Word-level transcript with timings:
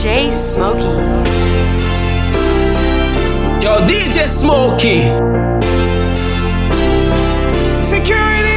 DJ 0.00 0.32
Smokey. 0.32 0.86
Yo, 3.60 3.76
DJ 3.86 4.26
Smokey. 4.26 5.12
Security! 7.84 8.48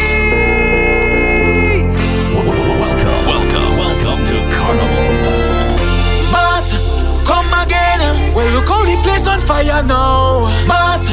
Welcome, 2.31 3.27
welcome, 3.27 3.75
welcome 3.75 4.25
to 4.25 4.39
Carnival. 4.55 5.11
Mass, 6.31 6.71
come 7.27 7.51
again. 7.61 8.33
Well, 8.33 8.47
look 8.53 8.69
how 8.69 8.85
the 8.85 8.95
place 9.03 9.27
on 9.27 9.41
fire 9.41 9.83
now. 9.83 10.47
Mass, 10.65 11.09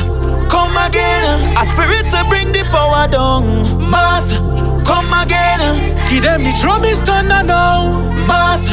come 0.49 0.77
again. 0.87 1.57
A 1.59 1.67
spirit 1.67 2.09
to 2.13 2.25
bring 2.29 2.53
the 2.53 2.63
power 2.71 3.09
down. 3.09 3.91
Mass, 3.91 4.39
come 4.87 5.13
again. 5.25 5.99
Give 6.09 6.23
them 6.23 6.45
the 6.45 6.57
drum 6.63 6.85
is 6.85 7.03
thunder 7.03 7.43
now. 7.43 7.99
Mass, 8.29 8.71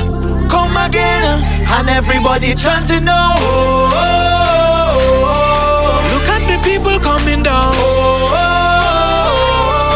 come 0.57 0.77
again. 0.87 1.37
And 1.75 1.87
everybody 1.89 2.53
chanting 2.55 3.05
now. 3.05 3.31
Oh, 3.37 3.91
oh, 3.93 4.07
oh, 4.97 5.33
oh. 5.33 6.13
Look 6.13 6.27
at 6.35 6.41
the 6.49 6.57
people 6.69 6.97
coming 7.09 7.41
down. 7.43 7.73
Oh, 7.75 7.81
oh, 7.81 8.41
oh, 8.41 8.47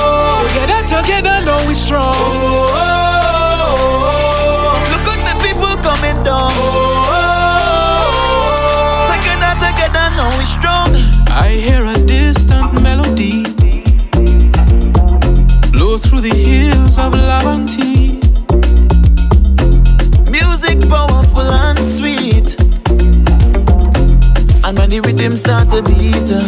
oh. 0.04 0.44
Together, 0.44 0.82
together, 0.96 1.38
now 1.48 1.60
we 1.68 1.74
strong. 1.74 2.16
Oh, 2.16 2.22
oh, 2.78 2.88
oh, 3.70 4.12
oh. 4.12 4.92
Look 4.94 5.08
at 5.14 5.22
the 5.30 5.36
people 5.46 5.74
coming 5.88 6.18
down. 6.30 6.52
Oh, 6.54 6.62
oh, 7.18 7.26
oh. 8.38 9.12
Together, 9.14 9.54
together, 9.66 10.06
now 10.20 10.30
we 10.38 10.46
strong. 10.46 10.92
I 11.44 11.48
hear 11.66 11.84
a 11.86 11.98
distant 12.06 12.70
melody 12.88 13.38
blow 15.72 15.94
through 15.98 16.22
the 16.30 16.36
hills 16.36 16.96
of 17.00 17.14
Laventille. 17.14 17.81
The 24.92 25.00
rhythm 25.00 25.38
start 25.38 25.70
to 25.70 25.82
beat, 25.82 26.30
uh, 26.34 26.44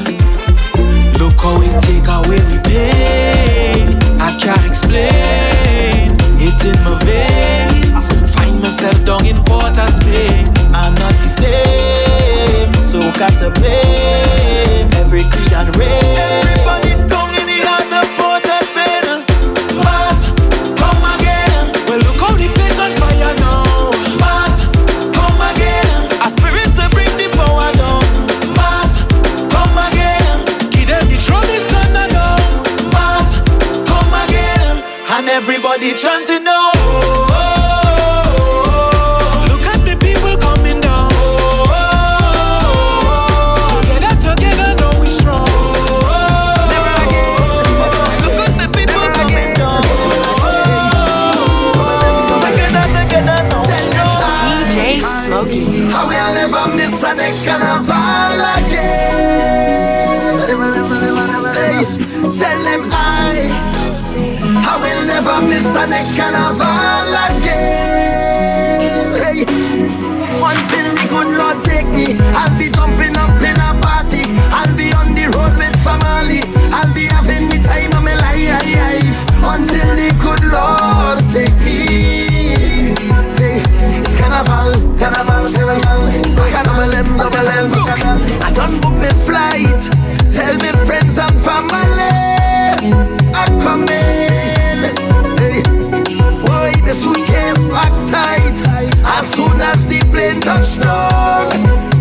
look 1.18 1.40
how 1.40 1.62
it 1.62 1.82
take 1.84 2.10
away 2.12 2.40
the 2.52 2.60
pain. 2.68 3.88
I 4.20 4.38
can't 4.38 4.68
explain 4.68 6.18
it 6.44 6.66
in 6.66 6.76
my 6.84 7.00
veins. 7.06 8.12
Find 8.36 8.60
myself 8.62 9.06
down 9.06 9.26
in 9.26 9.42
Port 9.46 9.80
of 9.80 9.90
Spain. 9.96 10.52
I'm 10.76 10.94
not 10.96 11.16
the 11.24 11.30
same, 11.30 12.74
so 12.84 13.00
got 13.18 13.32
to 13.40 13.50
blame 13.62 14.33
strong, 100.74 101.54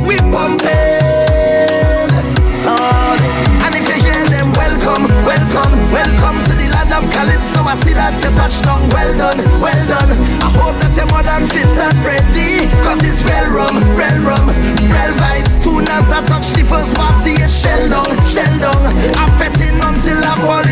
we 0.08 0.16
pumping 0.32 2.08
them 2.08 2.24
hard. 2.64 3.20
And 3.68 3.76
if 3.76 3.84
you 3.84 3.98
hear 4.00 4.24
them, 4.32 4.48
welcome, 4.56 5.04
welcome, 5.28 5.72
welcome 5.92 6.40
to 6.48 6.52
the 6.56 6.72
land 6.72 6.88
of 6.96 7.04
Calypso. 7.12 7.60
I 7.68 7.76
see 7.84 7.92
that 7.92 8.16
you 8.24 8.32
touched 8.32 8.64
on, 8.64 8.88
well 8.88 9.12
done, 9.20 9.36
well 9.60 9.82
done. 9.84 10.16
I 10.40 10.48
hope 10.48 10.80
that 10.80 10.96
you're 10.96 11.10
more 11.12 11.20
than 11.20 11.44
fit 11.52 11.68
and 11.68 11.98
ready, 12.00 12.64
cause 12.80 13.04
it's 13.04 13.20
real 13.28 13.52
rum, 13.52 13.76
real 13.92 14.18
rum, 14.24 14.48
real 14.88 15.12
vibe. 15.20 15.48
Soon 15.60 15.84
as 15.92 16.08
I 16.08 16.24
touch 16.24 16.56
the 16.56 16.64
first 16.64 16.96
party, 16.96 17.36
it's 17.44 17.52
shell 17.52 17.84
down, 17.92 18.08
shell 18.24 18.56
down. 18.56 18.88
I'm 19.20 19.28
fetting 19.36 19.76
until 19.84 20.16
I'm 20.16 20.40
holding. 20.48 20.71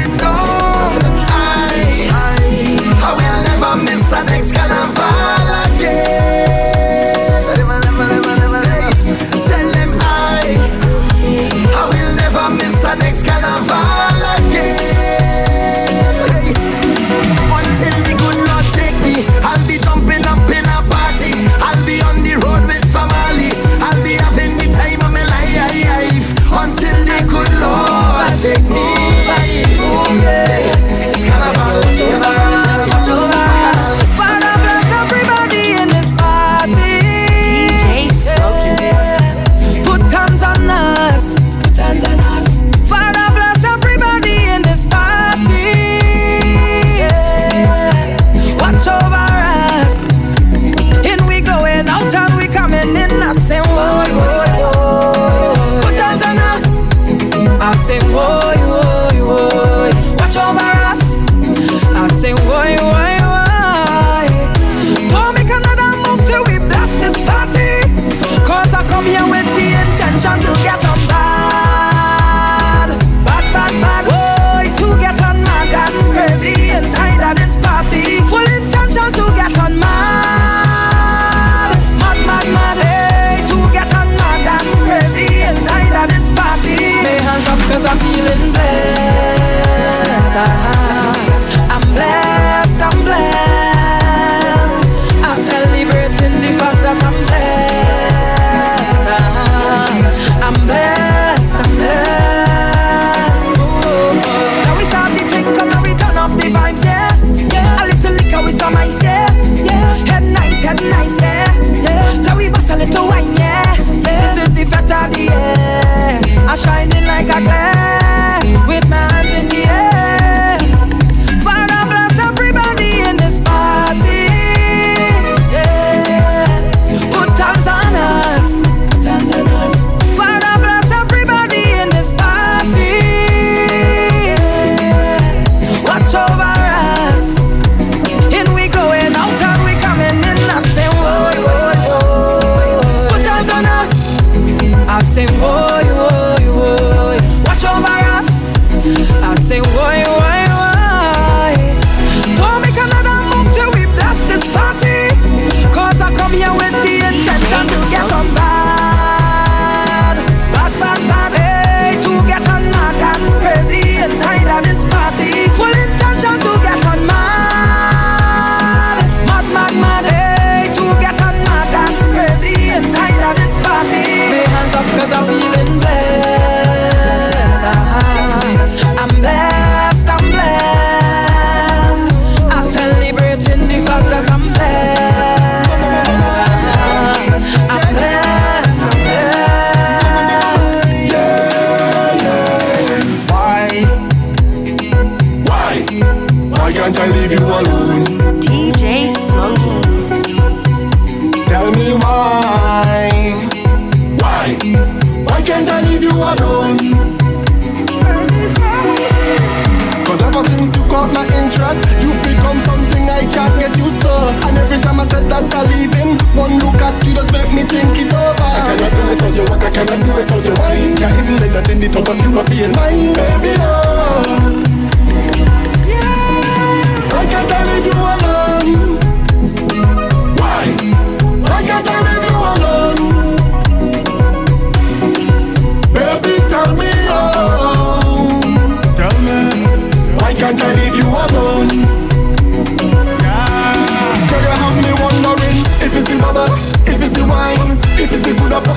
One 216.41 216.57
look 216.57 216.81
at 216.81 217.05
you 217.05 217.13
just 217.13 217.31
make 217.33 217.53
me 217.53 217.69
think 217.69 218.01
it 218.01 218.15
over. 218.15 218.41
I 218.41 218.73
cannot 218.73 218.93
do 218.97 219.13
it 219.13 219.23
on 219.23 219.33
your 219.37 219.45
walk, 219.45 219.63
I 219.63 219.71
cannot 219.71 220.01
do 220.01 220.11
it 220.17 220.33
on 220.33 220.41
your 220.41 220.55
wine. 220.57 220.97
Can't 220.97 221.21
even 221.21 221.37
entertain 221.37 221.81
the 221.81 221.89
top 221.93 222.09
of 222.09 222.17
you 222.17 222.31
not 222.33 222.49
being 222.49 222.73
mine, 222.73 223.13
baby. 223.13 223.53
Oh. 223.61 223.80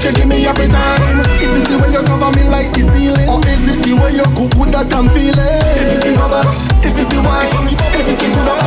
you 0.04 0.14
give 0.14 0.28
me 0.28 0.46
every 0.46 0.68
time. 0.68 1.20
If 1.40 1.50
it's 1.56 1.68
the 1.72 1.80
way 1.80 1.92
you 1.92 2.04
cover 2.04 2.32
me 2.36 2.44
like 2.52 2.72
the 2.76 2.84
ceiling, 2.92 3.30
or 3.32 3.40
is 3.48 3.64
it 3.72 3.80
the 3.84 3.96
way 3.96 4.12
you 4.12 4.28
cook 4.36 4.52
with 4.60 4.72
that 4.76 4.92
I'm 4.92 5.08
feeling? 5.16 5.64
If 5.80 5.88
it's 5.96 6.04
the 6.04 6.14
rubber, 6.20 6.44
if 6.84 6.92
it's 6.92 7.08
the 7.08 7.20
wine, 7.24 7.72
if 7.96 8.06
it's 8.08 8.20
the 8.20 8.28
good 8.28 8.63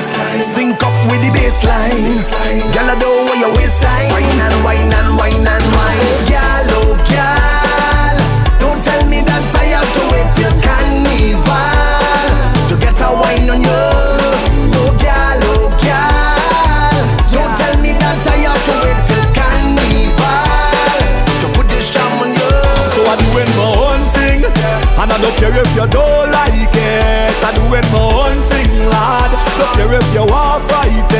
sync 0.00 0.82
up 0.82 0.92
with 1.10 1.20
the 1.22 1.30
baseline. 1.32 2.20
Girl, 2.72 2.90
I 2.90 2.96
do 2.98 3.08
your 3.40 3.52
waistline, 3.56 4.10
wine 4.12 4.40
and 4.40 4.64
wine 4.64 4.92
and 4.92 5.16
wine 5.16 5.46
and 5.46 5.66
wine. 5.72 6.08
Girl, 6.28 6.68
oh 6.80 6.92
girl, 7.08 8.16
don't 8.60 8.80
tell 8.84 9.02
me 9.08 9.22
that 9.24 9.44
I 9.56 9.72
have 9.76 9.90
to 9.96 10.02
wait 10.12 10.28
till 10.36 10.52
carnival 10.60 11.46
to 12.68 12.74
get 12.76 13.00
a 13.00 13.08
wine 13.08 13.48
on 13.48 13.60
you. 13.64 13.84
Oh 14.76 14.92
girl, 15.00 15.40
oh 15.56 15.72
girl, 15.80 16.96
don't 17.32 17.52
tell 17.56 17.76
me 17.80 17.92
that 17.96 18.20
I 18.28 18.36
have 18.44 18.62
to 18.68 18.74
wait 18.84 19.00
till 19.08 19.26
carnival 19.32 21.00
to 21.40 21.46
put 21.56 21.66
this 21.72 21.88
charm 21.92 22.20
on 22.20 22.30
you. 22.36 22.52
So 22.92 23.00
I 23.04 23.16
doing 23.16 23.52
my 23.56 23.86
And 24.98 25.12
I 25.12 25.20
don't 25.20 25.36
care 25.36 25.52
if 25.52 25.76
you 25.76 25.86
don't 25.92 26.32
like 26.32 26.72
it 26.72 27.36
I 27.44 27.52
doing 27.52 27.84
my 27.92 28.00
own 28.16 28.40
thing, 28.48 28.55
lad 28.84 29.30
Don't 29.58 29.72
care 29.76 29.92
if 29.96 30.08
you 30.14 30.24
want 30.28 30.62
fight 30.68 30.92
it 30.92 31.06
DJ 31.08 31.14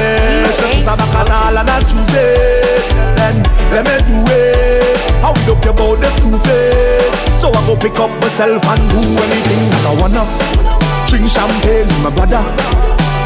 If 0.45 0.61
it's 0.77 0.87
a 0.87 0.95
bacchanal 0.97 1.57
and 1.57 1.71
I 1.71 1.79
choose 1.89 2.15
it 2.15 2.85
Then 3.17 3.35
let 3.73 3.85
me 3.85 3.97
do 4.09 4.19
it. 4.31 4.97
I 5.25 5.33
will 5.35 5.55
look 5.55 5.65
about 5.67 6.01
the 6.01 6.11
school 6.11 6.39
face 6.39 7.41
So 7.41 7.51
I 7.51 7.61
go 7.67 7.77
pick 7.77 7.99
up 7.99 8.11
myself 8.21 8.63
and 8.63 8.83
do 8.91 9.01
anything 9.01 9.63
that 9.73 9.85
I 9.87 9.95
wanna. 10.01 10.25
Drink 11.09 11.31
champagne 11.31 11.87
with 11.87 12.03
my 12.03 12.11
brother. 12.15 12.43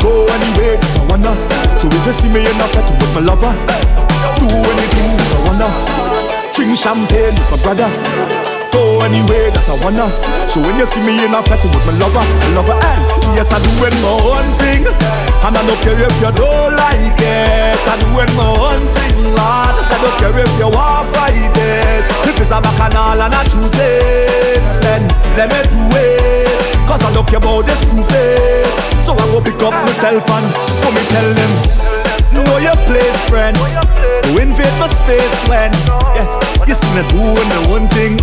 Go 0.03 0.13
anywhere 0.29 0.77
that 0.77 0.97
I 0.97 1.05
wanna. 1.09 1.33
So 1.79 1.89
if 1.89 2.07
you 2.07 2.13
see 2.13 2.29
me 2.29 2.41
in 2.41 2.61
a 2.61 2.67
fete 2.73 2.93
with 2.99 3.13
my 3.15 3.21
lover. 3.21 3.53
Do 4.37 4.47
anything 4.49 5.11
that 5.17 5.33
I 5.33 5.41
wanna. 5.47 5.69
Drink 6.55 6.77
champagne 6.79 7.35
with 7.35 7.51
my 7.51 7.59
brother 7.63 8.60
Go 8.73 9.03
anywhere 9.03 9.51
that 9.51 9.67
I 9.67 9.77
wanna. 9.83 10.07
So 10.47 10.63
when 10.63 10.79
you 10.79 10.87
see 10.87 11.03
me 11.03 11.19
in 11.23 11.35
a 11.35 11.43
fete 11.43 11.67
with 11.71 11.85
my 11.87 11.95
lover 11.99 12.23
My 12.23 12.49
lover 12.55 12.79
and 12.79 13.03
yes 13.35 13.51
I 13.53 13.59
doing 13.63 13.97
my 14.03 14.15
own 14.23 14.47
thing. 14.59 14.83
And 15.43 15.57
I 15.57 15.61
don't 15.67 15.79
care 15.83 15.99
if 15.99 16.15
you 16.21 16.31
don't 16.35 16.73
like 16.77 17.19
it. 17.19 17.81
I 17.81 17.95
doing 18.03 18.33
my 18.39 18.49
own 18.51 18.83
thing 18.91 19.17
Lord 19.35 19.75
I 19.75 19.97
don't 19.99 20.17
care 20.19 20.37
if 20.39 20.53
you 20.59 20.71
want 20.71 21.09
fight 21.15 21.55
it. 21.55 22.03
If 22.29 22.39
it's 22.39 22.51
a 22.51 22.61
bacchanal 22.61 23.19
and 23.19 23.35
I 23.35 23.43
choose 23.49 23.75
it 23.75 24.63
Then 24.85 25.03
let 25.37 25.49
me 25.51 25.61
do 25.71 25.83
it. 25.99 26.59
Cause 26.87 27.03
I 27.03 27.13
don't 27.15 27.27
care 27.27 27.39
about 27.39 27.67
this 27.67 27.81
school 27.83 28.03
face. 28.11 28.77
So 29.07 29.15
I 29.15 29.25
go 29.31 29.41
pick 29.41 29.59
up 29.63 29.75
myself 29.87 30.27
and 30.27 30.47
Go 30.83 30.89
me 30.95 31.03
tell 31.11 31.31
them 31.35 31.53
Know 32.33 32.59
your 32.59 32.77
place, 32.87 33.29
friend. 33.29 33.57
Go 33.57 34.39
invade 34.39 34.77
my 34.79 34.87
space 34.87 35.49
when 35.49 35.73
yeah, 36.15 36.27
you 36.67 36.75
see 36.75 36.87
me 36.95 37.03
doing 37.11 37.49
the 37.51 37.67
one 37.69 37.89
thing. 37.89 38.15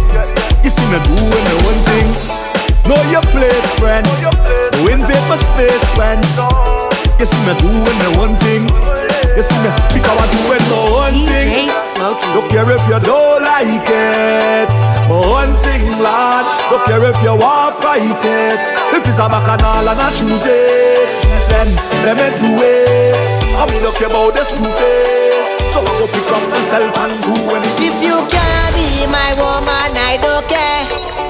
You 0.63 0.69
see 0.69 0.87
me 0.91 0.99
doing 1.05 1.45
the 1.47 1.57
one 1.67 1.81
thing. 1.87 2.07
Know 2.87 2.99
your 3.11 3.25
place, 3.35 3.67
friend. 3.79 4.05
Go 4.73 4.87
invade 4.87 5.25
my 5.27 5.35
space 5.35 5.85
when 5.99 6.19
you 7.19 7.25
see 7.25 7.41
me 7.43 7.53
doing 7.59 7.99
the 8.03 8.11
one 8.17 8.35
thing. 8.37 8.63
You 9.35 9.43
see 9.43 9.59
me 9.61 9.69
because 9.93 10.17
I 10.17 10.25
doing 10.33 10.65
my 10.71 10.81
one 10.95 11.19
thing. 11.27 11.69
Don't 11.97 12.47
care 12.49 12.69
if 12.69 12.83
you 12.87 12.99
don't 13.03 13.41
like 13.43 13.89
it. 13.89 14.71
My 15.09 15.19
one 15.27 15.53
thing, 15.57 15.99
lad. 15.99 16.45
Don't 16.69 16.85
care 16.85 17.03
if 17.03 17.17
you 17.21 17.35
want 17.35 17.75
fight 17.81 18.01
it. 18.01 18.59
If 18.95 19.05
it's 19.05 19.19
a 19.19 19.27
bacchanal 19.27 19.89
and 19.89 19.99
I 19.99 20.09
choose 20.11 20.45
it, 20.45 21.13
then 21.49 21.67
let 22.05 22.15
me 22.17 22.29
do 22.39 22.49
it. 22.63 23.23
I 23.57 23.65
mean, 23.69 23.81
look 23.83 23.99
about 24.01 24.33
the 24.33 24.43
school 24.45 24.71
face. 24.77 25.49
So 25.73 25.81
I 25.81 25.91
go 25.99 26.07
pick 26.07 26.29
up 26.31 26.43
myself 26.49 26.97
and 26.97 27.13
do 27.21 27.33
anything. 27.55 27.87
If 27.87 28.03
you 28.03 28.17
can't 28.29 28.56
be 28.77 29.10
my 29.10 29.31
woman, 29.41 29.89
I 29.98 30.22
don't 30.22 30.46
care. 30.46 30.84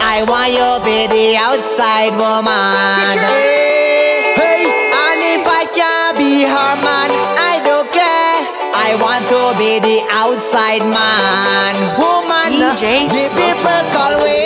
I 0.04 0.24
want 0.27 0.51
you 0.51 0.68
be 0.84 1.08
the 1.08 1.27
outside 1.39 2.13
woman. 2.20 3.16
Hey, 3.16 4.36
eh, 4.36 4.39
hey. 4.39 4.63
And 5.04 5.20
if 5.36 5.46
I 5.48 5.63
can't 5.72 6.13
be 6.20 6.44
her 6.44 6.74
man, 6.84 7.10
I 7.51 7.56
don't 7.63 7.88
care. 7.92 8.38
I 8.75 8.89
want 9.04 9.24
to 9.32 9.42
be 9.62 9.80
the 9.80 10.00
outside 10.12 10.84
man. 10.84 11.74
Woman, 11.96 12.51
DJ 12.60 13.08
the 13.08 13.25
people 13.39 13.82
call 13.96 14.13
we 14.24 14.44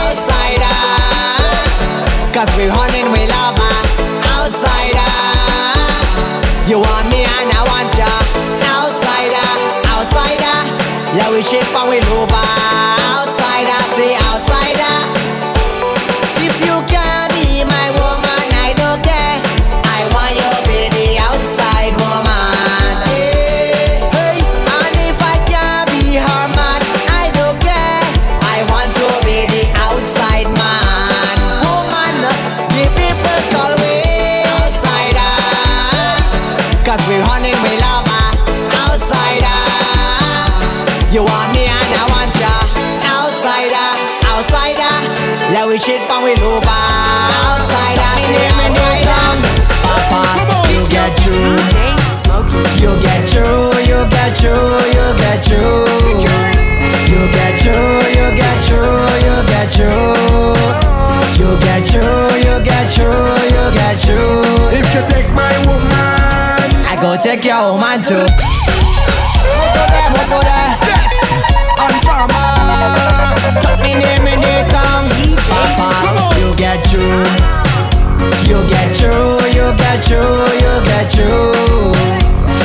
outsider. 0.00 0.80
Cause 2.34 2.52
we 2.56 2.66
hunting, 2.76 3.08
we 3.12 3.22
lover. 3.28 3.76
Outsider. 4.36 5.12
You 6.68 6.78
want 6.80 7.06
me 7.12 7.27
we 11.38 11.44
shit 11.44 11.62
and 11.72 11.88
we 11.88 12.00
move 12.10 12.28
Outsider, 12.34 13.78
say 13.94 14.16
outsider. 14.16 14.58
If 14.82 14.97
you 64.98 65.06
take 65.06 65.30
my 65.30 65.54
woman, 65.62 65.86
I 66.82 66.98
go 67.00 67.14
take 67.22 67.44
your 67.44 67.70
woman 67.70 68.02
too. 68.02 68.18
Moto 68.18 69.84
there, 69.94 70.10
moto 70.10 70.38
there. 70.42 70.74
Yes. 70.90 71.14
On. 71.78 71.94
Touch 73.62 73.78
me 73.78 73.94
near 73.94 74.18
me 74.26 74.34
near 74.42 74.66
come. 74.66 75.06
DJ 75.14 75.38
Papa, 75.78 76.34
you 76.40 76.50
get 76.58 76.82
through. 76.90 77.22
You 78.50 78.58
get 78.66 78.90
through, 78.96 79.38
you 79.54 79.70
get 79.78 80.02
through, 80.02 80.50
you 80.58 80.74
get 80.90 81.06
through. 81.14 81.94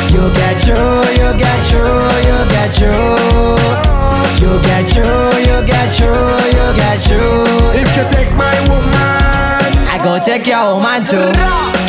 You 0.09 0.23
get 0.33 0.57
through, 0.57 1.05
you 1.13 1.29
get 1.37 1.59
through, 1.69 2.17
you 2.29 2.39
get 2.49 2.69
through. 2.73 3.61
You 4.41 4.51
get 4.65 4.83
through, 4.89 5.37
you 5.45 5.57
get 5.69 5.87
through, 5.93 6.49
you 6.57 6.65
get 6.81 6.97
through. 6.97 7.77
if 7.77 7.89
you 7.93 8.05
take 8.09 8.31
my 8.33 8.57
woman, 8.69 9.85
I 9.85 10.01
go 10.01 10.17
take 10.23 10.47
your 10.47 10.75
woman 10.75 11.05
too. 11.05 11.82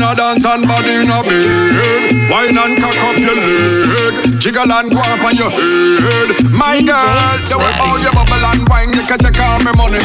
Body 0.00 0.12
a 0.12 0.16
dance 0.16 0.44
and 0.44 0.66
body 0.66 1.04
in 1.04 1.10
a 1.10 1.18
bed. 1.20 2.30
Wine 2.30 2.56
and 2.56 2.74
cock 2.80 2.96
up 3.04 3.16
your 3.20 3.36
leg. 3.36 4.40
Jiggle 4.40 4.72
and 4.72 4.90
go 4.90 5.00
up 5.00 5.20
on 5.20 5.36
your 5.36 5.50
head. 5.50 6.28
My 6.48 6.80
DJ 6.80 6.88
girl, 6.88 7.36
the 7.48 7.56
way 7.60 7.74
all 7.84 7.98
your 8.00 8.12
bubble 8.12 8.40
and 8.40 8.64
wine, 8.68 8.92
you 8.92 9.04
can 9.04 9.18
take 9.18 9.38
all 9.40 9.60
my 9.60 9.72
money. 9.76 10.00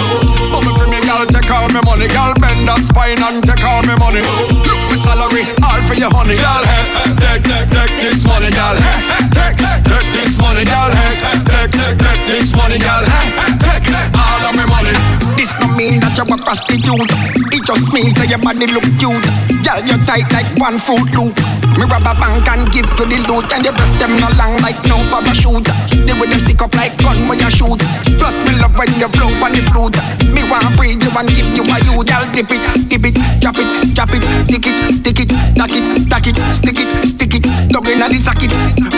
Bubble 0.51 0.75
for 0.75 0.87
me, 0.91 0.99
girl, 1.07 1.25
take 1.27 1.49
all 1.51 1.69
my 1.71 1.81
money. 1.81 2.07
Girl, 2.11 2.33
bend 2.35 2.67
that 2.67 2.83
spine 2.83 3.21
and 3.23 3.39
take 3.43 3.63
all 3.63 3.83
my 3.87 3.95
money. 3.95 4.19
Look, 4.19 4.83
my 4.91 4.97
salary, 4.99 5.43
all 5.63 5.81
for 5.87 5.95
your 5.95 6.11
honey. 6.11 6.35
Girl, 6.35 6.63
hey, 6.65 6.83
take, 7.15 7.43
take, 7.47 7.67
take 7.71 7.95
this 7.95 8.23
money, 8.27 8.51
girl. 8.51 8.75
Hey, 8.75 8.99
take, 9.31 9.59
take 9.87 10.09
this 10.11 10.35
money, 10.35 10.65
girl. 10.67 10.91
Hey, 10.91 11.15
take, 11.47 11.71
take, 11.71 11.97
take 12.03 12.23
this 12.27 12.51
money, 12.51 12.79
girl. 12.79 13.03
Hey, 13.07 13.31
take 13.63 13.87
all 14.11 14.43
of 14.43 14.53
my 14.59 14.67
money. 14.67 14.91
This 15.39 15.55
mean 15.75 15.99
that 15.99 16.15
you're 16.15 16.25
a 16.25 16.37
prostitute. 16.39 17.11
It 17.51 17.63
just 17.67 17.91
means 17.91 18.15
that 18.17 18.31
your 18.31 18.39
body 18.39 18.67
look 18.71 18.87
cute. 18.97 19.27
Girl, 19.61 19.79
you 19.83 19.99
tight 20.07 20.27
like 20.31 20.47
one 20.57 20.79
fruit 20.79 21.11
loop. 21.13 21.35
Me 21.75 21.83
rob 21.83 22.07
a 22.07 22.15
bank 22.15 22.47
and 22.47 22.71
give 22.71 22.87
you 22.87 23.05
the 23.05 23.19
loot, 23.27 23.51
and 23.51 23.63
the 23.63 23.71
breast 23.75 23.95
them 23.99 24.15
no 24.15 24.31
long 24.39 24.55
like 24.63 24.79
no 24.87 25.03
parachute. 25.11 25.67
They 26.07 26.15
with 26.15 26.31
them 26.31 26.39
stick 26.47 26.63
up 26.63 26.73
like 26.79 26.95
gun 27.03 27.27
when 27.27 27.43
you 27.43 27.51
shoot. 27.51 27.79
Plus 28.15 28.35
me 28.47 28.55
love 28.57 28.73
when 28.79 28.87
you 28.95 29.11
blow 29.11 29.27
on 29.43 29.51
the 29.51 29.61
flute. 29.75 29.99
Me 30.31 30.47
want 30.47 30.71
breathe 30.79 31.03
you 31.03 31.11
and 31.11 31.27
give 31.35 31.51
you 31.51 31.63
a 31.67 31.77
you. 31.83 31.99
Girl, 31.99 32.23
dip 32.31 32.47
it, 32.47 32.63
dip 32.87 33.03
it, 33.03 33.15
drop 33.43 33.59
it, 33.59 33.67
drop 33.91 34.11
it, 34.15 34.23
tick 34.47 34.65
it, 34.71 35.03
tick 35.03 35.19
it, 35.19 35.29
tack 35.59 35.75
it, 35.75 35.85
tack 36.07 36.27
it, 36.31 36.37
stick 36.55 36.79
it, 36.79 36.89
stick 37.03 37.35
it, 37.35 37.43
dug 37.67 37.87
a 37.87 37.93
the 38.07 38.17
socket. 38.17 38.51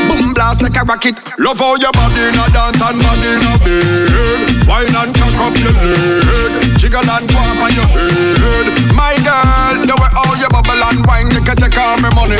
Boom 0.05 0.33
blast 0.33 0.61
like 0.61 0.77
a 0.77 0.85
rocket. 0.85 1.17
Love 1.41 1.57
how 1.57 1.75
your 1.81 1.91
body 1.97 2.29
in 2.29 2.37
a 2.37 2.45
dance 2.53 2.81
and 2.85 3.01
body 3.01 3.29
in 3.33 3.41
a 3.41 3.53
bed. 3.65 4.67
Wine 4.69 4.93
and 4.93 5.15
cock 5.17 5.49
up 5.49 5.57
your 5.57 5.73
leg. 5.73 6.76
Jiggle 6.87 7.03
and 7.03 7.27
go 7.27 7.35
up 7.35 7.59
on 7.59 7.71
your 7.75 7.83
head. 7.83 8.95
My 8.95 9.11
girl, 9.19 9.75
the 9.83 9.91
way 9.91 10.07
all 10.15 10.39
your 10.39 10.47
bubble 10.47 10.79
and 10.79 11.03
wine, 11.03 11.27
you 11.35 11.43
can 11.43 11.59
take 11.59 11.75
all 11.75 11.99
my 11.99 12.07
money. 12.15 12.39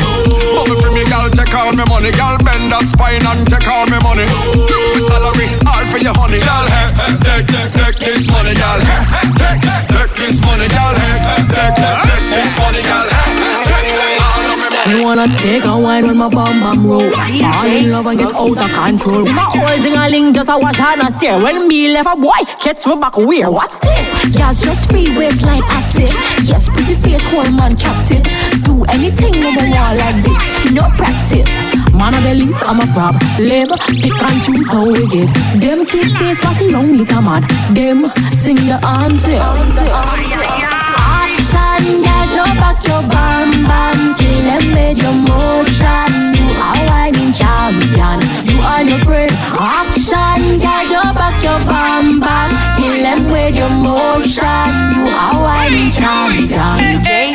Bubble 0.56 0.80
for 0.80 0.88
me, 0.88 1.04
girl, 1.04 1.28
take 1.28 1.52
all 1.52 1.68
my 1.76 1.84
money. 1.84 2.08
Girl, 2.16 2.40
bend 2.40 2.72
that 2.72 2.88
spine 2.88 3.20
and 3.28 3.44
take 3.44 3.68
all 3.68 3.84
my 3.92 4.00
money. 4.00 4.24
Look, 4.56 4.72
my 4.72 5.00
salary, 5.04 5.52
all 5.68 5.84
for 5.92 6.00
your 6.00 6.16
honey. 6.16 6.40
Girl, 6.40 6.64
hey, 6.64 6.88
hey, 6.96 7.12
take, 7.20 7.44
take, 7.44 7.76
take 7.76 7.96
this 8.00 8.24
money, 8.32 8.56
girl. 8.56 8.80
Hey, 8.80 9.04
hey, 9.20 9.28
take, 9.36 9.60
take 9.92 10.12
this 10.16 10.40
money, 10.40 10.64
girl. 10.72 10.96
Hey, 10.96 11.20
hey, 11.20 11.44
take, 11.52 11.76
take, 11.76 12.00
take 12.08 12.24
this 12.32 12.56
money, 12.56 12.80
girl. 12.88 13.04
Hey, 13.04 13.28
hey, 13.36 13.47
Me 14.88 15.04
wanna 15.04 15.28
take 15.36 15.64
a 15.64 15.78
wine 15.78 16.06
when 16.06 16.16
my 16.16 16.28
bum 16.28 16.60
bum 16.60 16.86
roll. 16.86 17.10
Fall 17.10 17.66
in 17.66 17.90
love 17.90 18.06
and 18.06 18.18
get 18.18 18.34
out 18.34 18.56
of 18.56 18.70
control. 18.72 19.24
My 19.26 19.42
whole 19.42 19.82
thing 19.82 19.94
a 19.94 20.08
link 20.08 20.34
just 20.34 20.48
a 20.48 20.58
watch 20.58 20.78
and 20.80 21.02
a 21.02 21.12
stare. 21.12 21.38
When 21.38 21.68
me 21.68 21.92
left 21.92 22.08
a 22.10 22.16
boy, 22.16 22.40
catch 22.58 22.86
me 22.86 22.96
back 22.96 23.16
where? 23.18 23.50
What's 23.50 23.78
this? 23.80 24.36
Girls 24.36 24.62
just 24.62 24.90
free 24.90 25.16
waistline 25.16 25.62
active. 25.64 26.08
Yes, 26.44 26.70
pretty 26.70 26.94
face, 26.94 27.26
whole 27.28 27.50
man 27.52 27.76
captive. 27.76 28.24
Do 28.64 28.84
anything 28.88 29.34
on 29.44 29.54
my 29.56 29.68
wall 29.68 29.96
like 29.96 30.24
this. 30.24 30.72
No 30.72 30.88
practice. 30.96 31.68
Man 31.92 32.14
of 32.14 32.22
the 32.22 32.34
least, 32.34 32.62
I'm 32.62 32.80
a 32.80 32.86
problem. 32.94 33.20
Pick 34.00 34.22
and 34.22 34.42
choose 34.44 34.68
how 34.68 34.86
we 34.86 35.06
get. 35.08 35.28
Them 35.60 35.84
kids 35.84 36.16
face 36.16 36.40
party 36.40 36.66
young 36.66 36.96
me 36.96 37.04
come 37.04 37.28
on. 37.28 37.42
Them 37.74 38.10
sing 38.32 38.56
the 38.56 38.80
anthem. 38.82 39.40
Action, 39.40 40.38
girl, 40.38 40.58
drop 40.58 40.77
back 42.56 42.80
your 42.86 43.02
bam 43.02 43.50
bam. 43.68 44.16
Kill 44.16 44.42
them 44.48 44.64
with 44.72 44.98
your 45.02 45.12
motion. 45.12 46.08
You 46.38 46.48
are 46.56 46.80
whining 46.88 47.32
champion. 47.32 48.18
You 48.48 48.58
are 48.60 48.84
no 48.84 48.96
friend. 49.04 49.32
Action, 49.58 50.62
girl, 50.62 50.84
drop 50.88 51.14
back 51.14 51.36
your 51.42 51.60
bam 51.68 52.20
bam. 52.20 52.50
Kill 52.78 52.96
them 53.02 53.30
with 53.30 53.56
your 53.56 53.70
motion. 53.70 54.68
You 54.96 55.12
are 55.12 55.36
whining 55.42 55.90
champion. 55.90 57.02
DJ 57.04 57.28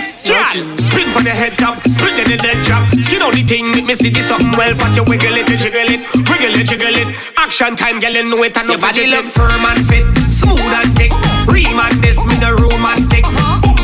spin 0.93 1.09
for 1.13 1.23
the 1.23 1.31
head 1.31 1.57
top, 1.57 1.81
spin 1.89 2.13
in 2.19 2.27
the 2.29 2.37
dead 2.37 2.63
drop. 2.63 2.83
Skin 3.01 3.21
on 3.21 3.33
the 3.33 3.43
thing, 3.43 3.71
make 3.71 3.85
me 3.85 3.93
see 3.93 4.09
this 4.09 4.27
something 4.27 4.51
well 4.57 4.73
fat. 4.75 4.95
You 4.95 5.03
wiggle 5.03 5.33
it, 5.33 5.49
you 5.49 5.57
jiggle 5.57 5.89
it, 5.89 6.01
wiggle 6.29 6.53
it, 6.53 6.67
jiggle 6.67 6.93
it. 6.93 7.07
Action 7.37 7.75
time, 7.75 7.99
girl, 7.99 8.13
you 8.13 8.29
know 8.29 8.43
it 8.43 8.57
and 8.57 8.67
no 8.67 8.77
body 8.77 9.07
look 9.07 9.25
firm 9.25 9.65
and 9.65 9.85
fit, 9.87 10.05
smooth 10.31 10.59
and 10.59 10.91
thick. 10.97 11.11
Uh-huh. 11.11 11.51
Ream 11.51 11.79
and 11.79 11.97
this, 12.03 12.17
me 12.25 12.35
the 12.37 12.53
room 12.61 12.85
and 12.85 13.09
thick. 13.09 13.25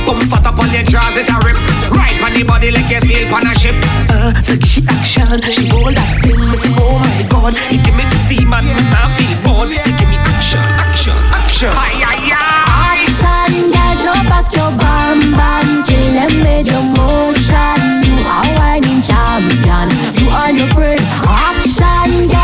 Boom 0.10 0.18
boom, 0.22 0.28
fat 0.28 0.42
up 0.48 0.58
on 0.58 0.74
your 0.74 0.82
jaws, 0.82 1.18
it 1.18 1.30
a 1.30 1.38
rip. 1.46 1.54
Right 1.94 2.18
on 2.26 2.34
the 2.34 2.42
body 2.42 2.72
like 2.72 2.90
you 2.90 3.00
sail 3.00 3.30
on 3.30 3.46
a 3.46 3.54
ship. 3.54 3.76
Uh, 4.10 4.34
so 4.42 4.58
she 4.66 4.82
action, 4.90 5.38
she 5.54 5.70
hold 5.70 5.94
that 5.94 6.18
thing, 6.26 6.34
me 6.50 6.58
say, 6.58 6.74
oh 6.82 6.98
my 6.98 7.22
god. 7.30 7.54
You 7.70 7.78
give 7.78 7.94
me 7.94 8.02
the 8.10 8.18
steam 8.26 8.50
and 8.50 8.66
me 8.66 8.74
now 8.90 9.06
feel 9.14 9.38
bored. 9.46 9.70
You 9.70 9.78
give 10.02 10.10
me 10.10 10.18
action, 10.18 10.66
action, 10.82 11.14
action. 11.30 11.70
Ay 11.78 12.02
ay 12.02 12.26
ay. 12.34 13.06
Action, 13.06 13.70
girl, 13.70 13.94
drop 14.02 14.26
back 14.26 14.50
your 14.50 14.74
bam 14.82 15.30
bam. 15.38 15.86
Kill 15.86 16.10
them 16.18 16.34
with 16.42 16.66
your 16.74 16.86
motion. 16.90 17.78
You 18.02 18.18
are 18.26 18.50
whining 18.58 19.06
champion. 19.06 19.94
You 20.18 20.34
are 20.34 20.50
no 20.50 20.66
friend. 20.74 20.98
Action, 21.22 22.34
girl, 22.34 22.39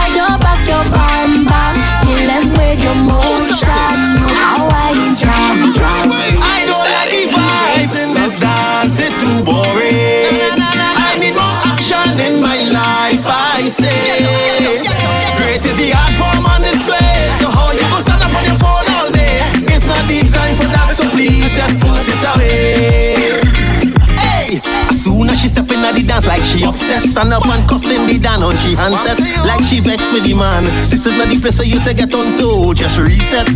as 25.85 25.95
she 25.95 26.01
step 26.01 26.01
in 26.01 26.01
at 26.01 26.01
the 26.01 26.03
dance 26.07 26.27
like 26.27 26.43
she 26.43 26.65
upset, 26.65 27.03
stand 27.09 27.33
up 27.33 27.45
and 27.45 27.67
cussing 27.69 28.05
the 28.07 28.17
dan 28.19 28.43
on 28.43 28.53
oh, 28.53 28.57
she 28.57 28.75
handsets 28.75 29.19
like 29.45 29.63
she 29.63 29.79
vexed 29.79 30.13
with 30.13 30.23
the 30.23 30.33
man. 30.33 30.63
This 30.89 31.05
is 31.05 31.17
not 31.17 31.27
the 31.27 31.39
place 31.39 31.57
for 31.57 31.63
you 31.63 31.79
to 31.83 31.93
get 31.93 32.13
on, 32.13 32.31
so 32.31 32.73
just 32.73 32.97
reset. 32.97 33.47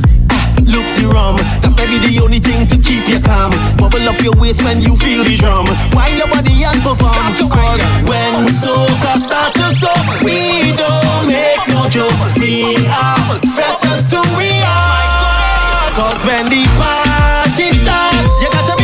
Look 0.69 0.85
the 0.99 1.09
rum, 1.09 1.37
that 1.63 1.73
may 1.75 1.87
be 1.87 1.97
the 1.97 2.19
only 2.21 2.39
thing 2.39 2.67
to 2.67 2.77
keep 2.77 3.07
you 3.07 3.19
calm. 3.21 3.51
Bubble 3.77 4.07
up 4.09 4.21
your 4.21 4.35
waist 4.35 4.61
when 4.63 4.81
you 4.81 4.95
feel 4.97 5.23
the 5.23 5.35
drum. 5.37 5.65
Wind 5.95 6.17
your 6.17 6.27
body 6.29 6.63
and 6.63 6.77
perform. 6.83 7.33
Cause 7.49 7.81
when 8.05 8.45
soca 8.61 9.17
start 9.17 9.55
to 9.55 9.73
soak, 9.73 10.05
we 10.21 10.75
don't 10.77 11.25
make 11.25 11.63
no 11.73 11.89
joke. 11.89 12.13
We 12.37 12.75
are 12.85 13.39
fetters 13.55 14.05
to 14.13 14.19
we 14.37 14.51
are. 14.61 15.89
Cause 15.97 16.21
when 16.25 16.49
the 16.49 16.63
party 16.77 17.73
starts, 17.81 18.33
you 18.41 18.49
gotta 18.53 18.78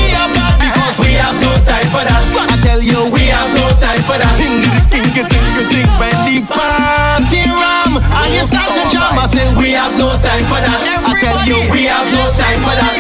because 0.96 1.08
we 1.08 1.14
have 1.16 1.36
no 1.42 1.52
time 1.66 1.88
for 1.92 2.04
that. 2.04 2.24
I 2.52 2.58
tell 2.62 2.82
you, 2.82 3.12
we 3.12 3.28
have 3.28 3.54
no 3.54 3.70
time 3.80 4.02
for 4.04 4.18
that. 4.18 4.36
Ding, 4.38 4.60
ding, 4.90 5.04
ding, 5.14 5.28
ding, 5.30 5.70
ding, 5.70 5.90
when 6.00 6.16
the 6.26 6.44
party 6.48 7.44
ram 7.48 7.98
and 8.00 8.34
you 8.34 8.48
start 8.48 8.72
to 8.74 8.84
jam, 8.92 9.18
I 9.20 9.28
say 9.28 9.54
we 9.56 9.72
have 9.72 9.98
no 9.98 10.12
time 10.20 10.46
for 10.46 10.60
that. 10.60 10.80
I 11.06 11.14
tell 11.20 11.40
you, 11.48 11.60
we 11.72 11.86
have 11.86 12.08
no 12.12 12.32
time 12.36 12.60
for 12.64 12.76
that. 12.76 12.96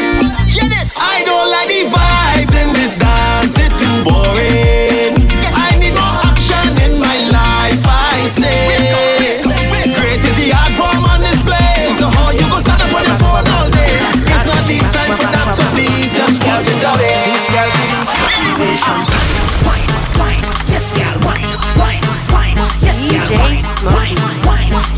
I 0.98 1.24
don't 1.24 1.50
like 1.52 1.68
the 1.68 1.84
vibes 1.92 2.54
in 2.62 2.74
this 2.74 2.98
dance, 2.98 3.56
it's 3.58 3.82
too 3.82 4.04
boring. 4.04 4.75
DJ 23.26 23.58
Smokey. 23.58 24.14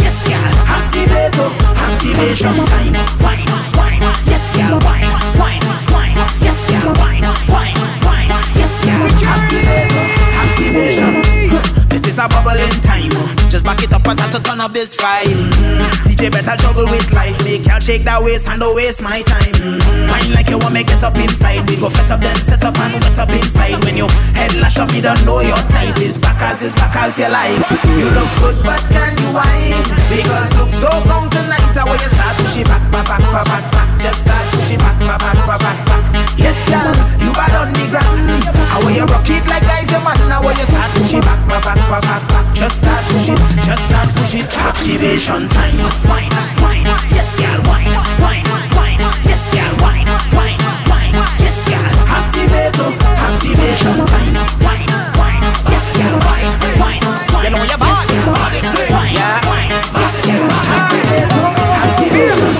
Yes, 0.03 0.19
girl. 0.27 0.51
Activate, 0.67 1.39
activation 1.79 2.55
time. 2.65 2.93
Wine, 3.23 3.47
wine. 3.77 4.01
Yes, 4.27 4.51
girl. 4.51 4.79
Wine, 4.83 5.07
wine, 5.39 5.63
wine. 5.95 6.17
Yes, 6.43 6.67
girl. 6.67 6.91
Wine, 6.99 7.23
wine, 7.47 7.79
wine. 8.03 8.27
Yes, 8.59 8.83
girl. 8.83 9.07
Activate, 9.31 9.95
activation. 10.43 11.87
This 11.87 12.05
is 12.05 12.19
a 12.19 12.27
bubbling 12.27 12.69
time. 12.83 13.36
Just 13.49 13.63
back 13.63 13.81
it 13.81 13.93
up 13.93 14.03
as 14.07 14.19
I 14.19 14.27
to 14.31 14.39
turn 14.43 14.59
up 14.59 14.73
this 14.73 14.95
vibe. 14.97 15.31
Mm. 15.31 15.79
DJ 16.03 16.27
better 16.31 16.55
juggle 16.59 16.83
with 16.91 17.07
life. 17.15 17.37
Make 17.47 17.65
y'all 17.65 17.79
shake 17.79 18.03
that 18.03 18.19
waist 18.21 18.47
and 18.51 18.59
don't 18.59 18.75
waste 18.75 19.01
my 19.01 19.23
time. 19.23 19.55
Mm. 19.63 19.79
Wine 20.11 20.31
like 20.35 20.49
you 20.51 20.59
want 20.59 20.75
me 20.75 20.83
get 20.83 21.03
up 21.03 21.15
inside. 21.15 21.63
We 21.69 21.79
go 21.79 21.87
fet 21.87 22.11
up 22.11 22.19
then 22.19 22.35
set 22.35 22.63
up 22.67 22.75
and 22.75 22.99
wet 22.99 23.15
up 23.15 23.31
inside. 23.31 23.79
When 23.87 23.95
you 23.95 24.07
head 24.35 24.51
lash 24.59 24.77
up, 24.77 24.91
me 24.91 24.99
don't 24.99 25.23
know 25.23 25.39
your 25.39 25.59
type. 25.71 25.95
It's 26.03 26.19
back 26.19 26.43
as 26.43 26.59
it's 26.59 26.75
back 26.75 26.95
as 26.99 27.15
you 27.15 27.31
like. 27.31 27.55
You 27.95 28.11
look 28.11 28.27
good, 28.43 28.57
but 28.67 28.83
can 28.91 29.15
you 29.15 29.31
wine? 29.31 29.79
Because 30.11 30.51
looks 30.59 30.75
don't 30.83 31.07
come 31.07 31.31
tonight. 31.31 31.71
I 31.71 31.87
want 31.87 32.03
you 32.03 32.11
start 32.11 32.35
push 32.43 32.59
it 32.59 32.67
back, 32.67 32.83
back, 32.91 33.07
back, 33.07 33.23
back, 33.31 33.47
back, 33.47 33.65
back. 33.71 33.86
Just 33.97 34.21
start 34.21 34.45
push 34.53 34.71
it 34.71 34.79
back, 34.79 34.99
back, 34.99 35.19
back, 35.19 35.33
back, 35.47 35.59
back, 35.59 35.85
back. 35.89 36.29
Yes, 36.37 36.61
girl, 36.69 36.93
you 37.17 37.33
bad 37.33 37.49
on 37.57 37.73
the 37.73 37.85
ground. 37.89 38.29
How 38.69 38.85
you 38.93 39.05
rock 39.09 39.25
it 39.25 39.41
like 39.49 39.65
guys, 39.65 39.89
your 39.89 40.01
man. 40.05 40.17
Now 40.29 40.45
you 40.45 40.63
start 40.63 40.91
push 40.93 41.17
it 41.17 41.25
back, 41.25 41.41
back, 41.49 41.65
back, 41.65 41.81
back, 41.89 42.01
back, 42.05 42.23
back. 42.29 42.45
Just 42.53 42.77
start 42.85 43.01
it, 43.09 43.33
just 43.65 43.83
start 43.89 44.13
it. 44.13 44.45
Activation 44.53 45.49
time. 45.49 45.77
Wine, 46.05 46.29
wine, 46.61 46.85
yes, 47.09 47.33
girl, 47.41 47.57
wine, 47.65 47.89
wine, 48.21 48.45
wine, 48.77 49.01
yes, 49.25 49.41
girl, 49.49 49.73
wine, 49.81 50.05
wine, 50.37 50.61
wine, 50.93 51.17
yes, 51.41 51.57
girl. 51.65 51.89
Activate, 52.05 52.77
oh, 52.77 52.93
activation 53.17 53.97
time. 54.05 54.37
Wine, 54.61 54.93
wine, 55.17 55.41
yes, 55.73 55.85
girl, 55.97 56.15
wine, 56.21 56.53
wine, 56.77 57.01
wine. 57.33 57.43
You 57.43 57.49
know 57.49 57.65
your 57.65 57.81
body, 57.81 58.17
body, 58.29 58.61
wine, 58.93 59.17
wine, 59.49 59.73
yes, 59.73 60.15
girl. 60.21 60.45
Activate, 60.53 61.33
activation. 61.81 62.56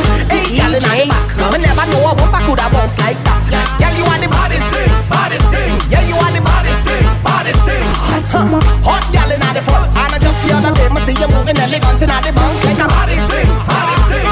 Hey, 0.78 0.84
girl, 0.84 1.02
in 1.02 1.10
the 1.10 1.10
back. 1.10 1.54
Me 1.54 1.58
never 1.66 1.86
know 1.90 2.06
a 2.06 2.14
woman 2.22 2.42
could 2.46 2.62
have 2.62 2.70
bounce 2.70 3.02
like 3.02 3.18
that. 3.26 3.42
Girl, 3.82 3.94
you 3.98 4.06
want 4.06 4.22
the 4.22 4.30
body 4.30 4.62
sing, 4.70 4.94
body 5.10 5.38
sing. 5.50 5.74
Yeah, 5.90 6.06
you 6.06 6.14
want 6.14 6.38
the 6.38 6.42
body 6.46 6.70
sing, 6.86 7.06
body 7.26 7.54
sing. 7.66 7.86
Huh. 8.28 8.62
Hot 8.86 9.02
girl 9.10 9.32
in 9.34 9.42
the 9.42 9.62
front, 9.66 9.90
and 9.90 10.14
I 10.14 10.18
just 10.22 10.38
the 10.46 10.54
other 10.54 10.74
day 10.78 10.86
me 10.94 11.00
see 11.02 11.18
you 11.18 11.26
moving 11.32 11.58
elegant 11.58 12.02
in 12.04 12.12
the 12.12 12.30
bank 12.30 12.62
like 12.62 12.78
a 12.78 12.86
body 12.86 13.18
sing, 13.26 13.50
body 13.66 13.96
sing. 14.06 14.28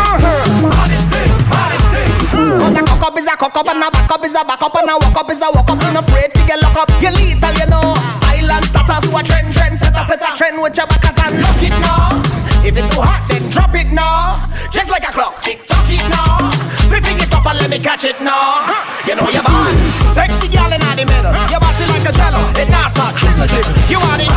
Body 0.70 0.98
sing, 1.10 1.32
body 1.50 1.78
sing. 1.90 2.14
Cause 2.62 2.78
a 2.78 2.82
cock 2.86 3.04
up 3.10 3.18
is 3.18 3.26
a 3.26 3.34
cock 3.40 3.56
up 3.56 3.70
and 3.72 3.82
a 3.82 3.88
back 3.90 4.12
up 4.12 4.22
is 4.22 4.36
a 4.36 4.46
back 4.46 4.62
up 4.62 4.76
and 4.76 4.90
a 4.92 4.94
walk 5.02 5.18
up 5.18 5.32
is 5.32 5.42
a 5.42 5.50
walk 5.50 5.72
up. 5.72 5.82
Ain't 5.82 5.98
afraid 5.98 6.30
to 6.36 6.42
get 6.46 6.62
lock 6.62 6.78
up. 6.78 6.92
You 7.02 7.10
lead, 7.10 7.42
tell 7.42 7.56
you 7.56 7.66
know. 7.72 7.98
Style 8.22 8.52
and 8.54 8.66
status, 8.70 9.02
you 9.08 9.18
a 9.18 9.22
trend, 9.24 9.50
trend, 9.50 9.80
setter, 9.80 10.04
setter. 10.06 10.30
Trend 10.38 10.62
with 10.62 10.78
your 10.78 10.86
backers 10.86 11.18
and 11.26 11.42
lock 11.42 11.62
it 11.64 11.74
now. 11.82 12.25
If 12.66 12.76
it's 12.78 12.96
too 12.96 13.02
hot, 13.02 13.22
then 13.30 13.48
drop 13.54 13.76
it 13.76 13.94
now. 13.94 14.42
Just 14.74 14.90
like 14.90 15.06
a 15.08 15.14
clock, 15.14 15.40
tick 15.40 15.62
tock 15.70 15.86
it 15.86 16.02
now. 16.10 16.50
Flipping 16.90 17.22
it 17.22 17.30
up 17.30 17.46
and 17.46 17.60
let 17.62 17.70
me 17.70 17.78
catch 17.78 18.04
it 18.04 18.18
now. 18.26 18.66
Huh. 18.66 19.06
You 19.06 19.14
know 19.14 19.30
you're 19.30 19.46
bad. 19.46 19.70
Sexy 20.18 20.50
gal 20.50 20.74
in 20.74 20.82
the 20.82 21.06
middle. 21.06 21.30
Your 21.54 21.62
body 21.62 21.86
like 21.94 22.10
a 22.10 22.12
jello. 22.12 22.42
It 22.58 22.70
not 22.74 22.90
start 22.90 23.14
trilogy. 23.22 23.62
You 23.86 24.02
want 24.02 24.26
it? 24.26 24.35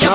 Now. 0.00 0.13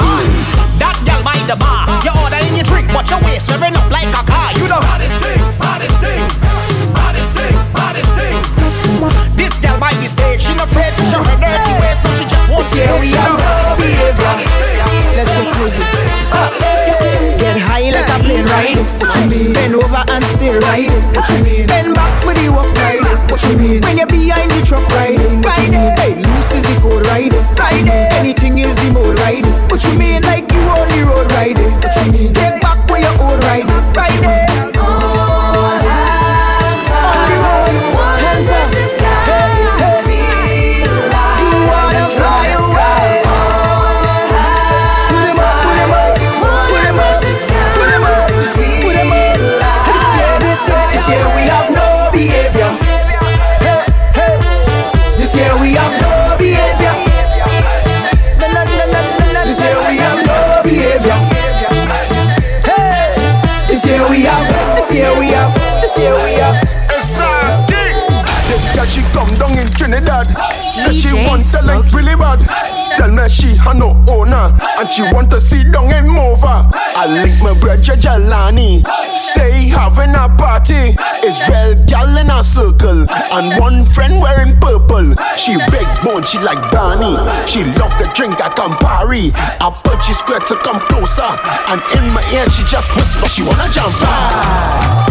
And 83.40 83.58
one 83.60 83.86
friend 83.86 84.20
wearing 84.22 84.60
purple. 84.60 85.16
She 85.38 85.56
big 85.72 85.88
bone, 86.04 86.24
she 86.24 86.38
like 86.40 86.60
Danny. 86.72 87.16
She 87.48 87.64
love 87.80 87.96
to 87.98 88.06
drink 88.14 88.36
at 88.44 88.52
Campari. 88.60 89.32
I 89.64 89.72
put 89.84 90.04
she 90.04 90.14
square 90.14 90.42
to 90.42 90.56
come 90.60 90.80
closer 90.92 91.24
and 91.72 91.80
in 91.96 92.12
my 92.12 92.24
ear 92.36 92.46
she 92.52 92.64
just 92.68 92.92
whisper 92.96 93.28
she 93.30 93.44
wanna 93.44 93.70
jump 93.72 93.96
high. 93.96 95.08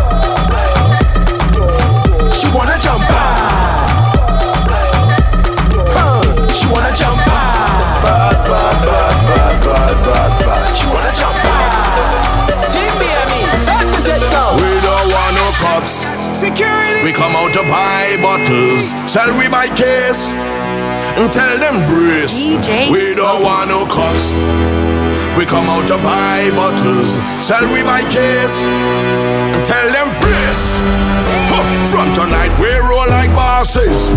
She 2.28 2.48
wanna 2.52 2.76
jump 2.78 3.04
high. 3.08 3.96
Huh, 5.96 6.52
She 6.52 6.66
wanna 6.68 6.92
jump 6.92 7.20
high. 7.24 8.04
Bad, 8.04 8.36
bad, 8.44 8.76
bad, 8.84 9.16
bad, 9.24 9.56
bad, 9.64 9.96
bad, 10.04 10.32
bad. 10.44 10.76
She 10.76 10.86
wanna 10.86 11.12
jump 11.16 11.36
high. 11.48 12.68
Team 12.68 12.92
BME, 13.00 13.40
represent 13.64 14.22
now. 14.36 14.52
We 14.52 14.68
don't 14.84 15.08
want 15.16 15.32
no 15.32 15.46
cops. 15.64 16.04
Security. 16.36 16.87
We 17.04 17.12
come 17.12 17.32
out 17.36 17.52
to 17.54 17.62
buy 17.70 18.18
bottles, 18.20 18.90
sell 19.10 19.30
we 19.38 19.48
buy 19.48 19.68
case, 19.68 20.28
and 21.16 21.32
tell 21.32 21.56
them 21.58 21.78
brace. 21.88 22.44
DJ 22.44 22.90
we 22.90 23.14
don't 23.14 23.42
want 23.42 23.70
no 23.70 23.86
cops. 23.86 24.34
We 25.38 25.46
come 25.46 25.70
out 25.70 25.86
to 25.88 25.96
buy 26.02 26.50
bottles, 26.50 27.08
sell 27.40 27.62
we 27.72 27.82
buy 27.82 28.02
case, 28.10 28.60
and 28.62 29.64
tell 29.64 29.86
them 29.92 30.08
brace. 30.20 30.64
Huh, 31.48 31.64
From 31.88 32.12
tonight 32.14 32.52
we 32.60 32.74
roll 32.76 33.08
like 33.08 33.30
bosses. 33.30 34.08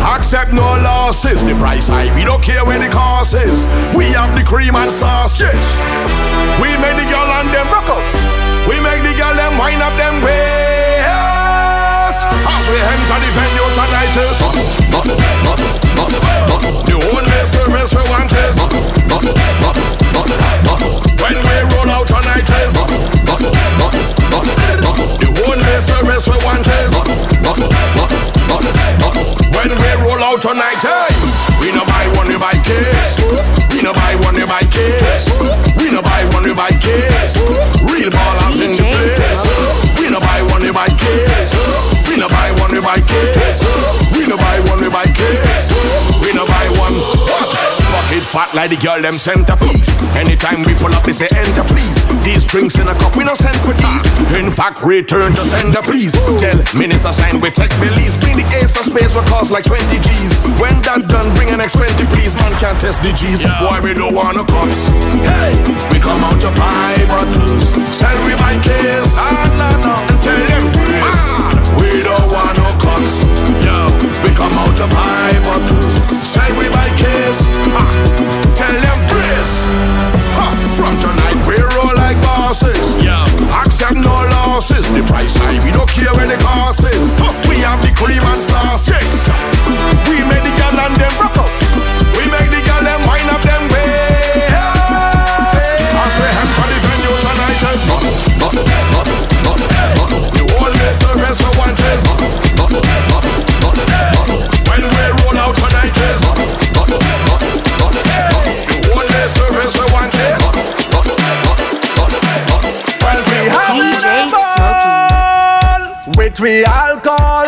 Accept 0.00 0.52
no 0.52 0.62
losses. 0.78 1.44
The 1.44 1.54
price 1.58 1.88
high, 1.88 2.14
we 2.14 2.24
don't 2.24 2.42
care 2.42 2.64
where 2.64 2.78
the 2.78 2.88
cost 2.88 3.34
is. 3.34 3.66
We 3.98 4.06
have 4.14 4.30
the 4.38 4.44
cream 4.46 4.76
and 4.76 4.90
sauce, 4.90 5.40
yes. 5.40 5.74
We 6.62 6.70
make 6.78 6.96
the 6.96 7.08
girl 7.10 7.28
and 7.42 7.50
them 7.50 7.66
rock 7.66 7.90
up. 7.90 8.04
We 8.70 8.78
make 8.80 9.02
the 9.02 9.18
girl 9.18 9.34
them 9.34 9.58
wind 9.58 9.82
up 9.82 9.92
them 9.98 10.22
waist. 10.22 10.67
As 12.28 12.68
we 12.68 12.76
enter 12.76 13.18
the 13.24 13.30
venue 13.32 13.68
tonight 13.72 14.16
is 14.28 14.38
the 16.84 16.96
only 17.08 17.40
service 17.44 17.92
we 17.94 18.02
want 18.10 18.32
is 18.32 18.56
when 21.22 21.36
we 21.40 21.56
roll 21.72 21.90
out 21.90 22.06
tonight 22.08 22.50
is 22.62 22.74
the 25.18 25.28
only 25.46 25.80
service 25.80 26.26
we 26.28 26.36
want 26.44 26.66
is 26.68 26.92
when 29.56 29.70
we 29.74 29.90
roll 30.06 30.22
out 30.22 30.40
tonight. 30.42 30.82
Hey, 30.82 31.08
we 31.60 31.72
no 31.74 31.84
buy 31.84 32.06
one, 32.16 32.28
we 32.28 32.36
buy 32.38 32.52
case. 32.62 33.18
We 33.74 33.82
no 33.82 33.92
buy 33.92 34.14
one, 34.22 34.34
we 34.36 34.44
buy 34.46 34.62
case. 34.70 35.26
We 35.76 35.90
no 35.90 36.00
buy 36.02 36.24
one, 36.32 36.44
we 36.44 36.54
buy 36.54 36.70
case. 36.70 37.38
Real 37.82 38.10
ballers 38.10 38.60
in 38.62 38.72
the 38.72 38.84
place. 38.86 39.98
We 39.98 40.10
no 40.10 40.20
buy 40.20 40.42
one, 40.42 40.62
we 40.62 40.70
buy 40.70 40.88
case. 40.88 41.97
We 42.18 42.26
no 42.26 42.34
buy 42.34 42.50
one, 42.58 42.74
we 42.74 42.80
buy 42.82 42.98
case. 42.98 43.62
We 44.18 44.26
no 44.26 44.34
buy 44.34 44.58
one, 44.66 44.82
we 44.82 44.90
buy 44.90 45.06
case. 45.06 45.70
We 46.18 46.34
no 46.34 46.42
buy 46.50 46.66
one. 46.74 46.98
Bucket 47.94 48.26
fat 48.26 48.50
like 48.58 48.74
the 48.74 48.78
girl 48.82 48.98
them 48.98 49.14
centerpiece. 49.14 50.02
Anytime 50.18 50.66
we 50.66 50.74
pull 50.74 50.90
up, 50.98 51.06
they 51.06 51.14
say 51.14 51.30
enter 51.30 51.62
please. 51.62 51.94
These 52.26 52.42
drinks 52.42 52.74
in 52.82 52.90
a 52.90 52.94
cup, 52.98 53.14
we 53.14 53.22
no 53.22 53.38
send 53.38 53.54
for 53.62 53.70
these. 53.70 54.02
In 54.34 54.50
fact, 54.50 54.82
return 54.82 55.30
to 55.30 55.42
sender 55.46 55.78
please. 55.78 56.10
Tell 56.42 56.58
minister 56.74 57.14
sign 57.14 57.38
we 57.38 57.54
take 57.54 57.70
release. 57.78 58.18
Bring 58.18 58.34
the 58.34 58.46
Ace 58.50 58.74
of 58.74 58.90
Spades 58.90 59.14
we 59.14 59.22
cost 59.30 59.54
like 59.54 59.70
20 59.70 59.86
G's. 59.86 60.34
When 60.58 60.74
that 60.90 61.06
done, 61.06 61.30
bring 61.38 61.54
an 61.54 61.62
X20 61.62 62.02
please. 62.10 62.34
Man 62.42 62.50
can't 62.58 62.82
test 62.82 62.98
the 62.98 63.14
G's. 63.14 63.46
Why 63.62 63.78
we 63.78 63.94
don't 63.94 64.10
want 64.10 64.34
no 64.34 64.42
cups? 64.42 64.90
Hey, 65.22 65.54
we 65.94 66.02
come 66.02 66.18
out 66.26 66.42
to 66.42 66.50
buy 66.58 66.98
bottles. 67.06 67.70
Sell 67.94 68.18
we 68.26 68.34
buy 68.34 68.58
case. 68.58 69.14
Ah, 69.14 69.77
haces. 82.48 82.87
With 116.38 116.44
we 116.44 116.64
alcohol. 116.64 117.46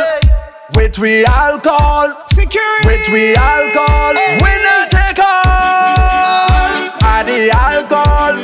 With 0.75 0.99
we 0.99 1.25
alcohol. 1.25 2.13
Security. 2.27 2.89
With 2.89 3.07
we 3.13 3.37
alcohol. 3.37 4.15
We 4.43 4.51
not 4.67 4.91
take 4.91 5.21
all. 5.23 6.91
Are 7.07 7.23
the 7.23 7.51
alcohol. 7.55 8.35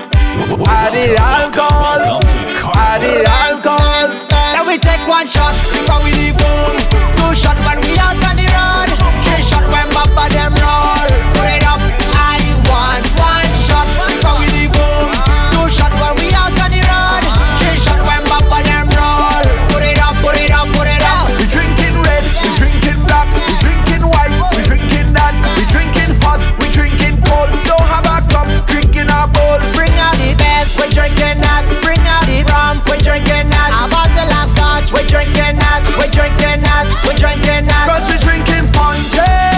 Are 0.71 0.91
the 0.95 1.17
alcohol. 1.19 2.23
Are 2.79 2.99
the 3.01 3.27
alcohol. 3.27 4.07
Then 4.31 4.67
we 4.69 4.79
take 4.79 5.03
one 5.09 5.27
shot 5.27 5.55
before 5.75 6.05
we 6.05 6.13
leave 6.13 6.39
home. 6.39 6.79
Two 7.19 7.35
shot 7.35 7.59
when 7.67 7.81
we 7.83 7.99
out 7.99 8.15
on 8.15 8.37
the 8.37 8.47
road. 8.47 8.96
drinking 33.17 33.53
at? 33.53 33.73
I 33.73 33.89
bought 33.89 34.13
the 34.13 34.29
last 34.29 34.53
scotch. 34.57 34.93
We 34.93 35.07
drinking 35.09 35.57
at? 35.57 35.81
We 35.97 36.09
drinking 36.13 36.61
at? 36.65 36.87
We 37.09 37.15
drinking 37.17 37.69
at? 37.69 37.87
Cause 37.89 38.05
we 38.13 38.19
drinking 38.21 38.71
punches. 38.73 39.56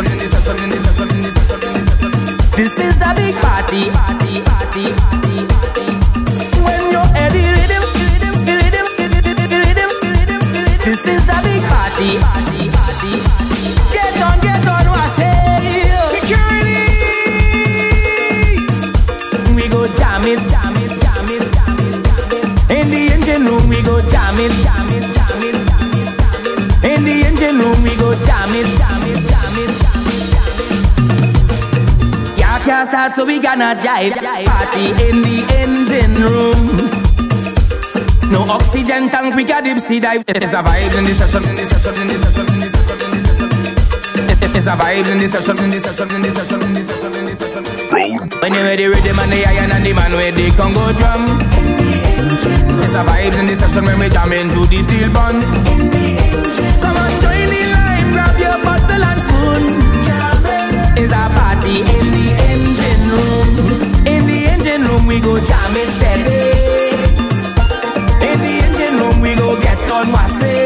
Vibe 0.00 0.21
jive. 33.82 34.14
Party 34.46 34.86
in 35.06 35.16
the 35.26 35.38
engine 35.60 36.16
room. 36.22 36.62
No 38.30 38.40
oxygen 38.48 39.10
tank, 39.10 39.34
we 39.34 39.44
got 39.44 39.64
dipsy 39.64 40.00
dive. 40.00 40.24
It's 40.28 40.54
a 40.54 40.62
vibe 40.62 40.98
in 40.98 41.04
the 41.04 41.14
session, 41.14 41.42
in 41.44 41.56
the 41.56 41.64
session, 41.66 41.94
in 42.00 42.08
the 42.08 42.16
session, 42.22 42.46
in 42.48 42.60
the 42.60 42.68
session, 42.70 42.96
in 42.96 43.22
the 43.22 43.32
a 44.72 44.76
vibe 44.76 45.10
in 45.12 45.18
the 45.18 45.28
session, 45.28 45.58
in 45.58 45.70
the 45.70 45.80
session, 45.80 46.08
in 46.14 46.22
the 46.22 46.30
session, 46.32 46.62
in 46.62 46.72
the 46.72 46.80
session, 46.80 47.12
in 47.12 47.24
the 47.26 47.34
session. 47.36 47.64
When 48.40 48.54
you 48.54 48.62
ready, 48.62 48.86
rhythm 48.86 49.18
and 49.18 49.32
the 49.32 49.44
iron 49.44 49.70
and 49.70 49.84
the 49.84 49.92
man 49.92 50.12
with 50.12 50.34
the 50.34 50.48
Congo 50.56 50.92
drum. 50.96 51.26
It's 52.80 52.94
a 52.96 53.04
vibes 53.04 53.38
in 53.40 53.46
the 53.46 53.56
session 53.56 53.84
when 53.84 53.98
we 53.98 54.08
jam 54.08 54.32
into 54.32 54.64
the 54.64 54.80
steel 54.80 55.12
band. 55.12 55.44
On, 55.68 55.90
join 56.56 56.71
we 65.12 65.20
go 65.20 65.38
jam 65.44 65.76
it 65.76 65.88
steady. 65.92 66.40
In 68.28 68.38
the 68.40 68.54
engine 68.64 68.96
room, 68.96 69.20
we 69.20 69.34
go 69.36 69.60
get 69.60 69.76
on 69.92 70.06
wase. 70.08 70.56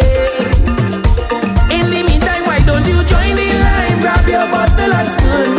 In 1.75 1.85
the 1.91 2.01
meantime, 2.07 2.45
why 2.47 2.61
don't 2.63 2.87
you 2.87 3.03
join 3.11 3.33
the 3.35 3.49
line, 3.67 3.99
grab 4.01 4.25
your 4.29 4.47
bottle 4.55 4.93
and 4.95 5.09
spoon, 5.15 5.51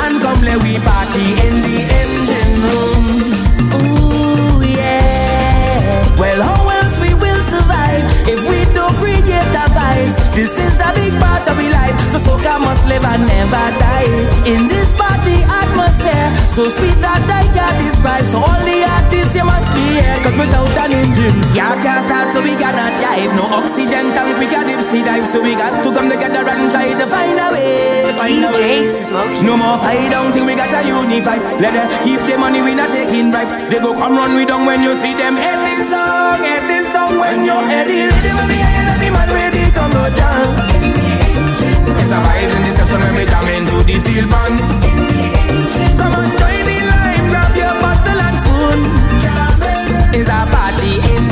and 0.00 0.14
come 0.24 0.40
let 0.40 0.56
we 0.64 0.78
party 0.80 1.26
in 1.44 1.54
the 1.66 1.76
engine 2.00 2.54
room. 2.64 3.04
Ooh 3.76 4.64
yeah. 4.64 6.16
Well, 6.16 6.40
how 6.48 6.64
else 6.80 6.96
we 7.04 7.12
will 7.12 7.42
survive 7.52 8.04
if 8.24 8.40
we 8.48 8.64
don't 8.72 8.96
create 9.04 9.52
a 9.52 9.66
vibes? 9.76 10.16
This 10.32 10.56
is 10.56 10.80
a 10.80 10.90
big 10.96 11.12
part 11.20 11.44
of 11.44 11.60
our 11.60 11.70
life, 11.76 11.96
so 12.08 12.18
soca 12.24 12.56
must 12.56 12.86
live 12.88 13.04
and 13.04 13.26
never 13.28 13.66
die. 13.84 14.08
In 14.48 14.64
this 14.64 14.96
party 14.96 15.44
atmosphere, 15.44 16.28
so 16.48 16.64
sweet 16.72 16.96
that 17.04 17.20
I 17.28 17.44
can't 17.52 17.87
describe. 17.98 18.26
So 18.30 18.38
all 18.38 18.62
the 18.62 18.78
artists 18.86 19.34
you 19.34 19.44
must 19.44 19.74
be 19.74 19.98
here, 19.98 20.16
cause 20.22 20.36
without 20.38 20.70
an 20.78 20.92
engine, 20.94 21.34
yeah 21.54 21.74
can't 21.82 22.02
start, 22.06 22.30
so 22.32 22.42
we 22.42 22.54
gotta 22.54 22.94
jive. 22.98 23.34
No 23.34 23.44
oxygen 23.50 24.14
tank, 24.14 24.38
we 24.38 24.46
got 24.46 24.66
dipsy 24.66 25.02
dive, 25.04 25.26
so 25.26 25.42
we 25.42 25.54
got 25.54 25.82
to 25.82 25.90
come 25.90 26.08
together 26.08 26.46
and 26.46 26.70
try 26.70 26.94
to 26.94 27.06
find 27.06 27.38
a 27.38 27.48
way. 27.52 28.14
Find 28.16 28.44
a 28.44 28.50
way. 28.54 28.82
DJ 28.82 28.86
Smokey. 28.86 29.42
No 29.42 29.56
more 29.56 29.78
fight 29.78 30.10
down 30.10 30.32
thing, 30.32 30.46
we 30.46 30.54
gotta 30.54 30.86
unify. 30.86 31.38
Let 31.58 31.74
them 31.74 31.88
keep 32.04 32.20
the 32.26 32.38
money, 32.38 32.62
we 32.62 32.74
not 32.74 32.90
taking 32.90 33.30
bribe. 33.30 33.70
They 33.70 33.80
go 33.80 33.94
come 33.94 34.16
run 34.16 34.34
we 34.34 34.44
down 34.44 34.66
when 34.66 34.82
you 34.82 34.94
see 34.96 35.14
them 35.14 35.34
head 35.34 35.58
this 35.66 35.90
song, 35.90 36.38
head 36.42 36.64
this 36.70 36.86
song 36.92 37.18
when 37.18 37.44
you're 37.44 37.66
ready. 37.66 38.06
Ready 38.06 38.30
when 38.34 38.46
the 38.46 38.58
iron 38.62 38.86
and 38.94 39.00
the 39.02 39.08
man 39.10 39.28
ready, 39.34 39.62
come 39.74 39.90
go 39.90 40.04
down. 40.14 40.46
It's 41.98 42.14
a 42.14 42.18
vibe 42.22 42.52
in 42.54 42.62
the 42.62 42.72
session 42.78 43.00
when 43.02 43.14
we 43.18 43.24
jam 43.26 43.46
into 43.50 43.76
the 43.84 43.96
steel 43.98 44.26
band. 44.30 44.58
Come 44.58 45.50
on, 45.50 45.72
join 45.72 45.87
It's 50.20 50.28
a 50.28 50.46
party 50.50 51.14
in 51.14 51.27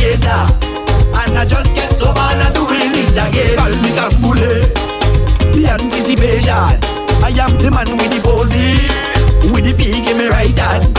chaser 0.00 0.42
And 1.20 1.36
I 1.36 1.44
just 1.44 1.68
get 1.76 1.92
so 1.94 2.12
bad 2.12 2.40
at 2.40 2.54
doing 2.56 2.96
it 2.96 3.12
again 3.12 3.56
Call 3.60 3.74
me 3.84 3.90
Canboulay 3.92 4.64
The 5.52 5.62
anticipation. 5.76 6.80
I 7.20 7.36
am 7.36 7.52
the 7.60 7.68
man 7.70 7.92
with 8.00 8.08
the 8.08 8.20
posy 8.24 8.80
With 9.52 9.68
the 9.68 9.74
pig 9.76 10.08
in 10.08 10.16
my 10.16 10.28
right 10.32 10.56
hand. 10.56 10.96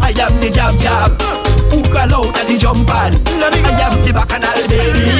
I 0.00 0.10
am 0.16 0.32
the 0.40 0.48
jam 0.50 0.78
jam. 0.78 1.12
Who 1.70 1.82
call 1.92 2.12
out 2.14 2.38
at 2.38 2.46
the 2.48 2.56
jump 2.56 2.88
man 2.88 3.12
I 3.28 3.80
am 3.84 3.94
the 4.04 4.12
bacchanal 4.16 4.60
baby. 4.70 5.12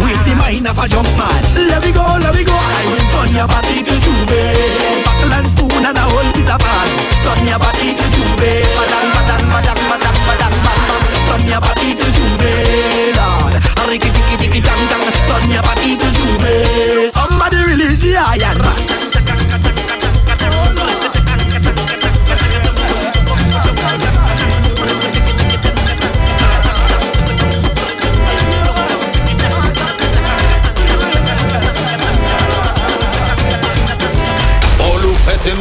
With 0.00 0.22
the 0.24 0.34
mind 0.34 0.66
of 0.66 0.78
a 0.78 0.88
jump 0.88 1.10
man. 1.20 1.42
Let 1.54 1.84
me 1.84 1.92
go, 1.92 2.02
let 2.18 2.34
me 2.34 2.44
go. 2.44 2.54
I 2.54 2.82
will 2.88 3.04
turn 3.12 3.30
your 3.36 3.46
body 3.46 3.82
to 3.84 3.94
J'ouvert. 4.02 5.04
Buckle 5.04 5.34
and 5.36 5.48
spoon 5.52 5.84
and 5.84 5.98
a 5.98 6.04
whole 6.08 6.30
piece 6.32 6.48
of 6.48 6.58
pan. 6.58 6.88
Turn 7.22 7.46
your 7.46 7.58
body 7.58 7.94
to 7.94 8.04
J'ouvert. 8.14 8.66
Badang, 8.76 9.08
badang, 9.14 9.44
badang, 9.52 9.80
bang, 9.90 9.91
Turn 11.42 11.50
your 11.50 11.60
body 11.60 11.94
to 11.96 12.04
J'ouvert 12.04 13.16
Lord 13.16 13.54
Riki, 13.88 14.10
tiki, 14.12 14.36
tiki, 14.38 14.60
dang, 14.60 14.88
dang. 14.88 15.02
Turn 15.26 15.50
your 15.50 15.62
body 15.62 15.96
to 15.96 16.06
J'ouvert. 16.14 17.12
Somebody 17.12 17.56
release 17.64 17.98
the 17.98 18.16
iron 18.16 18.62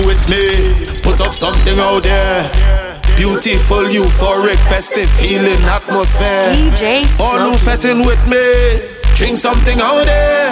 with 0.06 0.30
me, 0.30 0.74
put 1.02 1.20
up 1.22 1.34
something 1.34 1.80
out 1.80 2.04
there. 2.04 2.81
Beautiful, 3.22 3.84
euphoric, 3.84 4.58
festive 4.68 5.08
feeling 5.12 5.62
atmosphere. 5.62 6.42
DJ 6.58 7.06
All 7.20 7.38
who 7.38 7.56
fetting 7.56 8.04
with 8.04 8.18
me, 8.28 8.82
drink 9.14 9.38
something 9.38 9.80
out 9.80 10.06
there. 10.06 10.50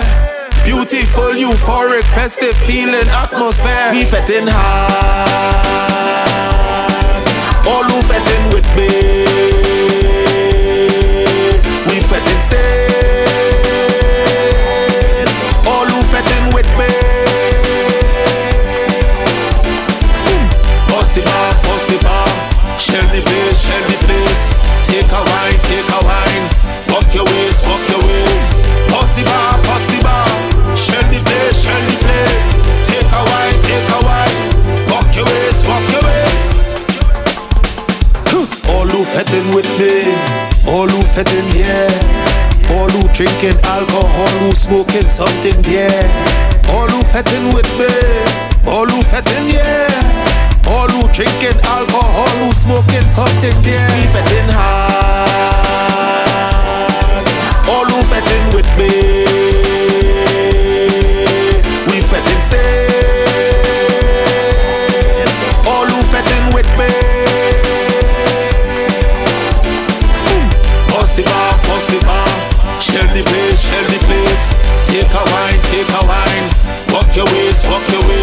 Beautiful, 0.63 1.33
euphoric, 1.33 2.03
festive 2.13 2.55
feeling 2.55 3.09
atmosphere. 3.09 3.89
We 3.91 4.05
fetting 4.05 4.45
hard. 4.47 4.85
All 7.65 7.83
who 7.89 8.03
fetting 8.03 8.53
with 8.53 8.67
me, 8.77 9.18
fetting 39.19 39.53
with 39.53 39.67
me, 39.77 40.15
all 40.65 40.87
who 40.87 41.03
fetting 41.11 41.51
yeah, 41.51 41.91
all 42.71 42.87
who 42.87 43.03
drinking 43.11 43.57
alcohol, 43.65 44.31
who 44.39 44.53
smoking 44.53 45.09
something 45.09 45.59
yeah, 45.65 46.07
all 46.69 46.87
who 46.87 47.03
fetting 47.03 47.53
with 47.53 47.67
me, 47.77 47.91
all 48.65 48.87
who 48.87 49.03
fetting 49.03 49.49
yeah, 49.49 49.91
all 50.67 50.87
who 50.87 51.05
drinking 51.11 51.59
alcohol, 51.67 52.29
who 52.39 52.53
smoking 52.53 53.09
something 53.09 53.55
yeah, 53.67 53.91
we 53.91 54.07
fetting 54.07 54.49
hard, 54.55 55.27
all 57.67 57.85
who 57.91 58.01
fetting 58.07 58.55
with 58.55 58.69
me. 58.79 59.68
take 75.79 75.95
a 75.95 76.05
wine. 76.05 76.47
Walk 76.93 77.15
your 77.15 77.25
ways, 77.25 77.63
walk 77.65 77.87
your 77.91 78.01
ways. 78.07 78.18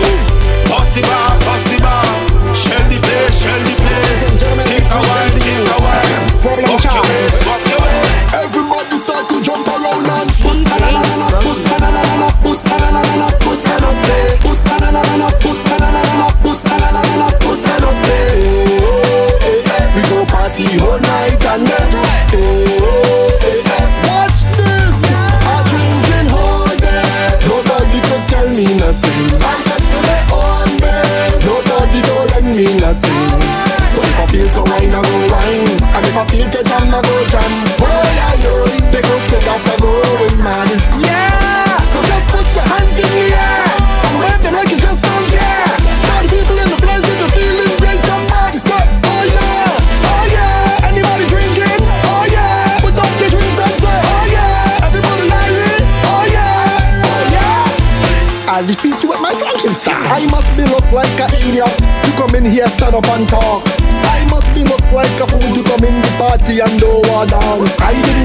and 66.60 66.80
do 66.80 66.88
a 66.88 67.26
dance. 67.26 67.74
Side 67.74 68.15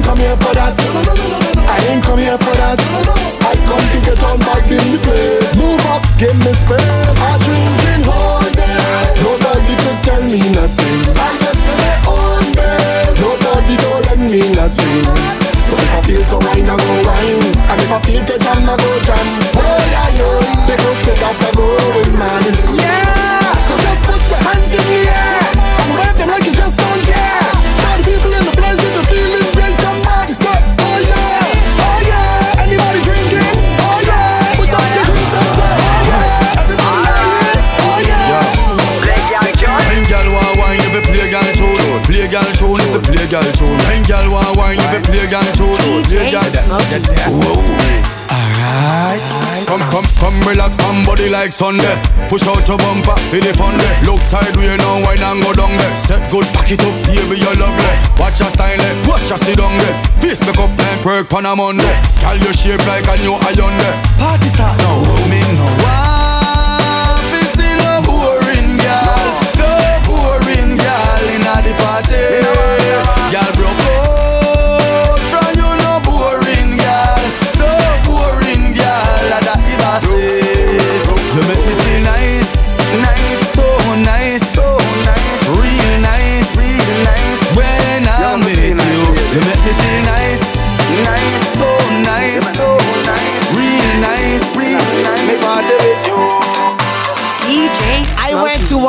like 51.31 51.51
Sunday. 51.51 51.95
Push 52.27 52.45
out 52.47 52.67
your 52.67 52.77
bumper, 52.77 53.15
feel 53.31 53.41
the 53.41 53.55
fun 53.55 53.77
there. 53.79 53.95
Look 54.03 54.21
sideways 54.21 54.77
now, 54.77 54.99
wine 55.01 55.23
and 55.23 55.41
go 55.41 55.53
down 55.53 55.71
there. 55.71 55.97
Set 55.97 56.19
good, 56.29 56.45
pack 56.53 56.69
it 56.71 56.83
up, 56.83 56.95
baby, 57.07 57.39
you 57.39 57.53
lovely. 57.55 57.93
Watch 58.19 58.39
your 58.39 58.51
style, 58.51 58.77
there. 58.77 58.95
watch 59.07 59.27
your 59.29 59.39
sit 59.39 59.57
down 59.57 59.71
eh? 59.71 59.79
there. 59.79 60.29
Face 60.29 60.41
make 60.45 60.59
up 60.59 60.71
like 60.77 61.05
work 61.05 61.33
on 61.33 61.45
a 61.45 61.55
Monday. 61.55 61.95
Call 62.21 62.37
your 62.43 62.53
shape 62.53 62.83
like 62.85 63.07
a 63.07 63.15
new 63.23 63.33
iron 63.33 63.75
there. 63.79 63.97
Party 64.19 64.47
start 64.51 64.77
now, 64.77 64.99
roaming 65.07 65.55
now. 65.55 66.10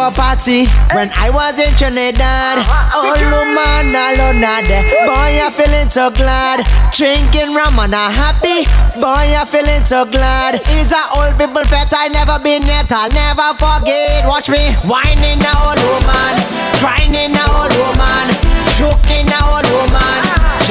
a 0.02 0.10
party 0.10 0.66
when 0.94 1.10
I 1.14 1.30
was 1.30 1.54
in 1.62 1.70
Trinidad. 1.78 2.58
Uh-huh. 2.58 3.06
All 3.06 3.22
woman 3.30 3.94
alone 3.94 4.42
are 4.42 4.62
there. 4.66 4.82
Boy, 5.06 5.38
I'm 5.38 5.52
feeling 5.54 5.90
so 5.90 6.10
glad. 6.10 6.66
Drinking 6.90 7.54
rum 7.54 7.78
and 7.78 7.94
I'm 7.94 8.10
happy. 8.10 8.66
Boy, 8.98 9.30
I'm 9.30 9.46
feeling 9.46 9.84
so 9.84 10.04
glad. 10.04 10.58
It's 10.74 10.90
a 10.90 11.02
old 11.14 11.38
people 11.38 11.62
fete. 11.70 11.94
I 11.94 12.08
never 12.08 12.42
been 12.42 12.66
yet. 12.66 12.90
I'll 12.90 13.12
never 13.14 13.54
forget. 13.54 14.26
Watch 14.26 14.48
me 14.50 14.74
whining 14.90 15.38
a 15.38 15.52
old 15.62 15.78
woman, 15.86 16.34
crying 16.82 17.14
a 17.14 17.44
old 17.54 17.74
woman, 17.78 18.26
choking 18.74 19.30
a 19.30 19.38
old 19.54 19.68
woman. 19.70 20.22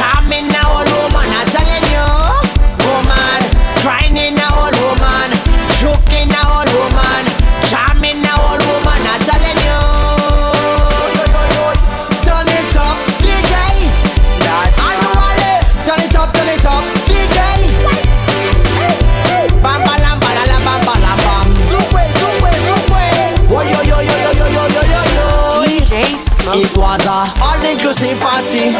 Ah. 0.04 0.21
to 27.94 28.16
party. 28.24 28.72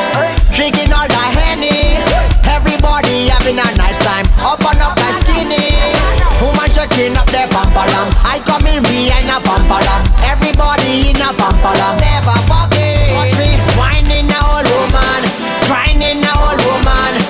Drinking 0.56 0.94
all 0.94 1.08
the 1.08 1.26
Henny. 1.36 2.00
Everybody 2.48 3.28
having 3.28 3.60
a 3.60 3.68
nice 3.76 4.00
time. 4.00 4.26
Up 4.40 4.64
and 4.64 4.80
up 4.80 4.96
like 4.96 5.20
skinny. 5.20 5.76
Woman 6.40 6.70
checking 6.72 7.18
up 7.18 7.28
their 7.28 7.48
pampalam. 7.48 8.08
I 8.24 8.40
come 8.48 8.68
in 8.68 8.84
Vienna 8.88 9.44
pampalam. 9.44 10.02
Everybody 10.24 11.12
in 11.12 11.20
a 11.20 11.34
pampalam. 11.36 12.00
Never 12.00 12.38
fucking. 12.48 13.12
Whining 13.76 14.32
a 14.32 14.40
old 14.48 14.68
woman. 14.80 15.22
Crying 15.68 16.24
a 16.24 16.32
old 16.40 16.62
woman. 16.64 17.21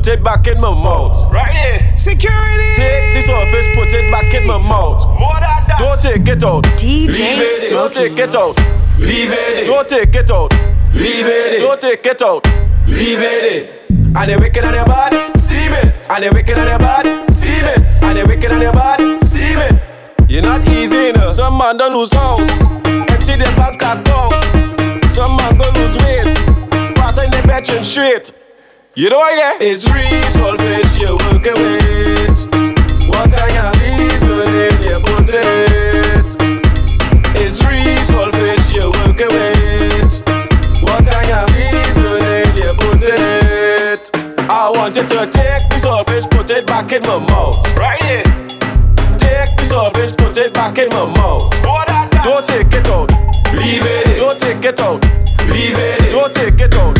Put 0.00 0.08
it 0.08 0.24
back 0.24 0.46
in 0.46 0.58
my 0.58 0.70
mouth. 0.70 1.30
Right 1.30 1.52
here. 1.52 1.94
Security. 1.94 2.72
Take 2.74 3.12
this 3.12 3.28
office, 3.28 3.68
put 3.74 3.92
it 3.92 4.10
back 4.10 4.32
in 4.32 4.46
my 4.46 4.56
mouth. 4.56 5.04
More 5.20 5.34
than 5.34 5.60
that. 5.68 5.76
Don't 5.78 6.00
take 6.00 6.26
it 6.26 6.42
out. 6.42 6.64
DJ 6.80 7.36
Leave 7.36 7.40
it. 7.44 7.70
Don't 7.70 7.92
take 7.92 8.16
it 8.16 8.34
out. 8.34 8.56
Leave 8.98 9.30
it. 9.30 9.66
Don't 9.66 9.86
take 9.86 10.14
it 10.14 10.30
out. 10.30 10.52
Leave 10.94 11.26
it. 11.28 11.60
Don't 11.60 11.80
take 11.80 12.06
it 12.06 12.22
out. 12.22 12.46
Leave 12.86 13.20
it. 13.20 13.90
And 14.16 14.30
they 14.30 14.36
wicked 14.38 14.64
and 14.64 14.74
they 14.74 14.84
bad, 14.84 15.36
steam 15.38 15.72
it. 15.72 15.94
And 16.08 16.24
they 16.24 16.30
wicked 16.30 16.56
and 16.56 16.66
they 16.66 16.78
bad, 16.78 17.30
steam 17.30 17.64
it. 17.64 17.78
And 18.02 18.16
they 18.16 18.24
wicked 18.24 18.50
and 18.50 18.62
they 18.62 18.72
bad, 18.72 19.22
steam 19.22 19.58
it. 19.58 20.30
You're 20.30 20.42
not 20.42 20.66
easy, 20.66 20.96
you 20.96 21.12
know. 21.12 21.30
Some 21.30 21.58
man 21.58 21.76
don't 21.76 21.92
lose 21.92 22.12
house, 22.12 22.62
empty 22.86 23.36
their 23.36 23.54
bank 23.54 23.82
account. 23.82 24.32
Some 25.12 25.36
man 25.36 25.58
go 25.58 25.68
lose 25.76 25.96
weight, 25.98 26.34
passing 26.96 27.30
the 27.30 27.44
bedroom 27.46 27.82
straight. 27.82 28.32
You 28.96 29.08
know 29.08 29.22
yeah? 29.28 29.56
It's 29.60 29.86
resolve 29.88 30.58
you're 30.98 31.14
working 31.30 31.54
with. 31.62 32.50
What 33.06 33.30
kind 33.30 33.56
of 33.62 33.70
seasoning 33.78 34.82
you 34.82 34.98
put 34.98 35.30
it? 35.30 36.34
It's 37.38 37.62
resolve 37.62 38.34
you're 38.74 38.90
working 38.90 39.30
with. 39.30 40.26
What 40.82 41.06
kind 41.06 41.30
of 41.30 41.46
seasoning 41.54 42.50
you 42.58 42.74
put 42.82 43.06
it? 43.06 44.10
I 44.50 44.72
want 44.74 44.96
you 44.96 45.06
to 45.06 45.30
take 45.30 45.70
this 45.70 45.86
fish, 46.08 46.28
put 46.28 46.50
it 46.50 46.66
back 46.66 46.90
in 46.90 47.02
my 47.02 47.20
mouth. 47.30 47.62
Right 47.76 48.02
here. 48.02 48.24
Take 49.18 49.56
this 49.56 49.70
fish, 49.94 50.16
put 50.16 50.36
it 50.36 50.52
back 50.52 50.78
in 50.78 50.88
my 50.88 51.06
mouth. 51.14 51.48
Don't 51.62 52.44
take 52.44 52.74
it 52.74 52.88
out. 52.88 53.08
Leave 53.54 53.86
it. 53.86 54.18
Don't 54.18 54.40
take 54.40 54.64
it 54.64 54.80
out. 54.80 55.00
Leave 55.46 55.78
it. 55.78 56.10
Don't 56.10 56.34
take 56.34 56.60
it 56.60 56.74
out. 56.74 56.99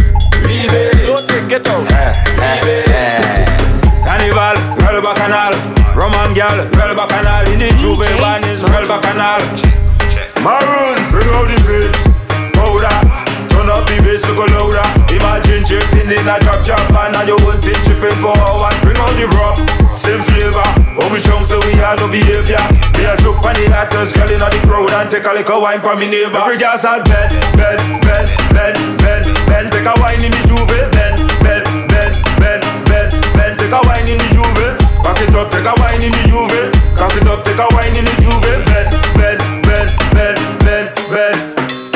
Girl, 6.40 6.56
real 6.72 6.96
bacchanal 6.96 7.44
In 7.52 7.60
the 7.60 7.68
J'ouvert 7.76 8.16
band 8.16 8.40
is 8.48 8.64
real 8.64 8.88
bacchanal. 8.88 9.44
Maroons, 10.40 11.12
bring 11.12 11.28
out 11.36 11.44
the 11.44 11.60
beats 11.68 12.00
Powder, 12.56 12.96
turn 13.52 13.68
up 13.68 13.84
the 13.84 14.00
bass, 14.00 14.24
look 14.24 14.48
louder. 14.48 14.80
Imagine 15.12 15.68
chipping 15.68 16.08
in 16.08 16.24
a 16.24 16.40
chop 16.40 16.64
chop 16.64 16.80
And 16.96 17.12
now 17.12 17.28
your 17.28 17.36
whole 17.44 17.60
thing 17.60 17.76
chipping 17.84 18.16
for 18.24 18.32
hours. 18.40 18.72
Bring 18.80 18.96
out 18.96 19.12
the 19.20 19.28
rock, 19.36 19.60
same 19.92 20.24
flavor. 20.32 20.64
When 20.96 21.12
we 21.12 21.20
jump 21.20 21.44
so 21.44 21.60
we 21.68 21.76
have 21.76 22.00
no 22.00 22.08
behavior. 22.08 22.64
Me 22.96 23.04
a 23.04 23.12
joke 23.20 23.44
on 23.44 23.52
the 23.60 23.68
haters, 23.68 24.16
girl 24.16 24.32
in 24.32 24.40
the 24.40 24.60
crowd 24.64 24.96
And 24.96 25.12
take 25.12 25.28
a 25.28 25.36
little 25.36 25.60
wine 25.60 25.84
from 25.84 26.00
me 26.00 26.08
neighbor. 26.08 26.40
Every 26.40 26.56
girl 26.56 26.80
start 26.80 27.04
bend, 27.04 27.36
bend, 27.52 27.84
bend, 28.00 28.28
bend, 28.56 28.80
bend, 28.96 29.28
bend 29.44 29.66
Take 29.76 29.84
a 29.84 29.92
wine 30.00 30.24
in 30.24 30.32
the 30.32 30.40
J'ouvert, 30.48 30.88
bend, 30.88 30.99
Cock 35.02 35.20
it 35.20 35.34
up, 35.34 35.50
take 35.50 35.64
a 35.64 35.74
wine 35.80 36.02
in 36.02 36.12
the 36.12 36.22
J'ouvert. 36.28 36.70
Cock 36.96 37.14
it 37.16 37.26
up, 37.26 37.44
take 37.44 37.58
a 37.58 37.66
wine 37.74 37.96
in 37.96 38.04
the 38.04 38.14
J'ouvert. 38.22 38.62
Bend, 38.66 38.90
bend, 39.16 39.40
bend, 39.64 39.90
bend, 40.14 40.38
bend, 40.64 40.88
bend 41.10 41.40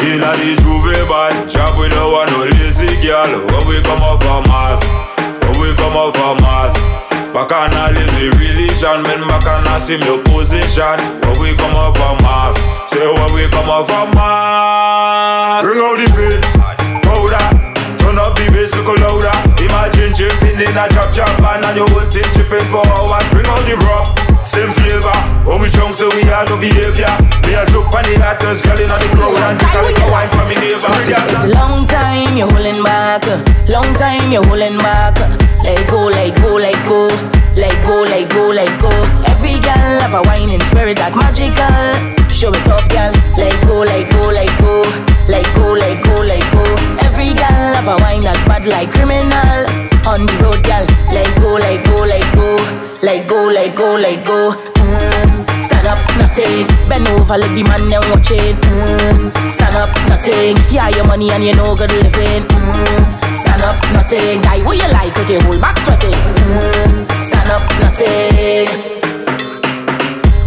Inna 0.05 0.33
the 0.37 0.57
J'ouvert 0.63 1.09
band 1.09 1.51
Shop 1.51 1.79
we 1.79 1.89
no 1.89 2.11
want 2.13 2.31
no 2.31 2.45
lazy 2.45 2.89
girl. 3.01 3.29
When 3.49 3.67
we 3.69 3.81
come 3.83 4.03
off 4.03 4.23
a 4.23 4.43
mass 4.49 4.81
When 5.43 5.61
we 5.61 5.75
come 5.77 5.97
off 5.97 6.17
a 6.17 6.35
mass. 6.43 6.75
Bacchanal 7.33 7.97
is 7.97 8.11
the 8.15 8.31
religion 8.39 9.03
Men 9.05 9.27
bacchanal 9.29 9.81
sim 9.81 10.01
your 10.03 10.23
position. 10.25 10.99
When 11.25 11.41
we 11.41 11.57
come 11.57 11.75
off 11.77 11.97
a 11.97 12.23
mass 12.23 12.55
Say 12.91 13.07
when 13.07 13.33
we 13.35 13.49
come 13.51 13.69
off 13.71 13.89
a 13.89 14.07
mass. 14.15 15.65
Bring 15.65 15.81
out 15.81 15.97
the 15.99 16.09
in 20.65 20.77
a 20.77 20.85
chop 20.89 21.13
chop 21.13 21.29
And 21.45 21.77
your 21.77 21.89
whole 21.93 22.09
chipping 22.09 22.67
for 22.73 22.85
hours 22.89 23.27
Bring 23.31 23.47
out 23.47 23.63
the 23.69 23.77
rock, 23.85 24.17
same 24.45 24.73
flavor 24.73 25.15
When 25.45 25.61
we 25.61 25.69
jump 25.71 25.97
so 25.97 26.09
we 26.17 26.25
have 26.29 26.49
no 26.49 26.57
behavior 26.57 27.13
Me 27.45 27.55
a 27.55 27.63
joke 27.69 27.93
on 27.93 28.05
the 28.09 28.17
haters, 28.17 28.63
girl 28.65 28.81
in 28.81 28.89
the 28.89 29.09
crowd 29.13 29.37
And 29.37 29.61
take 29.61 29.77
a 29.77 29.81
little 29.85 30.09
wine 30.11 30.31
from 30.33 30.49
me 30.49 30.57
neighbor 30.57 30.89
It's 31.05 31.45
a 31.45 31.53
long 31.53 31.87
time 31.87 32.37
you're 32.37 32.51
holding 32.51 32.83
back, 32.83 33.23
uh, 33.29 33.39
long 33.69 33.95
time 33.95 34.33
you're 34.33 34.45
holding 34.47 34.79
back. 34.79 35.15
uh. 35.21 35.31
Let 35.65 35.89
go, 35.89 36.07
let 36.13 36.35
go, 36.37 36.57
let 36.57 36.77
go, 36.85 37.09
let 37.57 37.73
go, 37.87 38.03
let 38.03 38.29
go, 38.29 38.49
let 38.51 38.81
go. 38.83 38.91
Every 39.33 39.57
girl 39.61 39.97
have 40.03 40.13
a 40.13 40.23
whining 40.29 40.61
spirit 40.69 40.99
that 40.99 41.15
magical. 41.17 42.29
Show 42.29 42.53
it 42.53 42.69
off, 42.69 42.85
girl. 42.91 43.13
Let 43.39 43.55
go, 43.65 43.81
let 43.81 44.05
go, 44.13 44.29
let 44.29 44.51
go, 44.61 44.83
let 45.31 45.47
go, 45.57 45.73
let 45.73 46.05
go, 46.05 46.21
let 46.21 46.45
go. 46.53 46.65
Every 47.07 47.33
girl 47.33 47.73
have 47.79 47.89
a 47.89 47.97
wine 48.03 48.23
that 48.29 48.37
bad 48.47 48.67
like 48.67 48.91
criminal. 48.91 49.94
On 50.07 50.21
the 50.27 50.35
road, 50.45 50.61
girl. 50.63 50.85
Let 51.13 51.29
go, 51.41 51.55
let 51.57 51.85
go, 51.87 52.05
let 52.05 52.25
go, 52.37 52.57
let 53.03 53.27
go, 53.27 53.49
let 53.49 53.75
go, 53.75 53.97
let 53.97 54.25
go. 54.27 54.53
Mm, 54.53 55.49
stand 55.57 55.87
up, 55.89 55.99
nothing. 56.19 56.67
Bend 56.89 57.09
over, 57.09 57.39
let 57.39 57.49
the 57.57 57.63
man 57.65 57.89
them 57.89 58.03
watch 58.11 58.31
it. 58.31 58.55
Mm, 58.69 59.33
stand 59.49 59.77
up, 59.77 59.89
nothing. 60.09 60.57
Yeah, 60.71 60.89
your 60.91 61.07
money 61.07 61.31
and 61.31 61.43
you 61.45 61.55
know 61.55 61.75
good 61.75 61.91
living. 61.91 62.45
Mm, 62.45 63.35
stand 63.35 63.63
up, 63.63 63.81
nothing. 63.93 64.43
Die 64.43 64.63
what 64.65 64.77
you 64.77 64.89
like, 64.93 65.17
okay, 65.25 65.41
hold 65.41 65.61
back 65.61 65.79
sweating. 65.79 66.13
Mm, 66.13 67.09
stand 67.23 67.51
up, 67.51 67.65
nothing. 67.81 69.14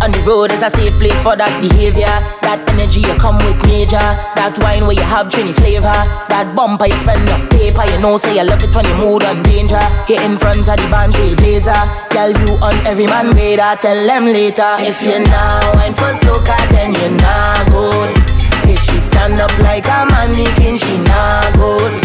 On 0.07 0.13
the 0.13 0.23
road 0.23 0.53
is 0.55 0.63
a 0.63 0.69
safe 0.71 0.95
place 0.95 1.19
for 1.19 1.35
that 1.35 1.51
behavior. 1.59 2.07
That 2.39 2.63
energy 2.71 3.03
you 3.03 3.11
come 3.19 3.35
with 3.43 3.59
major. 3.67 3.99
That 4.39 4.55
wine 4.63 4.87
where 4.87 4.95
you 4.95 5.03
have 5.03 5.27
trini 5.27 5.51
flavor. 5.51 5.99
That 6.31 6.47
bumper 6.55 6.87
you 6.87 6.95
spend 6.95 7.27
enough 7.27 7.43
paper. 7.51 7.83
You 7.83 7.99
know, 7.99 8.15
say 8.15 8.39
you 8.39 8.47
love 8.47 8.63
it 8.63 8.71
when 8.71 8.87
you 8.87 8.95
mood 8.95 9.27
on 9.27 9.43
danger. 9.43 9.83
Get 10.07 10.23
in 10.23 10.39
front 10.39 10.63
of 10.71 10.79
the 10.79 10.87
band 10.87 11.11
trailblazer. 11.11 11.75
Tell 12.15 12.31
you 12.31 12.55
on 12.63 12.79
every 12.87 13.03
man 13.03 13.35
radar. 13.35 13.75
Tell 13.83 13.99
them 13.99 14.31
later. 14.31 14.79
If 14.79 15.03
you're 15.03 15.27
now 15.27 15.75
wine 15.75 15.91
for 15.91 16.15
soca, 16.15 16.55
then 16.71 16.95
you're 16.95 17.19
not 17.19 17.67
good. 17.67 18.15
If 18.63 18.79
she 18.87 19.03
stand 19.03 19.43
up 19.43 19.51
like 19.59 19.91
a 19.91 20.07
mannequin, 20.07 20.79
she 20.79 21.03
not 21.03 21.51
good. 21.59 21.99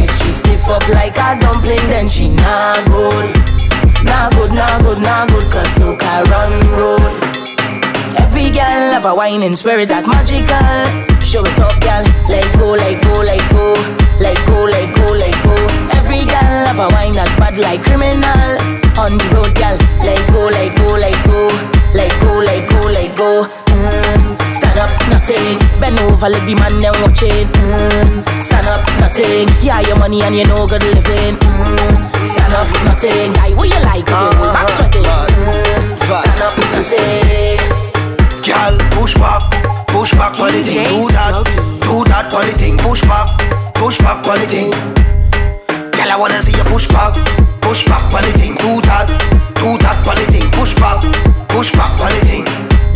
If 0.00 0.08
she 0.24 0.32
stiff 0.32 0.64
up 0.72 0.88
like 0.88 1.20
a 1.20 1.36
dumpling, 1.36 1.84
then 1.92 2.08
she 2.08 2.32
not 2.32 2.80
good. 2.88 3.28
Nah 4.08 4.32
good, 4.32 4.56
nah 4.56 4.80
good, 4.80 5.04
nah 5.04 5.28
good, 5.28 5.52
cause 5.52 5.68
soca 5.76 6.24
run 6.32 6.56
road. 6.72 7.31
Every 8.42 8.58
girl 8.58 8.90
have 8.90 9.04
a 9.06 9.14
whining 9.14 9.54
spirit 9.54 9.86
that 9.94 10.02
magical. 10.02 10.50
Show 11.22 11.46
it 11.46 11.54
off, 11.62 11.78
girl. 11.78 12.02
Let 12.26 12.42
go, 12.58 12.74
let 12.74 12.98
go, 13.06 13.22
let 13.22 13.38
go, 13.54 13.70
let 14.18 14.34
go, 14.50 14.66
let 14.66 14.90
go, 14.98 15.06
let 15.14 15.36
go. 15.46 15.54
Every 15.94 16.26
girl 16.26 16.66
have 16.66 16.82
a 16.82 16.90
wine 16.90 17.14
that 17.14 17.30
bad 17.38 17.54
like 17.62 17.86
criminal. 17.86 18.58
On 18.98 19.14
the 19.14 19.26
road, 19.30 19.54
girl. 19.54 19.78
Let 20.02 20.18
go, 20.34 20.50
let 20.50 20.74
go, 20.74 20.90
let 20.98 21.14
go, 21.22 21.38
let 21.94 22.10
go, 22.18 22.30
let 22.42 22.62
go, 22.66 22.80
let 22.90 23.10
go. 23.14 23.30
Mm, 23.78 24.34
stand 24.50 24.78
up, 24.82 24.90
nothing. 25.06 25.62
Bend 25.78 26.02
over, 26.02 26.26
let 26.26 26.42
the 26.42 26.58
man 26.58 26.82
them 26.82 26.98
watch 26.98 27.22
it. 27.22 27.46
Mm, 27.46 28.26
stand 28.42 28.66
up, 28.66 28.82
nothing. 28.98 29.46
Yeah, 29.62 29.86
your 29.86 29.94
money 30.02 30.18
and 30.26 30.34
you 30.34 30.50
know 30.50 30.66
good 30.66 30.82
living. 30.82 31.38
Mm, 31.38 31.94
stand 32.26 32.58
up, 32.58 32.66
nothing. 32.90 33.38
Die 33.38 33.54
what 33.54 33.70
you 33.70 33.78
like, 33.86 34.10
hold 34.10 34.34
back 34.50 34.66
sweating. 34.74 35.06
Mm, 35.06 35.94
stand 36.10 36.42
up, 36.42 36.58
nothing. 36.58 37.51
Girl, 38.42 38.74
push 38.90 39.14
back, 39.14 39.38
push 39.86 40.10
back 40.18 40.34
on 40.40 40.50
the 40.50 40.62
thing. 40.66 40.82
Do 40.90 41.06
that, 41.14 41.46
do 41.86 42.02
that 42.10 42.26
on 42.34 42.42
the 42.42 42.52
thing. 42.52 42.76
Push 42.76 43.02
back, 43.06 43.30
push 43.78 43.98
back 44.02 44.26
on 44.26 44.42
the 44.42 44.46
thing. 44.50 44.74
Girl, 45.94 46.10
I 46.10 46.16
wanna 46.18 46.42
see 46.42 46.50
you 46.50 46.66
push 46.66 46.88
back, 46.90 47.14
push 47.62 47.86
back 47.86 48.02
on 48.10 48.26
the 48.26 48.34
thing. 48.34 48.58
Do 48.58 48.82
that, 48.82 49.06
do 49.54 49.78
that 49.86 50.02
on 50.02 50.18
the 50.18 50.26
thing. 50.26 50.50
Push 50.58 50.74
back, 50.74 51.06
push 51.54 51.70
back 51.70 51.94
on 52.02 52.10
the 52.10 52.22
thing. 52.26 52.42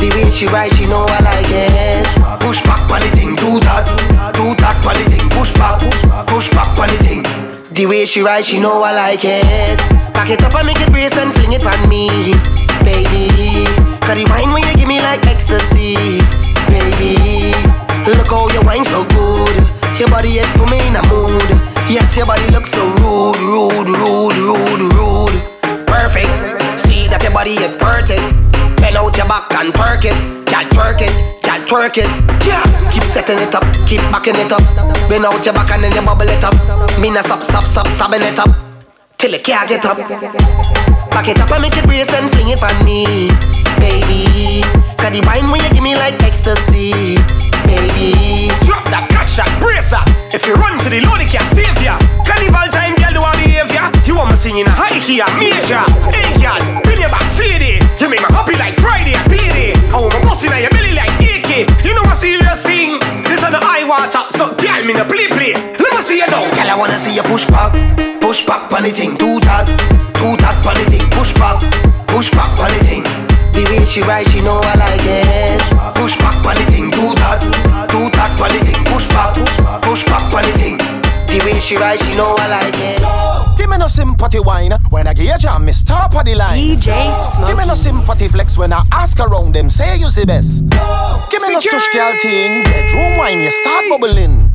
The 0.03 0.11
way 0.19 0.31
she 0.35 0.51
ride, 0.51 0.75
she 0.75 0.85
know 0.91 1.07
I 1.07 1.23
like 1.23 1.47
it. 1.47 2.11
Push 2.43 2.67
back 2.67 2.83
on 2.91 2.99
the 2.99 3.11
thing. 3.15 3.39
Do 3.39 3.63
that, 3.63 3.87
do 4.35 4.51
that 4.59 4.83
on 4.83 4.99
the 4.99 5.07
thing. 5.07 5.31
Push 5.31 5.55
back, 5.55 5.79
push 6.27 6.51
back 6.51 6.75
on 6.75 6.91
the 6.91 6.99
thing. 6.99 7.23
The 7.71 7.87
way 7.87 8.05
she 8.05 8.21
ride, 8.21 8.45
she 8.45 8.59
know 8.59 8.83
I 8.83 8.91
like 8.91 9.23
it. 9.23 9.79
Back 10.11 10.27
it 10.27 10.43
up 10.43 10.59
and 10.59 10.67
make 10.67 10.83
it 10.83 10.91
brace 10.91 11.15
and 11.15 11.31
fling 11.33 11.55
it 11.55 11.63
on 11.63 11.89
me, 11.89 12.35
baby. 12.83 13.86
Cause 14.07 14.15
the 14.15 14.25
wine 14.31 14.55
when 14.55 14.63
you 14.63 14.75
give 14.79 14.87
me 14.87 15.03
like 15.03 15.27
ecstasy, 15.27 16.23
baby. 16.71 17.51
Look 18.07 18.31
how 18.31 18.47
your 18.55 18.63
wine 18.63 18.85
so 18.85 19.03
good. 19.11 19.57
Your 19.99 20.07
body 20.09 20.39
it 20.39 20.47
put 20.55 20.71
me 20.71 20.79
in 20.87 20.95
a 20.95 21.03
mood. 21.11 21.51
Yes, 21.91 22.17
your 22.17 22.27
body 22.27 22.47
looks 22.55 22.71
so 22.71 22.87
rude, 23.03 23.43
rude, 23.43 23.91
rude, 23.91 24.39
rude, 24.39 24.95
rude. 24.95 25.37
Perfect. 25.91 26.31
See 26.79 27.11
that 27.11 27.19
your 27.23 27.33
body 27.33 27.59
it 27.59 27.75
worth 27.83 28.07
it. 28.15 28.23
Bend 28.79 28.95
out 28.95 29.17
your 29.17 29.27
back 29.27 29.51
and 29.59 29.75
perk 29.75 30.07
it. 30.07 30.15
Gal 30.47 30.63
twerk 30.71 31.03
it, 31.03 31.43
gal 31.43 31.59
twerk 31.67 31.99
it. 31.99 32.07
Yeah. 32.47 32.63
Keep 32.95 33.03
setting 33.05 33.39
it 33.43 33.55
up, 33.55 33.67
keep 33.91 34.01
backing 34.15 34.37
it 34.39 34.53
up. 34.53 34.63
Bend 35.11 35.27
out 35.27 35.45
your 35.45 35.53
back 35.53 35.71
and 35.75 35.83
then 35.83 35.93
you 35.93 36.03
bubble 36.07 36.31
it 36.31 36.45
up. 36.47 36.55
Me 37.01 37.11
nah 37.11 37.23
stop, 37.23 37.43
stop, 37.43 37.65
stop, 37.65 37.89
stabbing 37.89 38.23
it 38.23 38.39
up. 38.39 38.55
Till 39.19 39.35
it 39.35 39.43
can't 39.43 39.69
get 39.69 39.85
up. 39.85 39.99
Back 41.11 41.29
it 41.29 41.41
up 41.41 41.51
and 41.51 41.63
make 41.63 41.77
it 41.77 41.85
brace 41.85 42.09
and 42.15 42.31
fling 42.31 42.55
it 42.55 42.63
on 42.63 42.85
me, 42.85 43.35
baby. 44.01 44.61
Cause 45.01 45.13
the 45.13 45.21
wine 45.25 45.49
when 45.51 45.65
you 45.65 45.71
give 45.73 45.83
me 45.83 45.97
like 45.97 46.21
ecstasy, 46.23 47.17
baby. 47.65 48.53
Drop 48.65 48.85
that, 48.93 49.09
catch 49.09 49.41
that, 49.41 49.49
brace 49.61 49.89
that. 49.89 50.05
If 50.33 50.45
you 50.45 50.55
run 50.55 50.77
to 50.85 50.89
the 50.91 51.01
load, 51.05 51.21
it 51.25 51.33
can't 51.33 51.47
save 51.49 51.77
ya. 51.81 51.97
Carnival 52.25 52.69
time, 52.73 52.97
girl, 53.01 53.13
do 53.17 53.23
behave 53.41 53.71
ya? 53.73 53.89
You 54.05 54.17
want 54.17 54.33
me 54.33 54.37
singing 54.37 54.67
a 54.69 54.75
high 54.75 55.01
key 55.01 55.21
a 55.21 55.29
major. 55.41 55.81
Hey, 56.13 56.29
girl, 56.41 56.61
bring 56.85 57.01
your 57.01 57.13
back 57.13 57.25
steady. 57.29 57.81
You 58.01 58.09
make 58.13 58.21
me 58.21 58.29
happy 58.29 58.57
like 58.61 58.77
Friday 58.77 59.17
a 59.17 59.23
payday. 59.29 59.73
I 59.93 59.97
want 59.97 60.13
my 60.13 60.21
boss 60.25 60.45
in 60.45 60.53
your 60.53 60.73
belly 60.73 60.93
like 60.93 61.13
AK. 61.21 61.69
You 61.85 61.97
know 61.97 62.05
a 62.05 62.15
serious 62.17 62.63
thing. 62.63 63.01
This 63.25 63.41
on 63.45 63.53
the 63.53 63.63
high 63.63 63.85
water, 63.85 64.25
so 64.33 64.53
girl, 64.61 64.83
me 64.85 64.93
no 64.93 65.05
play 65.09 65.29
play. 65.29 65.55
Let 65.57 65.93
me 65.95 66.01
see 66.03 66.19
you 66.21 66.29
now. 66.29 66.45
Girl, 66.53 66.69
I 66.69 66.77
wanna 66.77 66.99
see 66.99 67.15
you 67.15 67.25
push 67.25 67.47
back, 67.49 67.73
push 68.21 68.45
back 68.45 68.69
the 68.69 68.91
thing. 68.93 69.17
Do 69.17 69.41
that, 69.47 69.67
do 70.21 70.37
that 70.43 70.57
the 70.61 70.85
thing. 70.91 71.07
Push 71.17 71.33
back, 71.41 71.61
push 72.09 72.31
back 72.33 72.53
the 72.57 72.81
thing. 72.85 73.36
The 73.53 73.65
way 73.71 73.85
she 73.85 74.03
ride, 74.03 74.27
she 74.31 74.41
know 74.41 74.61
I 74.63 74.75
like 74.75 75.01
it. 75.05 75.61
Push 75.97 76.17
back 76.19 76.43
pon 76.43 76.57
the 76.57 76.65
thing. 76.71 76.91
Do 76.91 77.15
that, 77.21 77.41
do 77.91 78.11
that 78.17 78.37
pon 78.39 78.51
the 78.51 78.61
thing. 78.65 78.85
Push 78.93 79.07
back, 79.09 79.35
push 79.83 80.05
back 80.05 80.31
pon 80.31 80.43
the 80.45 80.53
thing. 80.59 80.79
The 81.27 81.45
way 81.45 81.61
she 81.61 81.77
ride, 81.77 81.99
she 82.01 82.15
know 82.17 82.35
I 82.39 82.47
like 82.49 82.75
it. 82.79 83.01
Give 83.59 83.69
me 83.69 83.79
no 83.79 83.87
sympathy 83.87 84.39
wine 84.39 84.73
when 84.91 85.07
I 85.07 85.15
get 85.15 85.37
a 85.37 85.39
jam, 85.39 85.65
me 85.65 85.73
stop 85.73 86.15
at 86.15 86.27
the 86.27 86.35
line. 86.35 86.79
DJ 86.79 87.13
Smokey. 87.13 87.51
Give 87.51 87.59
me 87.59 87.67
no 87.67 87.75
sympathy 87.75 88.29
flex 88.29 88.57
when 88.57 88.73
I 88.73 88.85
ask 88.93 89.19
around 89.19 89.55
them, 89.55 89.69
say 89.71 89.97
you 89.97 90.11
the 90.11 90.25
best. 90.27 90.69
Give 91.31 91.43
me 91.43 91.53
no 91.53 91.61
stush 91.61 91.93
girl 91.93 92.13
thing, 92.21 92.65
bedroom 92.65 93.19
wine, 93.19 93.41
you 93.41 93.51
start 93.51 93.85
bubbling. 93.91 94.53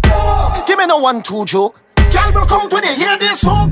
Give 0.65 0.77
me 0.77 0.85
no 0.85 0.99
one 0.99 1.21
two 1.21 1.45
joke. 1.45 1.81
Girl, 2.11 2.31
broke 2.31 2.51
out 2.51 2.71
when 2.71 2.83
you 2.83 2.93
hear 2.93 3.17
this 3.17 3.41
hook. 3.45 3.71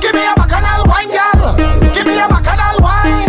Give 0.00 0.14
me 0.14 0.24
a 0.24 0.34
bacchanal 0.34 0.86
wine, 0.86 1.10
girl. 1.10 1.56
Give 1.92 2.06
me 2.06 2.18
a 2.18 2.26
bacchanal 2.28 2.80
wine. 2.80 3.19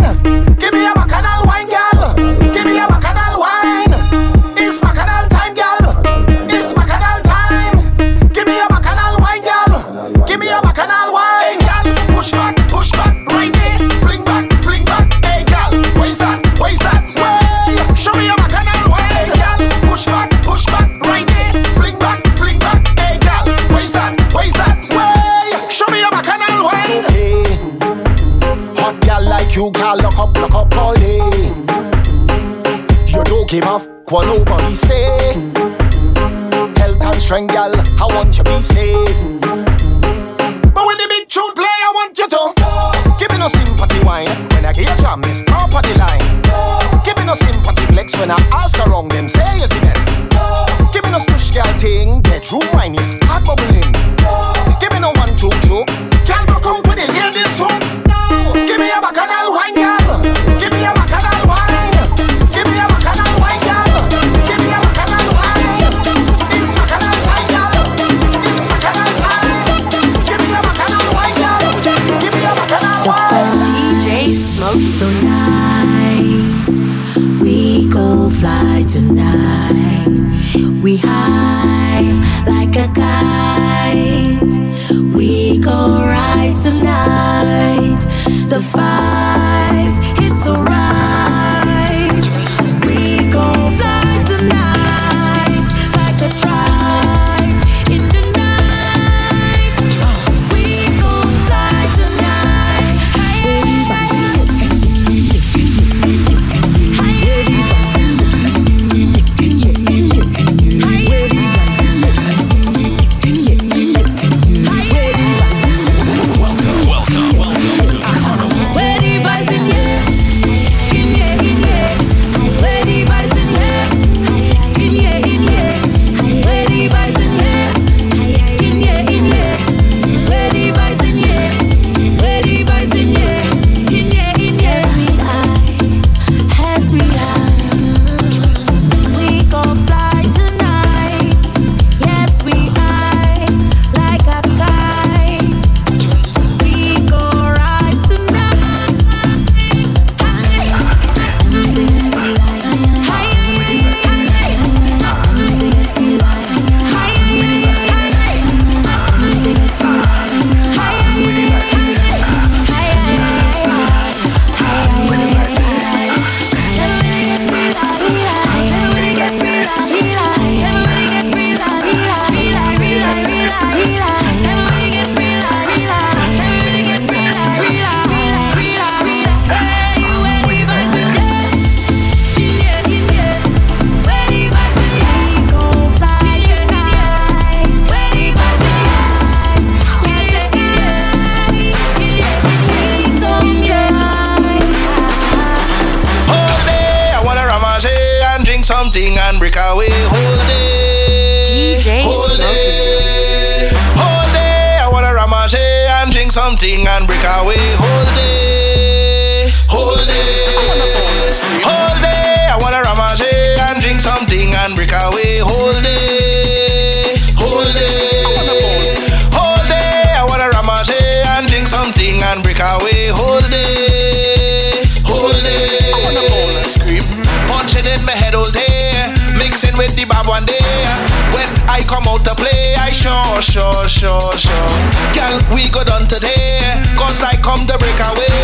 Sure, 233.42 233.88
sure, 233.88 233.88
sure, 233.88 234.32
sure. 234.38 234.72
Girl, 235.12 235.38
we 235.52 235.68
go 235.68 235.82
done 235.82 236.06
today, 236.06 236.62
cause 236.94 237.22
I 237.22 237.34
come 237.42 237.66
to 237.66 237.76
break 237.76 237.98
away. 237.98 238.38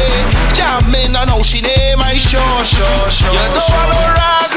Jamming 0.59 1.15
on 1.15 1.29
how 1.29 1.43
she 1.43 1.63
name, 1.63 2.03
I 2.03 2.19
sure, 2.19 2.43
sure, 2.67 3.07
sure. 3.11 3.31
You 3.31 3.47
don't 3.55 3.71
want 3.71 3.89
no 3.95 4.03
rag, 4.19 4.53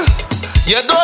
you 0.66 0.82
don't 0.82 1.01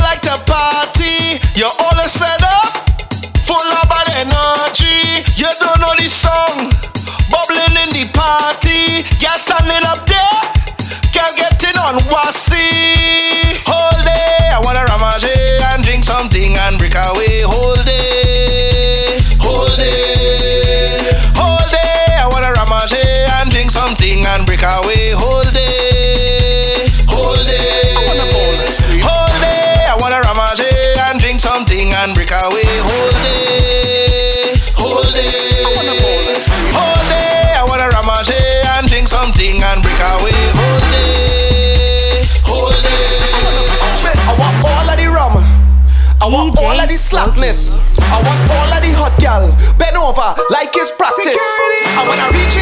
slackness. 47.17 47.81
I 48.13 48.21
want 48.21 48.41
all 48.53 48.69
of 48.69 48.81
the 48.85 48.93
hot 48.93 49.17
gal. 49.17 49.49
Bend 49.81 49.97
over 49.97 50.37
like 50.53 50.69
it's 50.77 50.93
practice. 50.93 51.41
I 51.97 52.05
wanna 52.05 52.29
reach 52.37 52.56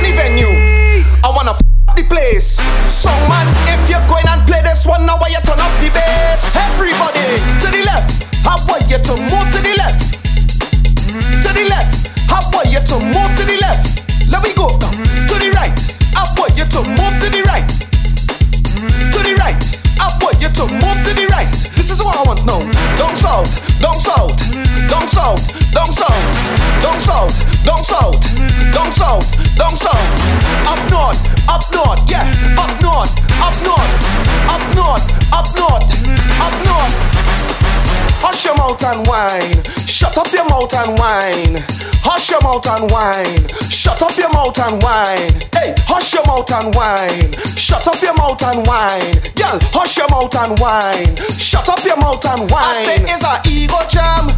mouth 42.56 42.80
and 42.80 42.92
whine. 42.92 43.48
Shut 43.68 44.02
up 44.02 44.16
your 44.16 44.32
mouth 44.32 44.56
and 44.56 44.82
whine. 44.82 45.28
Hey, 45.52 45.76
hush 45.92 46.14
your 46.14 46.24
mouth 46.24 46.48
and 46.56 46.72
whine. 46.72 47.28
Shut 47.60 47.84
up 47.84 48.00
your 48.02 48.16
mouth 48.16 48.40
and 48.48 48.64
whine. 48.64 49.20
Girl, 49.36 49.60
hush 49.76 49.98
your 50.00 50.08
mouth 50.08 50.32
and 50.40 50.56
whine. 50.64 51.16
Shut 51.36 51.68
up 51.68 51.84
your 51.84 52.00
mouth 52.00 52.24
and 52.24 52.48
whine. 52.48 52.64
I 52.64 52.96
say 52.96 53.04
it's 53.12 53.28
a 53.28 53.36
ego 53.52 53.76
jam. 53.92 54.32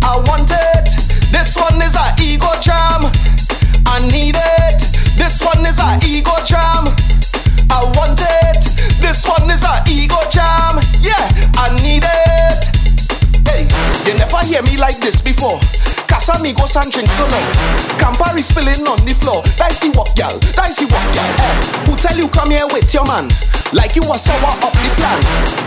I 0.00 0.16
want 0.24 0.48
it. 0.48 0.88
This 1.28 1.52
one 1.52 1.76
is 1.84 1.92
a 1.92 2.16
ego 2.16 2.48
jam. 2.64 3.12
I 3.92 4.00
need 4.08 4.40
it. 4.40 4.80
This 5.20 5.44
one 5.44 5.60
is 5.68 5.76
a 5.76 6.00
ego 6.00 6.32
jam. 6.48 6.96
I 7.68 7.84
want 7.92 8.24
it. 8.24 8.64
This 9.04 9.20
one 9.28 9.52
is 9.52 9.60
a 9.68 9.84
ego 9.84 10.20
jam. 10.32 10.80
Yeah, 11.04 11.28
I 11.60 11.68
need 11.84 12.08
it. 12.08 12.62
Hey, 13.44 13.68
you 14.08 14.16
never 14.16 14.40
hear 14.48 14.62
me 14.64 14.80
like 14.80 14.96
this 14.96 15.20
before. 15.20 15.60
Casamigos 16.14 16.78
and 16.78 16.92
drinks 16.94 17.18
on. 17.18 17.26
Campari 17.98 18.38
spilling 18.38 18.86
on 18.86 19.02
the 19.02 19.10
floor. 19.18 19.42
Dicey 19.58 19.90
walk, 19.98 20.14
gal. 20.14 20.38
Dicey 20.54 20.86
walk, 20.86 21.02
gal. 21.10 21.26
Eh, 21.42 21.90
who 21.90 21.98
tell 21.98 22.14
you 22.14 22.30
come 22.30 22.54
here 22.54 22.70
with 22.70 22.86
your 22.94 23.02
man? 23.02 23.26
Like 23.74 23.98
you 23.98 24.06
was 24.06 24.22
sour 24.22 24.54
up 24.62 24.70
the 24.78 24.90
plan. 24.94 25.18